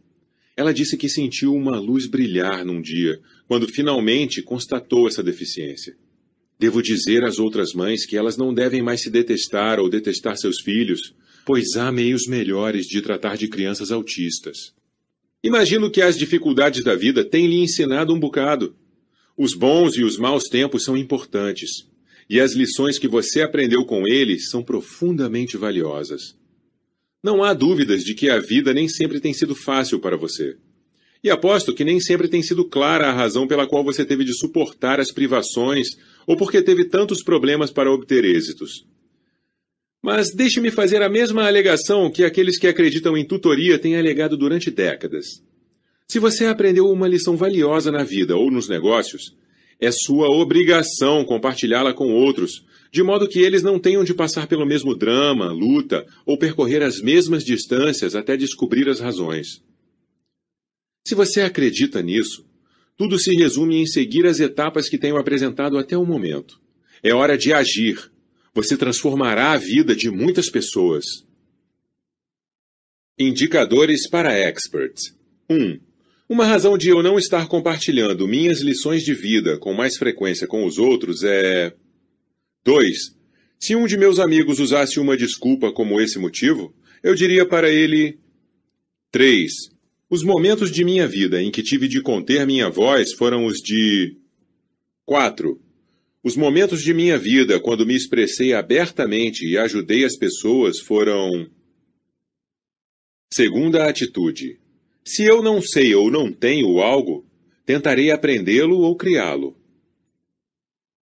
Ela 0.59 0.75
disse 0.75 0.97
que 0.97 1.09
sentiu 1.09 1.55
uma 1.55 1.79
luz 1.79 2.09
brilhar 2.09 2.65
num 2.65 2.83
dia, 2.83 3.21
quando 3.47 3.69
finalmente 3.69 4.43
constatou 4.43 5.07
essa 5.07 5.23
deficiência. 5.23 5.97
Devo 6.59 6.83
dizer 6.83 7.23
às 7.23 7.39
outras 7.39 7.73
mães 7.73 8.05
que 8.05 8.17
elas 8.17 8.37
não 8.37 8.53
devem 8.53 8.83
mais 8.83 9.01
se 9.01 9.09
detestar 9.09 9.79
ou 9.79 9.89
detestar 9.89 10.37
seus 10.37 10.61
filhos, 10.61 11.15
pois 11.47 11.77
há 11.77 11.93
meios 11.93 12.27
melhores 12.27 12.87
de 12.87 13.01
tratar 13.01 13.37
de 13.37 13.47
crianças 13.47 13.93
autistas. 13.93 14.75
Imagino 15.45 15.93
que 15.93 16.03
as 16.03 16.19
dificuldades 16.19 16.83
da 16.83 16.97
vida 16.97 17.25
têm 17.25 17.47
lhe 17.47 17.63
ensinado 17.63 18.13
um 18.13 18.19
bocado. 18.19 18.75
Os 19.37 19.55
bons 19.55 19.97
e 19.97 20.03
os 20.03 20.19
maus 20.19 20.49
tempos 20.49 20.83
são 20.83 20.97
importantes, 20.97 21.87
e 22.29 22.41
as 22.41 22.55
lições 22.55 22.99
que 22.99 23.07
você 23.07 23.43
aprendeu 23.43 23.85
com 23.85 24.09
eles 24.09 24.51
são 24.51 24.65
profundamente 24.65 25.57
valiosas. 25.57 26.37
Não 27.23 27.43
há 27.43 27.53
dúvidas 27.53 28.05
de 28.05 28.15
que 28.15 28.31
a 28.31 28.39
vida 28.39 28.73
nem 28.73 28.89
sempre 28.89 29.21
tem 29.21 29.33
sido 29.33 29.55
fácil 29.55 29.99
para 29.99 30.17
você. 30.17 30.57
E 31.23 31.31
aposto 31.31 31.75
que 31.75 31.85
nem 31.85 31.99
sempre 31.99 32.29
tem 32.29 32.43
sido 32.43 32.65
clara 32.65 33.09
a 33.09 33.13
razão 33.13 33.47
pela 33.47 33.67
qual 33.67 33.83
você 33.83 34.05
teve 34.05 34.25
de 34.25 34.37
suportar 34.39 35.01
as 35.01 35.11
privações 35.11 35.89
ou 36.27 36.37
porque 36.37 36.63
teve 36.63 36.85
tantos 36.85 37.23
problemas 37.23 37.73
para 37.73 37.91
obter 37.91 38.25
êxitos. 38.25 38.87
Mas 40.01 40.33
deixe-me 40.33 40.71
fazer 40.71 41.03
a 41.03 41.09
mesma 41.09 41.45
alegação 41.45 42.11
que 42.11 42.23
aqueles 42.23 42.57
que 42.57 42.69
acreditam 42.69 43.17
em 43.17 43.25
tutoria 43.25 43.79
têm 43.79 43.97
alegado 43.97 44.37
durante 44.37 44.71
décadas. 44.71 45.43
Se 46.07 46.21
você 46.21 46.47
aprendeu 46.47 46.87
uma 46.87 47.09
lição 47.09 47.37
valiosa 47.37 47.91
na 47.91 48.05
vida 48.05 48.37
ou 48.37 48.49
nos 48.49 48.69
negócios, 48.69 49.37
é 49.81 49.91
sua 49.91 50.29
obrigação 50.29 51.25
compartilhá-la 51.25 51.93
com 51.93 52.13
outros, 52.13 52.65
de 52.91 53.03
modo 53.03 53.29
que 53.29 53.41
eles 53.41 53.63
não 53.63 53.79
tenham 53.79 54.03
de 54.03 54.15
passar 54.15 54.47
pelo 54.47 54.67
mesmo 54.67 54.95
drama, 54.95 55.53
luta 55.53 56.07
ou 56.25 56.39
percorrer 56.39 56.83
as 56.83 57.01
mesmas 57.01 57.45
distâncias 57.45 58.15
até 58.15 58.37
descobrir 58.37 58.89
as 58.89 59.01
razões. 59.01 59.63
Se 61.07 61.15
você 61.15 61.43
acredita 61.43 62.03
nisso, 62.03 62.47
tudo 62.97 63.19
se 63.19 63.35
resume 63.35 63.77
em 63.77 63.87
seguir 63.87 64.27
as 64.27 64.41
etapas 64.41 64.89
que 64.89 64.99
tenho 64.99 65.17
apresentado 65.17 65.79
até 65.79 65.97
o 65.97 66.05
momento. 66.05 66.61
É 67.03 67.15
hora 67.15 67.39
de 67.39 67.53
agir. 67.53 68.11
Você 68.55 68.77
transformará 68.77 69.53
a 69.53 69.57
vida 69.57 69.95
de 69.95 70.11
muitas 70.11 70.51
pessoas. 70.51 71.05
Indicadores 73.19 74.09
para 74.09 74.37
experts. 74.37 75.17
1. 75.49 75.55
Um, 75.55 75.81
uma 76.29 76.45
razão 76.45 76.77
de 76.77 76.89
eu 76.89 77.03
não 77.03 77.19
estar 77.19 77.47
compartilhando 77.49 78.29
minhas 78.29 78.61
lições 78.61 79.03
de 79.03 79.15
vida 79.15 79.57
com 79.59 79.73
mais 79.73 79.97
frequência 79.97 80.47
com 80.47 80.67
os 80.67 80.77
outros 80.77 81.23
é 81.23 81.75
2. 82.69 83.17
Se 83.59 83.75
um 83.75 83.87
de 83.87 83.97
meus 83.97 84.19
amigos 84.19 84.59
usasse 84.61 85.01
uma 85.01 85.17
desculpa 85.17 85.73
como 85.73 85.99
esse 86.03 86.19
motivo, 86.19 86.75
eu 87.03 87.15
diria 87.15 87.49
para 87.49 87.71
ele: 87.71 88.19
3. 89.11 89.51
Os 90.11 90.23
momentos 90.23 90.71
de 90.71 90.85
minha 90.85 91.09
vida 91.09 91.43
em 91.43 91.51
que 91.51 91.63
tive 91.63 91.89
de 91.89 92.03
conter 92.03 92.47
minha 92.47 92.69
voz 92.69 93.15
foram 93.15 93.47
os 93.47 93.57
de. 93.57 94.19
4. 95.07 95.59
Os 96.23 96.37
momentos 96.37 96.83
de 96.83 96.93
minha 96.93 97.17
vida 97.17 97.59
quando 97.59 97.87
me 97.87 97.97
expressei 97.97 98.53
abertamente 98.53 99.47
e 99.47 99.57
ajudei 99.57 100.05
as 100.05 100.19
pessoas 100.19 100.79
foram. 100.79 101.49
Segunda 103.33 103.89
atitude. 103.89 104.61
Se 105.07 105.23
eu 105.23 105.43
não 105.43 105.63
sei 105.63 105.95
ou 105.95 106.11
não 106.11 106.31
tenho 106.31 106.83
algo, 106.83 107.27
tentarei 107.65 108.11
aprendê-lo 108.11 108.81
ou 108.81 108.95
criá-lo. 108.95 109.58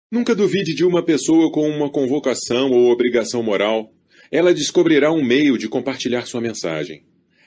Nunca 0.09 0.37
duvide 0.37 0.73
de 0.73 0.85
uma 0.85 1.03
pessoa 1.03 1.51
com 1.51 1.69
uma 1.69 1.91
convocação 1.91 2.71
ou 2.71 2.93
obrigação 2.93 3.43
moral. 3.43 3.93
Ela 4.31 4.55
descobrirá 4.55 5.11
um 5.13 5.23
meio 5.23 5.59
de 5.59 5.69
compartilhar 5.69 6.27
sua 6.27 6.41
mensagem. 6.41 7.03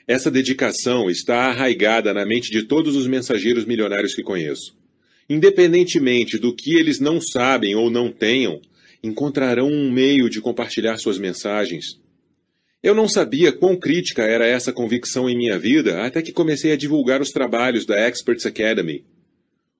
Essa 0.06 0.30
dedicação 0.30 1.08
está 1.08 1.46
arraigada 1.46 2.12
na 2.12 2.26
mente 2.26 2.50
de 2.50 2.64
todos 2.64 2.96
os 2.96 3.06
mensageiros 3.06 3.64
milionários 3.64 4.14
que 4.14 4.22
conheço. 4.22 4.76
Independentemente 5.26 6.36
do 6.36 6.54
que 6.54 6.74
eles 6.74 7.00
não 7.00 7.18
sabem 7.18 7.74
ou 7.74 7.90
não 7.90 8.12
tenham, 8.12 8.60
encontrarão 9.02 9.68
um 9.68 9.90
meio 9.90 10.28
de 10.28 10.42
compartilhar 10.42 10.98
suas 10.98 11.18
mensagens. 11.18 11.98
Eu 12.82 12.94
não 12.94 13.08
sabia 13.08 13.52
quão 13.52 13.74
crítica 13.74 14.22
era 14.22 14.46
essa 14.46 14.70
convicção 14.70 15.30
em 15.30 15.36
minha 15.36 15.58
vida 15.58 16.04
até 16.04 16.20
que 16.20 16.32
comecei 16.32 16.72
a 16.72 16.76
divulgar 16.76 17.22
os 17.22 17.30
trabalhos 17.30 17.86
da 17.86 18.06
Experts 18.06 18.44
Academy. 18.44 19.02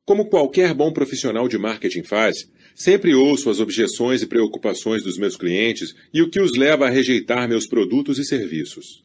Como 0.05 0.29
qualquer 0.29 0.75
bom 0.75 0.93
profissional 0.93 1.49
de 1.49 1.59
marketing 1.59 2.03
faz, 2.03 2.49
sempre 2.75 3.15
ouço 3.15 3.51
as 3.51 3.61
objeções 3.61 4.23
e 4.23 4.27
preocupações 4.27 5.03
dos 5.03 5.19
meus 5.19 5.37
clientes 5.37 5.95
e 6.13 6.23
o 6.23 6.31
que 6.31 6.41
os 6.41 6.57
leva 6.57 6.87
a 6.87 6.91
rejeitar 6.91 7.49
meus 7.49 7.67
produtos 7.67 8.19
e 8.19 8.25
serviços. 8.25 9.05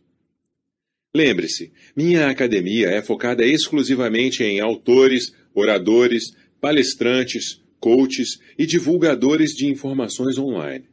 Lembre-se, 1.15 1.71
minha 1.95 2.29
academia 2.29 2.89
é 2.89 3.01
focada 3.01 3.45
exclusivamente 3.45 4.43
em 4.43 4.59
autores, 4.59 5.33
oradores, 5.53 6.35
palestrantes, 6.59 7.61
coaches 7.79 8.39
e 8.57 8.65
divulgadores 8.65 9.51
de 9.51 9.67
informações 9.67 10.37
online. 10.37 10.85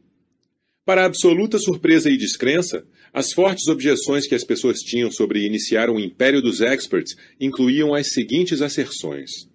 Para 0.85 1.05
absoluta 1.05 1.57
surpresa 1.57 2.09
e 2.09 2.17
descrença, 2.17 2.85
as 3.13 3.31
fortes 3.31 3.67
objeções 3.67 4.27
que 4.27 4.35
as 4.35 4.43
pessoas 4.43 4.79
tinham 4.79 5.09
sobre 5.11 5.45
iniciar 5.45 5.89
um 5.89 5.99
império 5.99 6.41
dos 6.41 6.61
experts 6.61 7.15
incluíam 7.39 7.93
as 7.93 8.13
seguintes 8.13 8.61
asserções: 8.61 9.47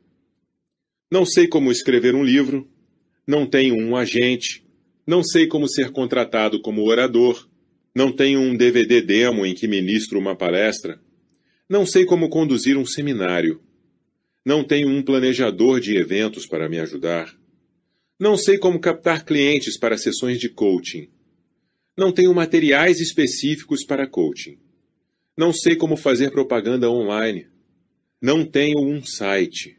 Não 1.11 1.25
sei 1.25 1.49
como 1.49 1.73
escrever 1.73 2.15
um 2.15 2.23
livro, 2.23 2.69
não 3.27 3.47
tenho 3.47 3.75
um 3.77 3.97
agente, 3.97 4.65
não 5.07 5.23
sei 5.23 5.47
como 5.47 5.69
ser 5.69 5.91
contratado 5.91 6.61
como 6.61 6.85
orador, 6.85 7.49
não 7.95 8.13
tenho 8.13 8.41
um 8.41 8.57
DVD 8.57 9.01
demo 9.01 9.45
em 9.47 9.55
que 9.55 9.67
ministro 9.67 10.19
uma 10.19 10.37
palestra, 10.37 11.01
não 11.69 11.87
sei 11.87 12.05
como 12.05 12.29
conduzir 12.29 12.77
um 12.77 12.87
seminário, 12.87 13.63
não 14.45 14.63
tenho 14.65 14.89
um 14.89 15.03
planejador 15.03 15.81
de 15.81 15.97
eventos 15.97 16.47
para 16.47 16.69
me 16.69 16.79
ajudar, 16.79 17.35
não 18.19 18.37
sei 18.37 18.59
como 18.59 18.81
captar 18.81 19.25
clientes 19.25 19.79
para 19.79 19.97
sessões 19.97 20.39
de 20.39 20.49
coaching 20.49 21.09
não 21.99 22.13
tenho 22.13 22.33
materiais 22.33 23.01
específicos 23.01 23.85
para 23.85 24.07
coaching. 24.07 24.57
Não 25.37 25.53
sei 25.53 25.75
como 25.75 25.97
fazer 25.97 26.31
propaganda 26.31 26.89
online. 26.89 27.49
Não 28.23 28.47
tenho 28.47 28.79
um 28.79 29.03
site. 29.05 29.78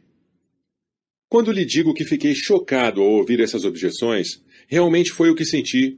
Quando 1.30 1.52
lhe 1.52 1.64
digo 1.64 1.94
que 1.94 2.04
fiquei 2.04 2.34
chocado 2.34 3.00
ao 3.00 3.08
ouvir 3.08 3.38
essas 3.38 3.64
objeções, 3.64 4.42
realmente 4.66 5.12
foi 5.12 5.30
o 5.30 5.34
que 5.36 5.44
senti. 5.44 5.96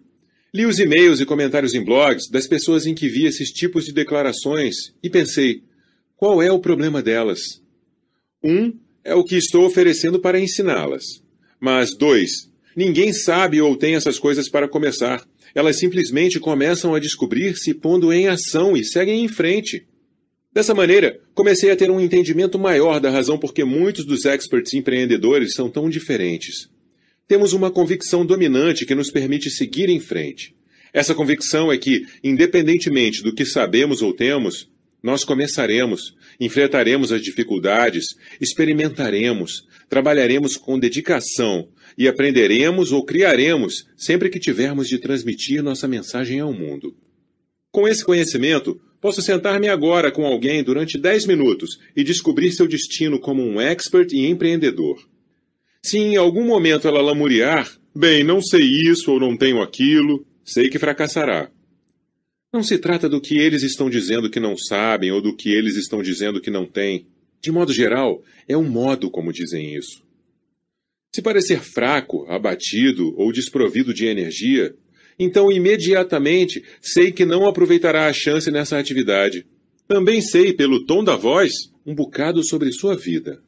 Li 0.52 0.66
os 0.66 0.78
e-mails 0.78 1.20
e 1.20 1.24
comentários 1.24 1.72
em 1.72 1.82
blogs 1.82 2.28
das 2.30 2.46
pessoas 2.46 2.84
em 2.84 2.94
que 2.94 3.08
vi 3.08 3.24
esses 3.24 3.48
tipos 3.48 3.86
de 3.86 3.94
declarações 3.94 4.74
e 5.02 5.08
pensei: 5.08 5.62
qual 6.18 6.42
é 6.42 6.52
o 6.52 6.60
problema 6.60 7.02
delas? 7.02 7.62
Um 8.44 8.78
é 9.02 9.14
o 9.14 9.24
que 9.24 9.34
estou 9.36 9.64
oferecendo 9.64 10.20
para 10.20 10.38
ensiná-las. 10.38 11.22
Mas 11.58 11.96
dois, 11.96 12.50
ninguém 12.76 13.14
sabe 13.14 13.58
ou 13.62 13.74
tem 13.74 13.94
essas 13.94 14.18
coisas 14.18 14.50
para 14.50 14.68
começar. 14.68 15.26
Elas 15.54 15.78
simplesmente 15.78 16.38
começam 16.38 16.94
a 16.94 17.00
descobrir-se 17.00 17.72
pondo 17.72 18.12
em 18.12 18.28
ação 18.28 18.76
e 18.76 18.84
seguem 18.84 19.24
em 19.24 19.28
frente. 19.28 19.86
Dessa 20.52 20.74
maneira, 20.74 21.18
comecei 21.34 21.70
a 21.70 21.76
ter 21.76 21.90
um 21.90 21.98
entendimento 21.98 22.58
maior 22.58 23.00
da 23.00 23.10
razão 23.10 23.38
por 23.38 23.54
que 23.54 23.64
muitos 23.64 24.04
dos 24.04 24.26
experts 24.26 24.74
empreendedores 24.74 25.54
são 25.54 25.70
tão 25.70 25.88
diferentes. 25.88 26.68
Temos 27.26 27.54
uma 27.54 27.70
convicção 27.70 28.26
dominante 28.26 28.84
que 28.84 28.94
nos 28.94 29.10
permite 29.10 29.48
seguir 29.50 29.88
em 29.88 29.98
frente. 29.98 30.54
Essa 30.92 31.14
convicção 31.14 31.72
é 31.72 31.78
que, 31.78 32.04
independentemente 32.22 33.22
do 33.22 33.34
que 33.34 33.46
sabemos 33.46 34.02
ou 34.02 34.12
temos, 34.12 34.68
nós 35.02 35.24
começaremos, 35.24 36.14
enfrentaremos 36.38 37.12
as 37.12 37.22
dificuldades, 37.22 38.14
experimentaremos, 38.38 39.66
trabalharemos 39.88 40.58
com 40.58 40.78
dedicação 40.78 41.66
e 41.96 42.06
aprenderemos 42.06 42.92
ou 42.92 43.04
criaremos 43.04 43.86
sempre 43.96 44.28
que 44.28 44.38
tivermos 44.38 44.86
de 44.86 44.98
transmitir 44.98 45.62
nossa 45.62 45.88
mensagem 45.88 46.40
ao 46.40 46.52
mundo. 46.52 46.94
Com 47.70 47.88
esse 47.88 48.04
conhecimento, 48.04 48.78
posso 49.02 49.20
sentar-me 49.20 49.68
agora 49.68 50.12
com 50.12 50.24
alguém 50.24 50.62
durante 50.62 50.96
10 50.96 51.26
minutos 51.26 51.80
e 51.96 52.04
descobrir 52.04 52.52
seu 52.52 52.68
destino 52.68 53.18
como 53.18 53.42
um 53.42 53.60
expert 53.60 54.12
e 54.12 54.26
empreendedor. 54.26 54.96
Se 55.84 55.98
em 55.98 56.16
algum 56.16 56.46
momento 56.46 56.86
ela 56.86 57.02
lamuriar, 57.02 57.68
bem, 57.92 58.22
não 58.22 58.40
sei 58.40 58.62
isso 58.62 59.10
ou 59.10 59.18
não 59.18 59.36
tenho 59.36 59.60
aquilo, 59.60 60.24
sei 60.44 60.70
que 60.70 60.78
fracassará. 60.78 61.50
Não 62.52 62.62
se 62.62 62.78
trata 62.78 63.08
do 63.08 63.20
que 63.20 63.36
eles 63.36 63.64
estão 63.64 63.90
dizendo 63.90 64.30
que 64.30 64.38
não 64.38 64.56
sabem 64.56 65.10
ou 65.10 65.20
do 65.20 65.34
que 65.34 65.50
eles 65.50 65.74
estão 65.74 66.00
dizendo 66.00 66.40
que 66.40 66.50
não 66.50 66.64
têm. 66.64 67.06
De 67.40 67.50
modo 67.50 67.72
geral, 67.72 68.22
é 68.46 68.56
o 68.56 68.62
modo 68.62 69.10
como 69.10 69.32
dizem 69.32 69.74
isso. 69.74 70.00
Se 71.12 71.20
parecer 71.20 71.60
fraco, 71.60 72.24
abatido 72.28 73.18
ou 73.18 73.32
desprovido 73.32 73.92
de 73.92 74.06
energia, 74.06 74.76
então 75.18 75.50
imediatamente 75.50 76.62
sei 76.80 77.12
que 77.12 77.24
não 77.24 77.46
aproveitará 77.46 78.06
a 78.06 78.12
chance 78.12 78.50
nessa 78.50 78.78
atividade. 78.78 79.46
Também 79.86 80.20
sei, 80.20 80.52
pelo 80.52 80.84
tom 80.84 81.02
da 81.04 81.16
voz, 81.16 81.52
um 81.84 81.94
bocado 81.94 82.42
sobre 82.44 82.72
sua 82.72 82.96
vida. 82.96 83.42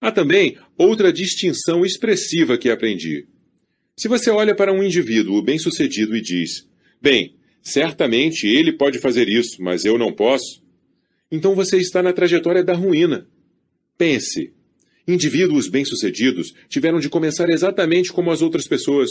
Há 0.00 0.12
também 0.12 0.56
outra 0.76 1.12
distinção 1.12 1.84
expressiva 1.84 2.56
que 2.56 2.70
aprendi. 2.70 3.26
Se 3.96 4.06
você 4.06 4.30
olha 4.30 4.54
para 4.54 4.72
um 4.72 4.82
indivíduo 4.82 5.42
bem-sucedido 5.42 6.16
e 6.16 6.20
diz: 6.20 6.68
Bem, 7.02 7.38
Certamente 7.68 8.46
ele 8.46 8.72
pode 8.72 8.98
fazer 8.98 9.28
isso, 9.28 9.62
mas 9.62 9.84
eu 9.84 9.98
não 9.98 10.10
posso. 10.10 10.62
Então 11.30 11.54
você 11.54 11.76
está 11.76 12.02
na 12.02 12.14
trajetória 12.14 12.64
da 12.64 12.72
ruína. 12.72 13.26
Pense. 13.98 14.54
Indivíduos 15.06 15.68
bem-sucedidos 15.68 16.54
tiveram 16.68 16.98
de 16.98 17.10
começar 17.10 17.50
exatamente 17.50 18.10
como 18.10 18.30
as 18.30 18.40
outras 18.40 18.66
pessoas. 18.66 19.10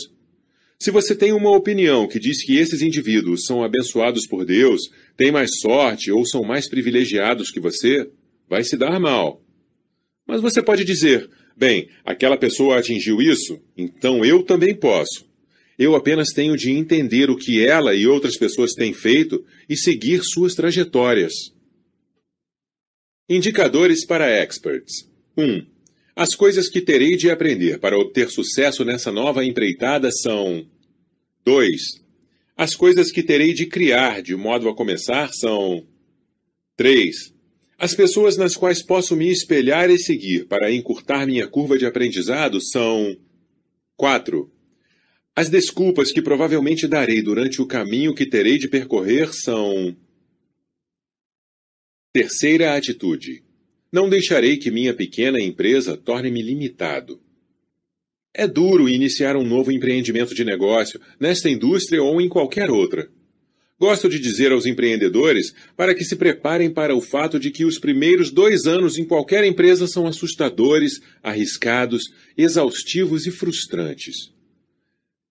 Se 0.80 0.92
você 0.92 1.16
tem 1.16 1.34
uma 1.34 1.56
opinião 1.56 2.08
que 2.08 2.20
diz 2.20 2.44
que 2.44 2.58
esses 2.58 2.82
indivíduos 2.82 3.46
são 3.46 3.64
abençoados 3.64 4.28
por 4.28 4.46
Deus, 4.46 4.82
têm 5.16 5.32
mais 5.32 5.60
sorte 5.60 6.12
ou 6.12 6.26
são 6.26 6.44
mais 6.44 6.70
privilegiados 6.70 7.50
que 7.50 7.60
você, 7.60 8.10
vai 8.48 8.64
se 8.64 8.78
dar 8.78 9.00
mal. 9.00 9.42
Mas 10.28 10.40
você 10.40 10.62
pode 10.62 10.86
dizer: 10.86 11.30
bem, 11.56 11.90
aquela 12.06 12.38
pessoa 12.38 12.78
atingiu 12.78 13.22
isso, 13.22 13.60
então 13.76 14.24
eu 14.24 14.44
também 14.44 14.76
posso. 14.76 15.26
Eu 15.80 15.96
apenas 15.96 16.30
tenho 16.30 16.56
de 16.56 16.72
entender 16.72 17.30
o 17.30 17.38
que 17.38 17.64
ela 17.64 17.94
e 17.94 18.08
outras 18.08 18.38
pessoas 18.38 18.74
têm 18.74 18.94
feito 18.94 19.44
e 19.70 19.76
seguir 19.76 20.24
suas 20.24 20.54
trajetórias. 20.54 21.34
Indicadores 23.30 24.06
para 24.06 24.30
experts: 24.30 25.10
1. 25.36 25.77
As 26.18 26.34
coisas 26.34 26.68
que 26.68 26.82
terei 26.82 27.16
de 27.16 27.30
aprender 27.30 27.80
para 27.80 27.96
obter 27.96 28.28
sucesso 28.32 28.84
nessa 28.84 29.12
nova 29.12 29.46
empreitada 29.46 30.10
são: 30.12 30.68
2. 31.46 31.80
As 32.56 32.76
coisas 32.76 33.12
que 33.12 33.22
terei 33.22 33.54
de 33.54 33.68
criar 33.68 34.24
de 34.24 34.36
modo 34.36 34.68
a 34.68 34.76
começar 34.76 35.30
são: 35.32 35.86
3. 36.76 37.36
As 37.78 37.94
pessoas 37.94 38.36
nas 38.36 38.56
quais 38.56 38.84
posso 38.84 39.16
me 39.16 39.32
espelhar 39.32 39.92
e 39.92 40.00
seguir 40.00 40.48
para 40.48 40.72
encurtar 40.72 41.28
minha 41.28 41.48
curva 41.48 41.78
de 41.78 41.86
aprendizado 41.86 42.60
são: 42.60 43.16
4. 43.96 44.52
As 45.36 45.50
desculpas 45.50 46.12
que 46.12 46.20
provavelmente 46.20 46.88
darei 46.88 47.22
durante 47.22 47.62
o 47.62 47.68
caminho 47.68 48.16
que 48.16 48.26
terei 48.26 48.58
de 48.58 48.68
percorrer 48.68 49.36
são. 49.36 49.96
Terceira 52.12 52.76
atitude: 52.76 53.44
Não 53.92 54.10
deixarei 54.10 54.58
que 54.58 54.70
minha 54.70 54.94
pequena 54.94 55.40
empresa 55.40 55.96
torne-me 55.96 56.42
limitado. 56.42 57.22
É 58.34 58.46
duro 58.46 58.88
iniciar 58.88 59.36
um 59.36 59.44
novo 59.44 59.72
empreendimento 59.72 60.36
de 60.36 60.44
negócio, 60.44 61.00
nesta 61.20 61.50
indústria 61.50 62.04
ou 62.04 62.22
em 62.22 62.30
qualquer 62.30 62.70
outra. 62.70 63.10
Gosto 63.80 64.10
de 64.10 64.20
dizer 64.20 64.52
aos 64.52 64.66
empreendedores 64.66 65.54
para 65.76 65.94
que 65.94 66.04
se 66.04 66.16
preparem 66.16 66.70
para 66.70 66.96
o 66.96 67.02
fato 67.02 67.40
de 67.40 67.52
que 67.52 67.64
os 67.64 67.78
primeiros 67.78 68.32
dois 68.32 68.66
anos 68.66 68.98
em 68.98 69.06
qualquer 69.06 69.44
empresa 69.44 69.88
são 69.88 70.08
assustadores, 70.08 71.00
arriscados, 71.22 72.04
exaustivos 72.36 73.26
e 73.28 73.32
frustrantes. 73.32 74.32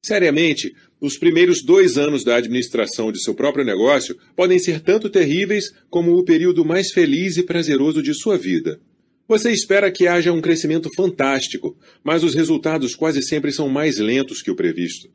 Seriamente, 0.06 0.72
os 1.00 1.18
primeiros 1.18 1.64
dois 1.64 1.98
anos 1.98 2.22
da 2.22 2.36
administração 2.36 3.10
de 3.10 3.20
seu 3.20 3.34
próprio 3.34 3.64
negócio 3.64 4.16
podem 4.36 4.56
ser 4.56 4.78
tanto 4.78 5.10
terríveis 5.10 5.74
como 5.90 6.12
o 6.12 6.24
período 6.24 6.64
mais 6.64 6.92
feliz 6.92 7.36
e 7.36 7.42
prazeroso 7.42 8.00
de 8.00 8.14
sua 8.14 8.38
vida. 8.38 8.78
Você 9.26 9.50
espera 9.50 9.90
que 9.90 10.06
haja 10.06 10.32
um 10.32 10.40
crescimento 10.40 10.88
fantástico, 10.94 11.76
mas 12.04 12.22
os 12.22 12.36
resultados 12.36 12.94
quase 12.94 13.20
sempre 13.20 13.50
são 13.50 13.68
mais 13.68 13.98
lentos 13.98 14.42
que 14.42 14.50
o 14.52 14.54
previsto. 14.54 15.10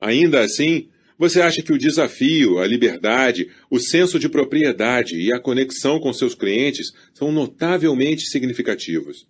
Ainda 0.00 0.40
assim, 0.40 0.88
você 1.18 1.42
acha 1.42 1.60
que 1.60 1.74
o 1.74 1.78
desafio, 1.78 2.58
a 2.58 2.66
liberdade, 2.66 3.50
o 3.68 3.78
senso 3.78 4.18
de 4.18 4.30
propriedade 4.30 5.20
e 5.20 5.30
a 5.30 5.38
conexão 5.38 6.00
com 6.00 6.10
seus 6.10 6.34
clientes 6.34 6.90
são 7.12 7.30
notavelmente 7.30 8.24
significativos. 8.30 9.26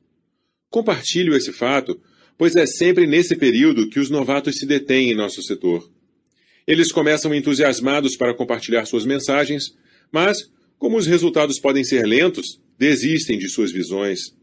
Compartilho 0.71 1.35
esse 1.35 1.53
fato 1.53 2.01
pois 2.43 2.57
é 2.57 2.67
sempre 2.67 3.07
nesse 3.07 3.37
período 3.37 3.89
que 3.89 4.01
os 4.01 4.11
novatos 4.11 4.57
se 4.57 4.67
detêm 4.67 5.13
em 5.13 5.15
nosso 5.15 5.41
setor. 5.45 5.89
Eles 6.67 6.91
começam 6.91 7.33
entusiasmados 7.33 8.17
para 8.17 8.35
compartilhar 8.35 8.85
suas 8.85 9.05
mensagens, 9.05 9.77
mas, 10.11 10.51
como 10.77 10.97
os 10.97 11.07
resultados 11.07 11.61
podem 11.61 11.85
ser 11.85 12.05
lentos, 12.05 12.61
desistem 12.77 13.39
de 13.39 13.49
suas 13.49 13.71
visões. 13.71 14.35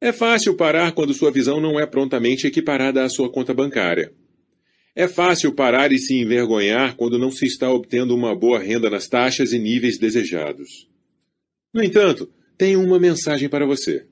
É 0.00 0.12
fácil 0.12 0.54
parar 0.54 0.92
quando 0.92 1.12
sua 1.12 1.32
visão 1.32 1.60
não 1.60 1.80
é 1.80 1.86
prontamente 1.86 2.46
equiparada 2.46 3.02
à 3.02 3.08
sua 3.08 3.28
conta 3.28 3.52
bancária. 3.52 4.12
É 4.94 5.08
fácil 5.08 5.52
parar 5.52 5.90
e 5.90 5.98
se 5.98 6.14
envergonhar 6.14 6.94
quando 6.94 7.18
não 7.18 7.32
se 7.32 7.46
está 7.46 7.68
obtendo 7.68 8.14
uma 8.14 8.32
boa 8.32 8.60
renda 8.60 8.88
nas 8.88 9.08
taxas 9.08 9.52
e 9.52 9.58
níveis 9.58 9.98
desejados. 9.98 10.88
No 11.74 11.82
entanto, 11.82 12.30
tenho 12.56 12.80
uma 12.80 13.00
mensagem 13.00 13.48
para 13.48 13.66
você. 13.66 14.06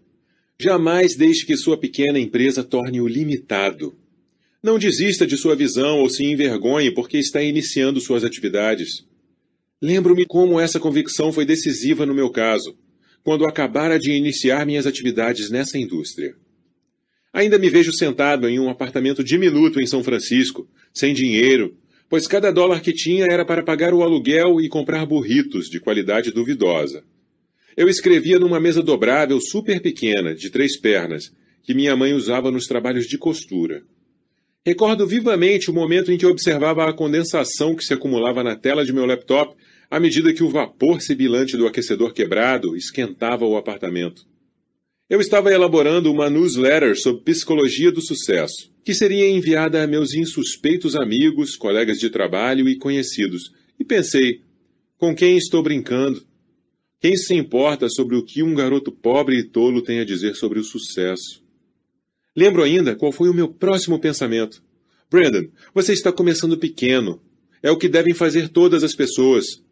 Jamais 0.59 1.15
deixe 1.15 1.45
que 1.45 1.55
sua 1.55 1.77
pequena 1.77 2.19
empresa 2.19 2.65
torne-o 2.65 3.07
limitado. 3.07 3.95
Não 4.63 4.79
desista 4.79 5.27
de 5.27 5.37
sua 5.37 5.55
visão 5.55 6.01
ou 6.01 6.09
se 6.09 6.25
envergonhe 6.25 6.91
porque 6.91 7.19
está 7.19 7.43
iniciando 7.43 8.01
suas 8.01 8.25
atividades. 8.25 9.05
Lembro-me 9.83 10.25
como 10.25 10.59
essa 10.59 10.81
convicção 10.81 11.31
foi 11.31 11.45
decisiva 11.45 12.07
no 12.07 12.15
meu 12.15 12.31
caso, 12.31 12.75
quando 13.23 13.45
acabara 13.45 13.99
de 13.99 14.13
iniciar 14.13 14.65
minhas 14.65 14.87
atividades 14.87 15.51
nessa 15.51 15.77
indústria. 15.77 16.35
Ainda 17.35 17.59
me 17.59 17.69
vejo 17.69 17.93
sentado 17.93 18.49
em 18.49 18.59
um 18.59 18.71
apartamento 18.71 19.23
diminuto 19.23 19.79
em 19.79 19.87
São 19.87 20.03
Francisco, 20.03 20.67
sem 20.95 21.13
dinheiro, 21.13 21.77
pois 22.09 22.27
cada 22.27 22.51
dólar 22.51 22.81
que 22.81 22.95
tinha 22.95 23.27
era 23.27 23.45
para 23.45 23.63
pagar 23.63 23.93
o 23.93 24.03
aluguel 24.03 24.59
e 24.59 24.71
comprar 24.71 25.05
burritos 25.05 25.69
de 25.69 25.79
qualidade 25.79 26.31
duvidosa. 26.31 27.05
Eu 27.77 27.89
escrevia 27.89 28.39
numa 28.39 28.59
mesa 28.59 28.83
dobrável 28.83 29.39
super 29.39 29.83
pequena, 29.83 30.35
de 30.35 30.49
três 30.49 30.81
pernas, 30.81 31.31
que 31.63 31.75
minha 31.75 31.95
mãe 31.95 32.15
usava 32.15 32.51
nos 32.51 32.65
trabalhos 32.65 33.07
de 33.07 33.19
costura. 33.19 33.83
Recordo 34.65 35.07
vivamente 35.07 35.71
o 35.71 35.75
momento 35.75 36.11
em 36.11 36.17
que 36.17 36.25
observava 36.25 36.89
a 36.89 36.93
condensação 36.93 37.77
que 37.77 37.85
se 37.85 37.93
acumulava 37.93 38.43
na 38.43 38.57
tela 38.57 38.85
de 38.85 38.93
meu 38.93 39.05
laptop 39.05 39.55
à 39.91 40.01
medida 40.01 40.33
que 40.33 40.43
o 40.43 40.49
vapor 40.49 41.01
sibilante 41.01 41.57
do 41.57 41.67
aquecedor 41.67 42.13
quebrado 42.13 42.75
esquentava 42.75 43.45
o 43.45 43.57
apartamento. 43.57 44.23
Eu 45.09 45.21
estava 45.21 45.53
elaborando 45.53 46.11
uma 46.11 46.29
newsletter 46.29 46.99
sobre 46.99 47.23
psicologia 47.23 47.93
do 47.93 48.01
sucesso, 48.01 48.73
que 48.85 48.95
seria 48.95 49.29
enviada 49.29 49.83
a 49.83 49.87
meus 49.87 50.15
insuspeitos 50.15 50.97
amigos, 50.97 51.57
colegas 51.57 51.99
de 51.99 52.11
trabalho 52.11 52.69
e 52.69 52.77
conhecidos, 52.77 53.53
e 53.79 53.85
pensei: 53.85 54.41
com 54.99 55.15
quem 55.15 55.37
estou 55.37 55.63
brincando? 55.63 56.25
Quem 57.07 57.17
se 57.17 57.35
importa 57.35 57.89
sobre 57.89 58.17
o 58.17 58.23
que 58.25 58.43
um 58.43 58.53
garoto 58.53 58.91
pobre 58.91 59.39
e 59.39 59.45
tolo 59.45 59.81
tem 59.81 60.01
a 60.01 60.05
dizer 60.05 60.35
sobre 60.35 60.59
o 60.59 60.65
sucesso? 60.65 61.41
Lembro 62.35 62.65
ainda 62.65 62.97
qual 62.97 63.13
foi 63.13 63.29
o 63.29 63.33
meu 63.33 63.49
próximo 63.49 64.01
pensamento. 64.01 64.61
Brandon, 65.09 65.47
você 65.73 65.93
está 65.93 66.11
começando 66.11 66.59
pequeno. 66.59 67.23
É 67.63 67.71
o 67.71 67.79
que 67.79 67.89
devem 67.89 68.13
fazer 68.13 68.49
todas 68.49 68.83
as 68.83 68.93
pessoas. 68.93 69.63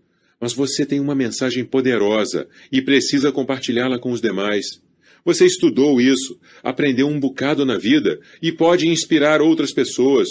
Mas 0.40 0.52
você 0.52 0.86
tem 0.86 1.00
uma 1.00 1.12
mensagem 1.12 1.64
poderosa 1.64 2.46
e 2.70 2.80
precisa 2.80 3.32
compartilhá-la 3.32 3.98
com 3.98 4.12
os 4.12 4.20
demais. 4.20 4.80
Você 5.24 5.44
estudou 5.44 6.00
isso, 6.00 6.38
aprendeu 6.62 7.08
um 7.08 7.18
bocado 7.18 7.66
na 7.66 7.76
vida 7.76 8.20
e 8.40 8.52
pode 8.52 8.86
inspirar 8.86 9.42
outras 9.42 9.72
pessoas. 9.72 10.28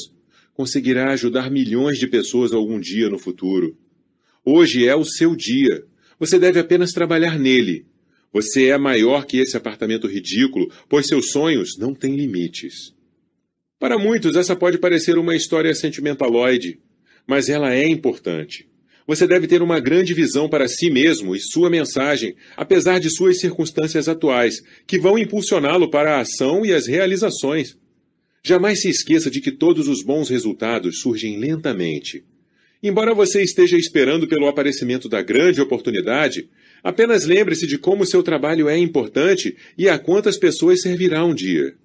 Conseguirá 0.54 1.12
ajudar 1.12 1.52
milhões 1.52 2.00
de 2.00 2.08
pessoas 2.08 2.54
algum 2.54 2.80
dia 2.80 3.10
no 3.10 3.20
futuro. 3.20 3.78
Hoje 4.46 4.88
é 4.88 4.96
o 4.96 5.04
seu 5.04 5.36
dia. 5.36 5.84
Você 6.20 6.40
deve 6.40 6.60
apenas 6.60 6.92
trabalhar 6.92 7.38
nele. 7.38 7.86
Você 8.32 8.68
é 8.68 8.78
maior 8.78 9.26
que 9.26 9.38
esse 9.38 9.56
apartamento 9.56 10.08
ridículo, 10.08 10.72
pois 10.90 11.08
seus 11.08 11.32
sonhos 11.32 11.78
não 11.78 11.94
têm 11.94 12.16
limites. 12.16 12.94
Para 13.80 13.98
muitos, 13.98 14.36
essa 14.36 14.56
pode 14.56 14.78
parecer 14.78 15.18
uma 15.18 15.36
história 15.36 15.74
sentimentaloide, 15.76 16.80
mas 17.28 17.50
ela 17.50 17.74
é 17.74 17.88
importante. 17.88 18.68
Você 19.06 19.28
deve 19.28 19.48
ter 19.48 19.62
uma 19.62 19.80
grande 19.80 20.14
visão 20.14 20.48
para 20.48 20.68
si 20.68 20.90
mesmo 20.90 21.36
e 21.36 21.40
sua 21.40 21.70
mensagem, 21.70 22.36
apesar 22.56 23.00
de 23.00 23.10
suas 23.10 23.40
circunstâncias 23.40 24.08
atuais, 24.08 24.62
que 24.88 24.98
vão 24.98 25.20
impulsioná-lo 25.20 25.90
para 25.90 26.16
a 26.16 26.22
ação 26.22 26.66
e 26.66 26.74
as 26.74 26.88
realizações. 26.88 27.78
Jamais 28.44 28.82
se 28.82 28.90
esqueça 28.90 29.30
de 29.30 29.42
que 29.42 29.52
todos 29.52 29.88
os 29.88 30.02
bons 30.02 30.30
resultados 30.30 31.02
surgem 31.02 31.38
lentamente. 31.38 32.24
Embora 32.84 33.14
você 33.14 33.42
esteja 33.42 33.78
esperando 33.78 34.28
pelo 34.28 34.46
aparecimento 34.46 35.08
da 35.08 35.22
grande 35.22 35.62
oportunidade, 35.62 36.50
apenas 36.84 37.24
lembre-se 37.24 37.66
de 37.66 37.78
como 37.78 38.06
seu 38.06 38.22
trabalho 38.22 38.68
é 38.68 38.78
importante 38.78 39.56
e 39.78 39.88
a 39.88 39.98
quantas 39.98 40.38
pessoas 40.38 40.82
servirá 40.82 41.24
um 41.24 41.34
dia. 41.34 41.78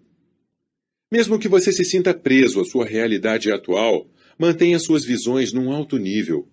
Mesmo 1.10 1.38
que 1.38 1.46
você 1.46 1.72
se 1.72 1.84
sinta 1.84 2.12
preso 2.12 2.60
à 2.60 2.64
sua 2.64 2.84
realidade 2.84 3.52
atual, 3.52 4.10
mantenha 4.36 4.80
suas 4.80 5.04
visões 5.04 5.52
num 5.52 5.70
alto 5.70 5.96
nível. 5.98 6.48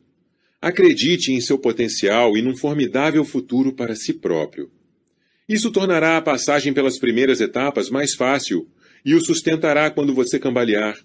Acredite 0.62 1.32
em 1.32 1.42
seu 1.42 1.58
potencial 1.58 2.38
e 2.38 2.42
num 2.44 2.56
formidável 2.56 3.26
futuro 3.26 3.74
para 3.74 3.96
si 3.96 4.14
próprio. 4.14 4.70
Isso 5.50 5.72
tornará 5.72 6.18
a 6.18 6.22
passagem 6.22 6.72
pelas 6.72 7.00
primeiras 7.00 7.42
etapas 7.42 7.90
mais 7.90 8.14
fácil 8.14 8.68
e 9.04 9.16
o 9.16 9.22
sustentará 9.22 9.90
quando 9.90 10.14
você 10.14 10.38
cambalear. 10.38 10.96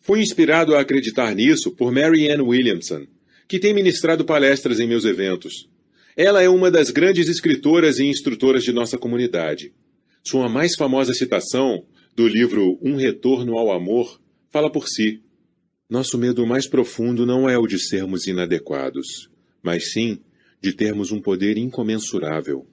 Fui 0.00 0.20
inspirado 0.20 0.74
a 0.74 0.80
acreditar 0.80 1.34
nisso 1.34 1.70
por 1.72 1.92
Mary 1.92 2.30
Ann 2.30 2.42
Williamson, 2.42 3.06
que 3.46 3.58
tem 3.58 3.74
ministrado 3.74 4.24
palestras 4.24 4.80
em 4.80 4.88
meus 4.88 5.04
eventos. 5.04 5.68
Ela 6.16 6.42
é 6.42 6.48
uma 6.48 6.70
das 6.70 6.90
grandes 6.90 7.28
escritoras 7.28 7.98
e 7.98 8.04
instrutoras 8.04 8.64
de 8.64 8.72
nossa 8.72 8.96
comunidade. 8.96 9.72
Sua 10.24 10.48
mais 10.48 10.74
famosa 10.74 11.12
citação, 11.12 11.84
do 12.16 12.26
livro 12.26 12.78
Um 12.82 12.96
Retorno 12.96 13.58
ao 13.58 13.70
Amor, 13.70 14.20
fala 14.48 14.70
por 14.70 14.88
si. 14.88 15.22
Nosso 15.88 16.16
medo 16.16 16.46
mais 16.46 16.66
profundo 16.66 17.26
não 17.26 17.48
é 17.48 17.58
o 17.58 17.66
de 17.66 17.78
sermos 17.78 18.26
inadequados, 18.26 19.30
mas 19.62 19.92
sim 19.92 20.20
de 20.62 20.72
termos 20.72 21.12
um 21.12 21.20
poder 21.20 21.56
incomensurável. 21.58 22.66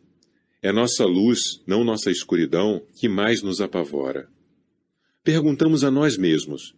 É 0.61 0.71
nossa 0.71 1.05
luz, 1.05 1.61
não 1.67 1.83
nossa 1.83 2.09
escuridão, 2.09 2.81
que 2.95 3.07
mais 3.07 3.41
nos 3.41 3.61
apavora. 3.61 4.27
Perguntamos 5.23 5.83
a 5.83 5.91
nós 5.91 6.17
mesmos: 6.17 6.73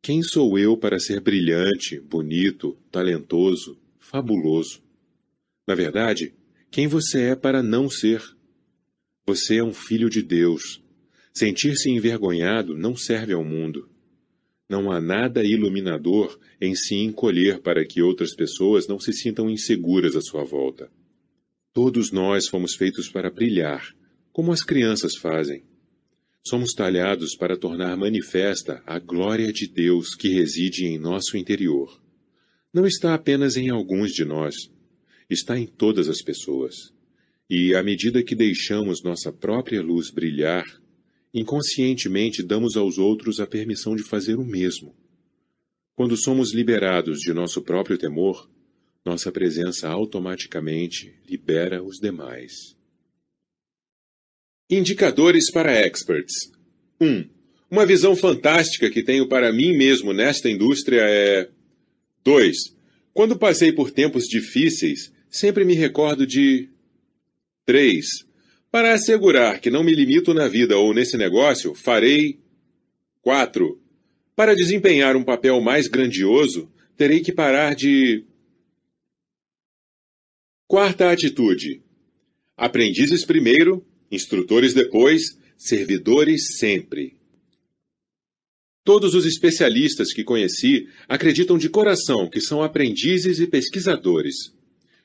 quem 0.00 0.22
sou 0.22 0.58
eu 0.58 0.76
para 0.76 0.98
ser 0.98 1.20
brilhante, 1.20 2.00
bonito, 2.00 2.78
talentoso, 2.90 3.78
fabuloso? 3.98 4.82
Na 5.66 5.74
verdade, 5.74 6.34
quem 6.70 6.86
você 6.86 7.30
é 7.30 7.36
para 7.36 7.62
não 7.62 7.90
ser? 7.90 8.22
Você 9.26 9.56
é 9.56 9.64
um 9.64 9.72
filho 9.72 10.08
de 10.08 10.22
Deus. 10.22 10.82
Sentir-se 11.34 11.90
envergonhado 11.90 12.76
não 12.76 12.96
serve 12.96 13.32
ao 13.32 13.44
mundo. 13.44 13.88
Não 14.68 14.90
há 14.90 15.00
nada 15.00 15.44
iluminador 15.44 16.38
em 16.60 16.74
se 16.74 16.94
encolher 16.94 17.60
para 17.60 17.84
que 17.84 18.02
outras 18.02 18.34
pessoas 18.34 18.86
não 18.86 18.98
se 18.98 19.12
sintam 19.12 19.50
inseguras 19.50 20.16
à 20.16 20.20
sua 20.20 20.44
volta. 20.44 20.90
Todos 21.72 22.10
nós 22.10 22.48
fomos 22.48 22.74
feitos 22.74 23.08
para 23.08 23.30
brilhar, 23.30 23.94
como 24.32 24.52
as 24.52 24.62
crianças 24.62 25.16
fazem. 25.16 25.62
Somos 26.46 26.72
talhados 26.72 27.36
para 27.36 27.56
tornar 27.56 27.96
manifesta 27.96 28.82
a 28.86 28.98
glória 28.98 29.52
de 29.52 29.66
Deus 29.66 30.14
que 30.14 30.28
reside 30.28 30.86
em 30.86 30.98
nosso 30.98 31.36
interior. 31.36 32.00
Não 32.72 32.86
está 32.86 33.14
apenas 33.14 33.56
em 33.56 33.68
alguns 33.68 34.12
de 34.12 34.24
nós, 34.24 34.54
está 35.28 35.58
em 35.58 35.66
todas 35.66 36.08
as 36.08 36.22
pessoas. 36.22 36.92
E 37.50 37.74
à 37.74 37.82
medida 37.82 38.22
que 38.22 38.34
deixamos 38.34 39.02
nossa 39.02 39.32
própria 39.32 39.82
luz 39.82 40.10
brilhar, 40.10 40.64
inconscientemente 41.32 42.42
damos 42.42 42.76
aos 42.76 42.98
outros 42.98 43.40
a 43.40 43.46
permissão 43.46 43.94
de 43.94 44.02
fazer 44.02 44.36
o 44.36 44.44
mesmo. 44.44 44.94
Quando 45.94 46.16
somos 46.16 46.54
liberados 46.54 47.18
de 47.18 47.32
nosso 47.32 47.60
próprio 47.62 47.98
temor, 47.98 48.48
nossa 49.04 49.32
presença 49.32 49.88
automaticamente 49.88 51.14
libera 51.28 51.82
os 51.82 51.98
demais. 51.98 52.77
Indicadores 54.70 55.50
para 55.50 55.72
experts. 55.72 56.52
1. 57.00 57.06
Um, 57.06 57.28
uma 57.70 57.86
visão 57.86 58.14
fantástica 58.14 58.90
que 58.90 59.02
tenho 59.02 59.26
para 59.26 59.52
mim 59.52 59.76
mesmo 59.76 60.12
nesta 60.12 60.50
indústria 60.50 61.02
é. 61.02 61.48
2. 62.24 62.56
Quando 63.14 63.38
passei 63.38 63.72
por 63.72 63.90
tempos 63.90 64.24
difíceis, 64.24 65.12
sempre 65.30 65.64
me 65.64 65.74
recordo 65.74 66.26
de. 66.26 66.68
3. 67.64 68.04
Para 68.70 68.92
assegurar 68.92 69.60
que 69.60 69.70
não 69.70 69.82
me 69.82 69.94
limito 69.94 70.34
na 70.34 70.48
vida 70.48 70.76
ou 70.76 70.92
nesse 70.92 71.16
negócio, 71.16 71.74
farei 71.74 72.38
4. 73.22 73.80
Para 74.36 74.54
desempenhar 74.54 75.16
um 75.16 75.24
papel 75.24 75.60
mais 75.60 75.88
grandioso, 75.88 76.70
terei 76.96 77.20
que 77.20 77.32
parar 77.32 77.74
de. 77.74 78.24
Quarta 80.66 81.10
atitude: 81.10 81.82
aprendizes 82.54 83.24
primeiro, 83.24 83.86
instrutores 84.10 84.74
depois, 84.74 85.38
servidores 85.56 86.56
sempre. 86.58 87.18
Todos 88.84 89.14
os 89.14 89.26
especialistas 89.26 90.14
que 90.14 90.24
conheci 90.24 90.88
acreditam 91.08 91.58
de 91.58 91.68
coração 91.68 92.28
que 92.28 92.40
são 92.40 92.62
aprendizes 92.62 93.38
e 93.38 93.46
pesquisadores. 93.46 94.54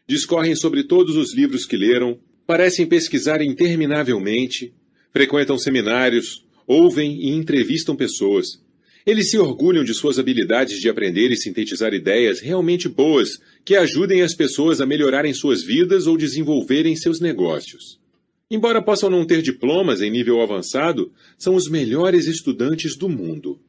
Discorrem 0.08 0.56
sobre 0.56 0.84
todos 0.84 1.18
os 1.18 1.34
livros 1.34 1.66
que 1.66 1.76
leram, 1.76 2.18
parecem 2.48 2.86
pesquisar 2.86 3.42
interminavelmente, 3.42 4.74
frequentam 5.12 5.58
seminários, 5.58 6.46
ouvem 6.66 7.24
e 7.24 7.30
entrevistam 7.32 7.96
pessoas. 7.96 8.62
Eles 9.06 9.32
se 9.32 9.38
orgulham 9.38 9.84
de 9.84 9.94
suas 9.94 10.18
habilidades 10.18 10.80
de 10.80 10.88
aprender 10.88 11.30
e 11.30 11.36
sintetizar 11.36 11.94
ideias 11.94 12.40
realmente 12.40 12.88
boas 12.88 13.38
que 13.66 13.76
ajudem 13.76 14.22
as 14.22 14.34
pessoas 14.34 14.80
a 14.80 14.86
melhorarem 14.86 15.34
suas 15.34 15.62
vidas 15.62 16.08
ou 16.08 16.18
desenvolverem 16.18 16.96
seus 16.96 17.20
negócios. 17.20 18.00
Embora 18.50 18.82
possam 18.82 19.10
não 19.10 19.26
ter 19.26 19.42
diplomas 19.42 20.02
em 20.02 20.12
nível 20.12 20.42
avançado, 20.42 21.12
são 21.38 21.56
os 21.56 21.68
melhores 21.68 22.28
estudantes 22.28 22.96
do 22.96 23.10
mundo. 23.10 23.60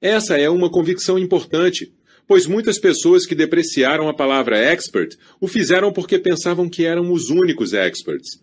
Essa 0.00 0.36
é 0.36 0.48
uma 0.48 0.70
convicção 0.70 1.18
importante, 1.18 1.92
pois 2.26 2.46
muitas 2.46 2.78
pessoas 2.78 3.26
que 3.26 3.34
depreciaram 3.34 4.08
a 4.08 4.14
palavra 4.14 4.58
expert 4.58 5.16
o 5.40 5.48
fizeram 5.48 5.92
porque 5.92 6.18
pensavam 6.18 6.68
que 6.68 6.84
eram 6.84 7.12
os 7.12 7.28
únicos 7.28 7.72
experts. 7.72 8.42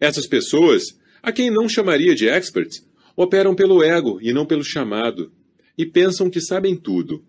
Essas 0.00 0.26
pessoas, 0.26 0.98
a 1.22 1.30
quem 1.30 1.50
não 1.50 1.68
chamaria 1.68 2.14
de 2.14 2.28
experts, 2.28 2.84
operam 3.16 3.54
pelo 3.54 3.82
ego 3.82 4.18
e 4.22 4.32
não 4.32 4.46
pelo 4.46 4.64
chamado, 4.64 5.30
e 5.76 5.86
pensam 5.86 6.30
que 6.30 6.40
sabem 6.40 6.76
tudo. 6.76 7.24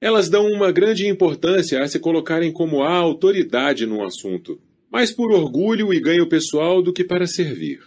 Elas 0.00 0.28
dão 0.28 0.46
uma 0.46 0.70
grande 0.70 1.06
importância 1.06 1.82
a 1.82 1.88
se 1.88 1.98
colocarem 1.98 2.52
como 2.52 2.82
a 2.82 2.92
autoridade 2.92 3.86
num 3.86 4.04
assunto, 4.04 4.60
mais 4.94 5.10
por 5.10 5.32
orgulho 5.32 5.92
e 5.92 5.98
ganho 5.98 6.28
pessoal 6.28 6.80
do 6.80 6.92
que 6.92 7.02
para 7.02 7.26
servir. 7.26 7.80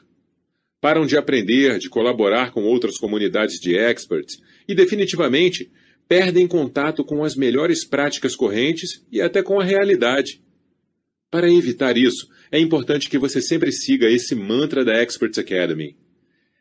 Param 0.82 1.06
de 1.06 1.16
aprender, 1.16 1.80
de 1.80 1.88
colaborar 1.88 2.52
com 2.52 2.66
outras 2.66 2.98
comunidades 2.98 3.62
de 3.62 3.78
experts 3.78 4.42
e, 4.68 4.76
definitivamente, 4.76 5.72
perdem 6.06 6.46
contato 6.46 7.06
com 7.06 7.24
as 7.24 7.34
melhores 7.34 7.86
práticas 7.86 8.36
correntes 8.36 9.06
e 9.10 9.22
até 9.22 9.42
com 9.42 9.58
a 9.58 9.64
realidade. 9.64 10.42
Para 11.32 11.50
evitar 11.50 11.96
isso, 11.96 12.28
é 12.52 12.60
importante 12.60 13.10
que 13.10 13.18
você 13.18 13.42
sempre 13.42 13.72
siga 13.72 14.12
esse 14.12 14.36
mantra 14.36 14.84
da 14.84 15.02
Experts 15.02 15.40
Academy. 15.40 15.96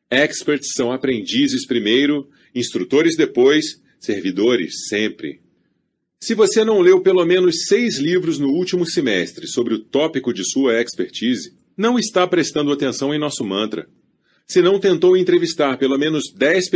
Experts 0.08 0.74
são 0.74 0.92
aprendizes 0.92 1.66
primeiro, 1.66 2.30
instrutores 2.54 3.16
depois, 3.16 3.82
servidores 3.98 4.86
sempre. 4.88 5.40
Se 6.26 6.34
você 6.34 6.64
não 6.64 6.80
leu 6.80 7.00
pelo 7.00 7.24
menos 7.24 7.66
seis 7.68 8.00
livros 8.00 8.36
no 8.36 8.48
último 8.48 8.84
semestre 8.84 9.46
sobre 9.46 9.74
o 9.74 9.78
tópico 9.78 10.34
de 10.34 10.42
sua 10.44 10.82
expertise, 10.82 11.52
não 11.76 12.00
está 12.00 12.26
prestando 12.26 12.72
atenção 12.72 13.14
em 13.14 13.18
nosso 13.18 13.44
mantra. 13.44 13.86
Se 14.44 14.60
não 14.60 14.80
tentou 14.80 15.16
entrevistar 15.16 15.78
pelo 15.78 15.96
menos 15.96 16.24
dez 16.36 16.68
pessoas 16.68 16.74